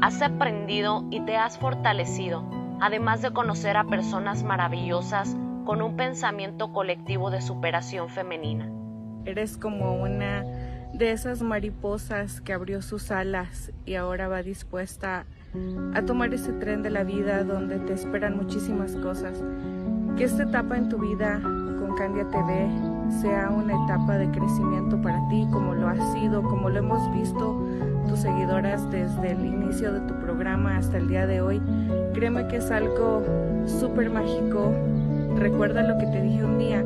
[0.00, 2.44] Has aprendido y te has fortalecido,
[2.80, 8.68] además de conocer a personas maravillosas con un pensamiento colectivo de superación femenina.
[9.24, 10.44] Eres como una
[10.92, 15.26] de esas mariposas que abrió sus alas y ahora va dispuesta a
[16.06, 19.42] tomar ese tren de la vida donde te esperan muchísimas cosas.
[20.16, 22.68] Que esta etapa en tu vida con Candia TV
[23.20, 27.66] sea una etapa de crecimiento para ti, como lo ha sido, como lo hemos visto
[28.08, 31.62] tus seguidoras desde el inicio de tu programa hasta el día de hoy.
[32.14, 33.22] Créeme que es algo
[33.66, 34.72] súper mágico.
[35.36, 36.84] Recuerda lo que te dije un día,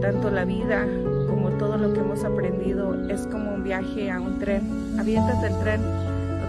[0.00, 0.86] tanto la vida
[1.28, 4.62] como todo lo que hemos aprendido es como un viaje a un tren.
[4.98, 5.80] Aviéntate el tren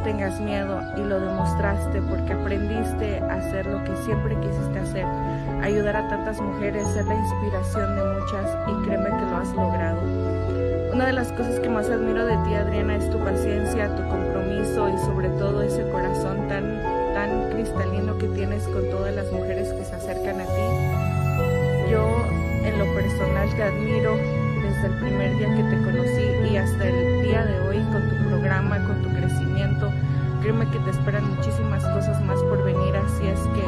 [0.04, 5.06] tengas miedo y lo demostraste porque aprendiste a hacer lo que siempre quisiste hacer,
[5.62, 10.02] ayudar a tantas mujeres, ser la inspiración de muchas y créeme que lo has logrado.
[10.94, 14.90] Una de las cosas que más admiro de ti, Adriana, es tu paciencia, tu compromiso
[14.90, 16.82] y sobre todo ese corazón tan,
[17.14, 21.92] tan cristalino que tienes con todas las mujeres que se acercan a ti.
[21.92, 22.26] Yo,
[22.64, 24.18] en lo personal, te admiro
[24.62, 28.30] desde el primer día que te conocí y hasta el día de hoy con tu
[28.30, 29.27] programa, con tu crecimiento.
[30.42, 33.64] Créeme que te esperan muchísimas cosas más por venir, así es que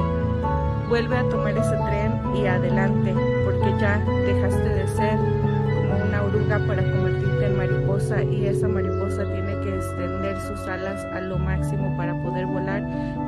[0.88, 3.14] vuelve a tomar ese tren y adelante,
[3.46, 9.24] porque ya dejaste de ser como una oruga para convertirte en mariposa y esa mariposa
[9.26, 12.84] tiene que extender sus alas a lo máximo para poder volar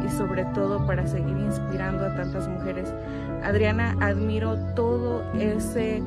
[0.05, 2.93] y sobre todo para seguir inspirando a tantas mujeres.
[3.43, 6.01] Adriana, admiro todo ese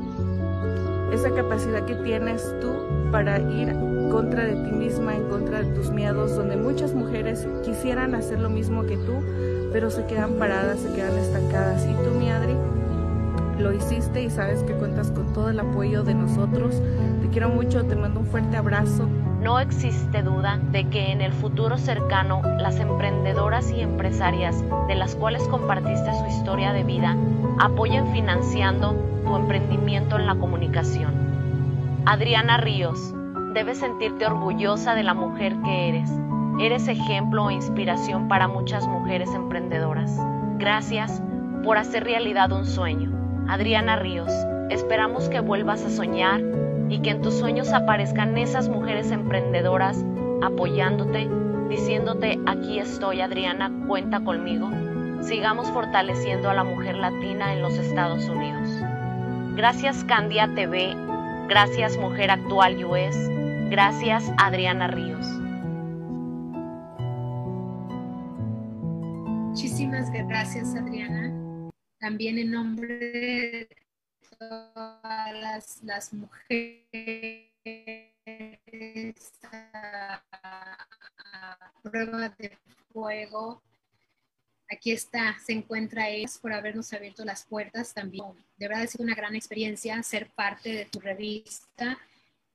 [1.14, 2.72] esa capacidad que tienes tú
[3.10, 3.74] para ir
[4.10, 8.50] contra de ti misma, en contra de tus miedos, donde muchas mujeres quisieran hacer lo
[8.50, 9.22] mismo que tú,
[9.72, 11.86] pero se quedan paradas, se quedan estancadas.
[11.86, 12.54] Y tú, mi Adri,
[13.58, 16.80] lo hiciste y sabes que cuentas con todo el apoyo de nosotros.
[17.22, 19.08] Te quiero mucho, te mando un fuerte abrazo.
[19.40, 25.14] No existe duda de que en el futuro cercano las emprendedoras y empresarias de las
[25.14, 27.16] cuales compartiste su historia de vida
[27.58, 31.12] apoyen financiando tu emprendimiento en la comunicación.
[32.06, 33.14] Adriana Ríos,
[33.54, 36.10] debes sentirte orgullosa de la mujer que eres.
[36.60, 40.16] Eres ejemplo e inspiración para muchas mujeres emprendedoras.
[40.58, 41.22] Gracias
[41.64, 43.10] por hacer realidad un sueño.
[43.48, 44.30] Adriana Ríos,
[44.70, 46.40] esperamos que vuelvas a soñar
[46.88, 50.04] y que en tus sueños aparezcan esas mujeres emprendedoras
[50.42, 51.28] apoyándote,
[51.68, 54.68] diciéndote aquí estoy Adriana, cuenta conmigo.
[55.26, 58.68] Sigamos fortaleciendo a la mujer latina en los Estados Unidos.
[59.56, 60.94] Gracias Candia TV,
[61.48, 63.16] gracias Mujer Actual US,
[63.70, 65.26] gracias Adriana Ríos.
[69.54, 71.32] Muchísimas gracias, Adriana.
[72.00, 73.68] También en nombre de
[74.36, 77.52] todas las, mujeres
[79.52, 80.20] a
[81.82, 82.58] prueba de
[82.92, 83.62] fuego.
[84.70, 88.26] Aquí está, se encuentra es por habernos abierto las puertas también.
[88.56, 91.98] De verdad ha sido una gran experiencia ser parte de tu revista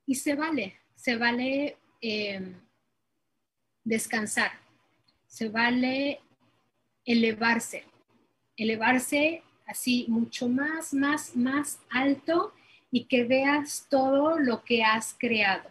[0.06, 2.56] y se vale, se vale eh,
[3.84, 4.52] descansar,
[5.28, 6.20] se vale
[7.06, 7.84] elevarse,
[8.58, 12.54] elevarse así mucho más, más, más alto
[12.92, 15.70] y que veas todo lo que has creado.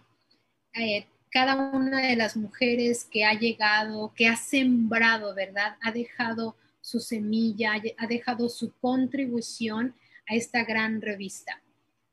[0.72, 5.76] Eh, cada una de las mujeres que ha llegado, que ha sembrado, ¿verdad?
[5.82, 9.94] Ha dejado su semilla, ha dejado su contribución
[10.28, 11.60] a esta gran revista.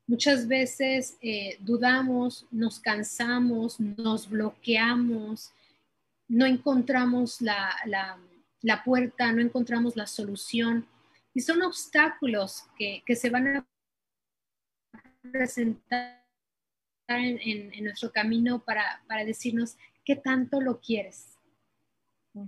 [0.07, 5.51] Muchas veces eh, dudamos, nos cansamos, nos bloqueamos,
[6.27, 8.19] no encontramos la, la,
[8.61, 10.87] la, puerta, no encontramos la solución.
[11.33, 13.67] Y son obstáculos que, que se van a
[15.31, 16.24] presentar
[17.07, 21.37] en, en, nuestro camino para, para, decirnos qué tanto lo quieres,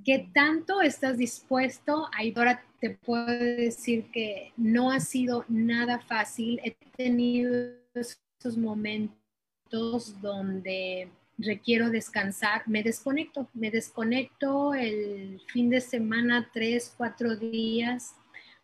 [0.04, 2.10] qué tanto estás dispuesto.
[2.36, 6.60] Ahora te puedo decir que no ha sido nada fácil.
[6.64, 7.52] He tenido
[7.94, 17.36] esos momentos donde requiero descansar, me desconecto, me desconecto el fin de semana, tres, cuatro
[17.36, 18.16] días,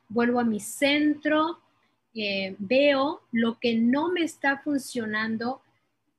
[0.10, 1.60] vuelvo a mi centro,
[2.16, 5.62] eh, veo lo que no me está funcionando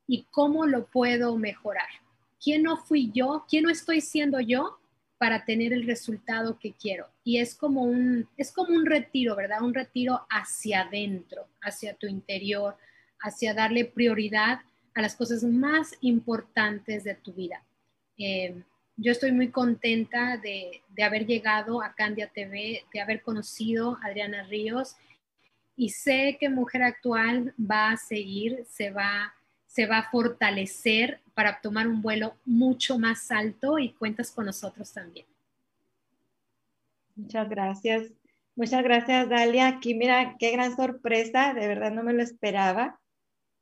[0.07, 1.89] y cómo lo puedo mejorar.
[2.43, 3.45] ¿Quién no fui yo?
[3.49, 4.79] ¿Quién no estoy siendo yo
[5.19, 7.09] para tener el resultado que quiero?
[7.23, 9.63] Y es como un, es como un retiro, ¿verdad?
[9.63, 12.77] Un retiro hacia adentro, hacia tu interior,
[13.21, 14.61] hacia darle prioridad
[14.95, 17.65] a las cosas más importantes de tu vida.
[18.19, 18.63] Eh,
[18.97, 24.07] yo estoy muy contenta de, de, haber llegado a Candia TV, de haber conocido a
[24.07, 24.95] Adriana Ríos
[25.77, 29.35] y sé que Mujer Actual va a seguir, se va
[29.75, 34.93] se va a fortalecer para tomar un vuelo mucho más alto y cuentas con nosotros
[34.93, 35.27] también.
[37.17, 38.13] Muchas gracias.
[38.55, 39.67] Muchas gracias, Dalia.
[39.67, 43.01] Aquí, mira, qué gran sorpresa, de verdad no me lo esperaba.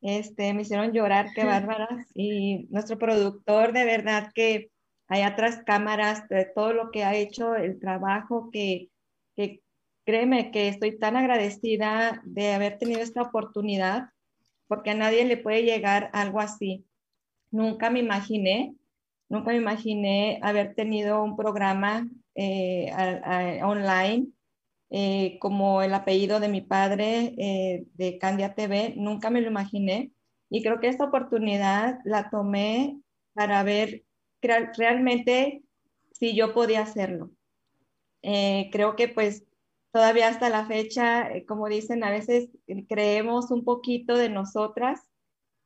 [0.02, 2.06] Este, me hicieron llorar, qué bárbaras.
[2.14, 4.70] Y nuestro productor, de verdad que
[5.08, 8.90] hay atrás cámaras, de todo lo que ha hecho, el trabajo que,
[9.34, 9.62] que
[10.04, 14.10] créeme que estoy tan agradecida de haber tenido esta oportunidad
[14.72, 16.86] porque a nadie le puede llegar algo así.
[17.50, 18.74] Nunca me imaginé,
[19.28, 22.90] nunca me imaginé haber tenido un programa eh,
[23.62, 24.28] online
[24.88, 30.10] eh, como el apellido de mi padre eh, de Candia TV, nunca me lo imaginé.
[30.48, 32.98] Y creo que esta oportunidad la tomé
[33.34, 34.04] para ver
[34.40, 35.64] realmente
[36.12, 37.30] si yo podía hacerlo.
[38.22, 39.44] creo que pues
[39.92, 42.50] todavía hasta la fecha, eh, como dicen, a veces
[42.88, 45.00] creemos un poquito de nosotras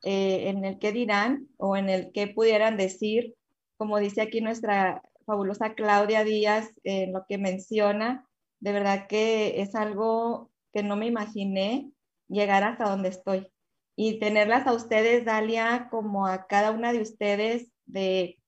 [0.02, 3.34] eh, en el que dirán o en el que pudieran decir,
[3.76, 8.28] como dice aquí nuestra fabulosa Claudia Díaz en lo que menciona,
[8.60, 11.90] de verdad que es algo que no me imaginé
[12.28, 13.48] llegar hasta donde estoy.
[13.96, 18.38] Y tenerlas a ustedes, Dalia, como a cada una de ustedes, de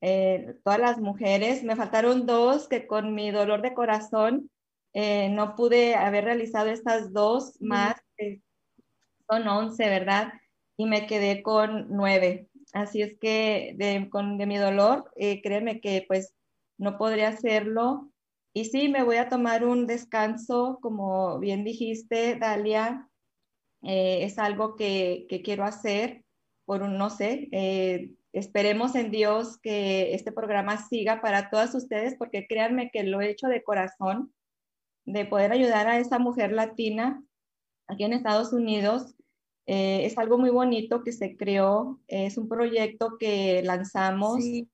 [0.00, 1.62] eh, todas las mujeres.
[1.62, 4.50] Me faltaron dos que con mi dolor de corazón
[4.98, 8.40] eh, no pude haber realizado estas dos más, que
[9.28, 10.32] son once, ¿verdad?
[10.78, 12.48] Y me quedé con nueve.
[12.72, 16.34] Así es que de, con, de mi dolor, eh, créeme que pues
[16.78, 18.10] no podría hacerlo.
[18.54, 23.10] Y sí, me voy a tomar un descanso, como bien dijiste, Dalia,
[23.82, 26.24] eh, es algo que, que, quiero hacer
[26.64, 32.14] por un, no sé, eh, esperemos en Dios que este programa siga para todas ustedes,
[32.16, 34.32] porque créanme que lo he hecho de corazón,
[35.06, 37.22] de poder ayudar a esa mujer latina
[37.86, 39.14] aquí en Estados Unidos.
[39.66, 44.42] Eh, es algo muy bonito que se creó, es un proyecto que lanzamos.
[44.42, 44.68] Sí.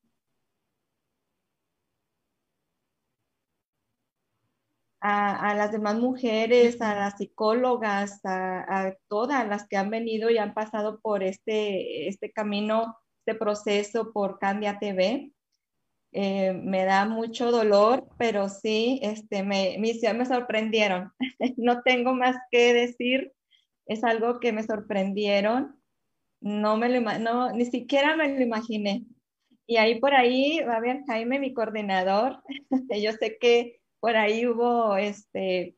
[5.03, 10.29] a, a, las demás mujeres, a las psicólogas, a, a, todas las que han venido
[10.29, 15.33] y han pasado por este, este camino, este proceso por Candia TV.
[16.15, 21.11] Eh, me da mucho dolor, pero sí, este, me, me, me sorprendieron.
[21.57, 23.33] no tengo más que decir,
[23.87, 25.75] es algo que me sorprendieron.
[26.39, 29.05] No me lo, no, ni siquiera me lo imaginé.
[29.65, 32.43] Y ahí por ahí va a ver Jaime, mi coordinador.
[33.01, 35.75] Yo sé que por ahí hubo, este,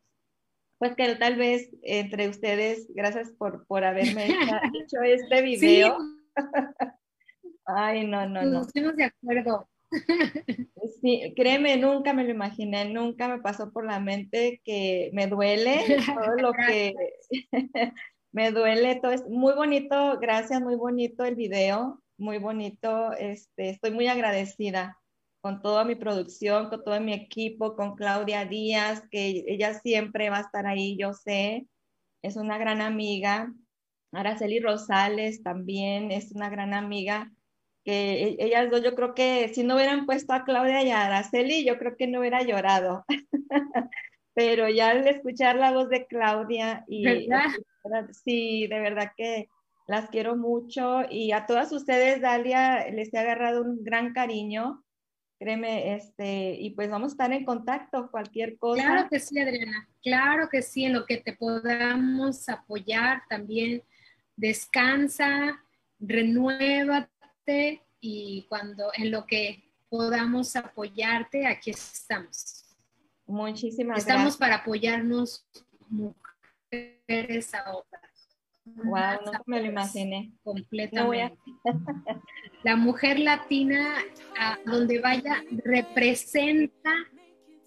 [0.80, 4.26] pues que tal vez entre ustedes, gracias por, por haberme
[4.74, 5.98] hecho este video.
[5.98, 6.88] Sí.
[7.68, 8.62] Ay, no, no, no.
[8.62, 9.70] Estamos de acuerdo.
[11.02, 15.84] Sí, créeme, nunca me lo imaginé, nunca me pasó por la mente que me duele
[16.06, 16.94] todo lo que
[18.32, 23.92] me duele, todo es muy bonito, gracias, muy bonito el video, muy bonito, este, estoy
[23.92, 25.00] muy agradecida
[25.42, 30.38] con toda mi producción, con todo mi equipo, con Claudia Díaz, que ella siempre va
[30.40, 31.68] a estar ahí, yo sé,
[32.24, 33.54] es una gran amiga.
[34.12, 37.32] Araceli Rosales también es una gran amiga,
[37.86, 41.06] que e, ellas dos, yo creo que si no hubieran puesto a Claudia y a
[41.06, 43.06] Araceli, yo creo que no hubiera llorado.
[44.34, 47.52] Pero ya al escuchar la voz de Claudia y ¿verdad?
[48.12, 49.48] sí, de verdad que
[49.88, 54.84] las quiero mucho y a todas ustedes, Dalia, les he agarrado un gran cariño
[55.40, 58.82] créeme, este, y pues vamos a estar en contacto, cualquier cosa.
[58.82, 63.84] Claro que sí, Adriana, claro que sí, en lo que te podamos apoyar también,
[64.36, 65.62] descansa,
[68.00, 72.66] y cuando en lo que podamos apoyarte, aquí estamos.
[73.28, 74.38] Muchísimas estamos gracias.
[74.38, 75.48] para apoyarnos
[75.90, 78.06] mujeres a otras.
[78.66, 80.34] Wow, no me lo imaginé.
[80.44, 81.38] Completamente.
[81.64, 82.22] No a...
[82.64, 83.96] La mujer latina,
[84.40, 86.92] a donde vaya, representa,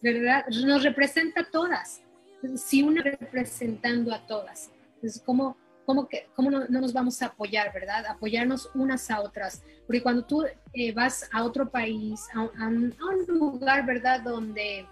[0.03, 0.45] ¿verdad?
[0.65, 2.03] Nos representa a todas.
[2.57, 4.73] Si una representando a todas.
[4.95, 5.57] Entonces, ¿cómo,
[5.89, 8.05] cómo, que, cómo no, no, nos vamos a apoyar, verdad?
[8.05, 9.63] Apoyarnos unas a otras.
[9.87, 10.45] Porque cuando tú
[10.75, 12.95] eh, vas a otro país, a, a, a un
[13.27, 14.21] lugar, ¿verdad?
[14.21, 14.85] Donde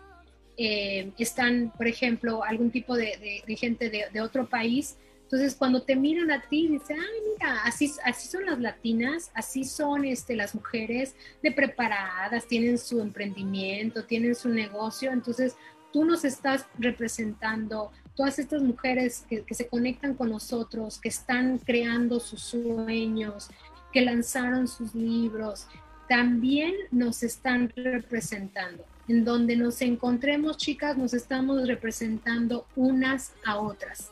[0.56, 5.54] eh, están, por ejemplo, algún tipo de, de, de gente de, de otro país, entonces,
[5.56, 10.04] cuando te miran a ti, dicen, ay, mira, así, así son las latinas, así son
[10.04, 15.10] este, las mujeres de preparadas, tienen su emprendimiento, tienen su negocio.
[15.10, 15.56] Entonces,
[15.92, 22.18] tú nos estás representando, todas estas mujeres que, se conectan con nosotros, que están creando
[22.18, 23.48] sus sueños,
[23.92, 25.66] que lanzaron sus libros,
[26.08, 28.84] también nos están representando.
[29.08, 34.10] En donde nos encontremos, chicas, nos estamos representando unas a otras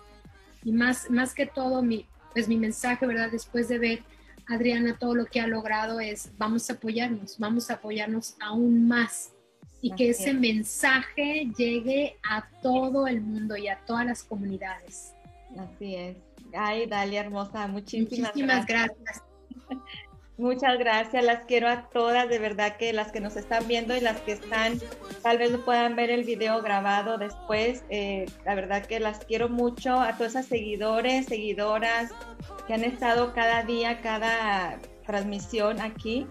[0.65, 3.31] y más, más que todo mi, pues mi mensaje, ¿verdad?
[3.31, 4.03] Después de ver
[4.47, 9.34] Adriana todo lo que ha logrado es vamos a apoyarnos, vamos a apoyarnos aún más
[9.85, 10.37] y Así que ese es.
[10.37, 15.13] mensaje llegue a todo el mundo y a todas las comunidades.
[15.59, 16.17] Así es.
[16.57, 18.99] Ay, Dalia hermosa, muchísimas, muchísimas gracias.
[19.05, 19.25] gracias.
[20.39, 24.01] Muchas gracias, las quiero a todas, de verdad que las que nos están viendo y
[24.01, 24.81] las que están,
[25.23, 29.51] tal vez no puedan ver el video grabado después, eh, la verdad que las quiero
[29.51, 32.11] mucho, a todas esas seguidores, seguidoras
[32.67, 36.27] que han estado cada día, cada transmisión aquí,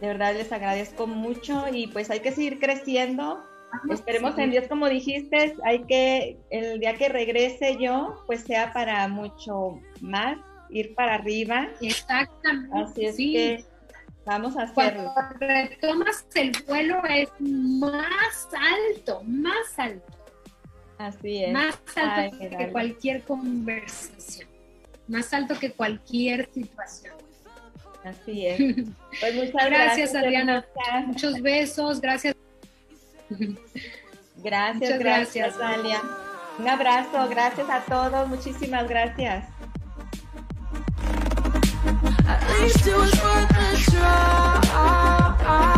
[0.00, 3.42] de verdad les agradezco mucho y pues hay que seguir creciendo,
[3.90, 4.42] esperemos sí.
[4.42, 9.80] en Dios como dijiste, hay que, el día que regrese yo, pues sea para mucho
[10.00, 10.38] más
[10.70, 11.68] ir para arriba.
[11.80, 12.78] Exactamente.
[12.78, 13.32] Así es sí.
[13.32, 13.64] que
[14.24, 15.10] vamos a hacerlo.
[15.14, 20.12] Cuando retomas el vuelo es más alto, más alto.
[20.98, 21.52] Así es.
[21.52, 24.48] Más alto Ay, que cualquier conversación.
[25.06, 27.17] Más alto que cualquier situación.
[28.08, 28.58] Así es.
[29.20, 30.64] Pues muchas gracias, gracias Adriana.
[30.86, 31.06] Hermosa.
[31.06, 32.36] Muchos besos, gracias.
[34.40, 35.58] Gracias, Muchas gracias.
[35.58, 36.00] Dalia.
[36.60, 39.44] Un abrazo, gracias a todos, muchísimas gracias.
[45.50, 45.77] At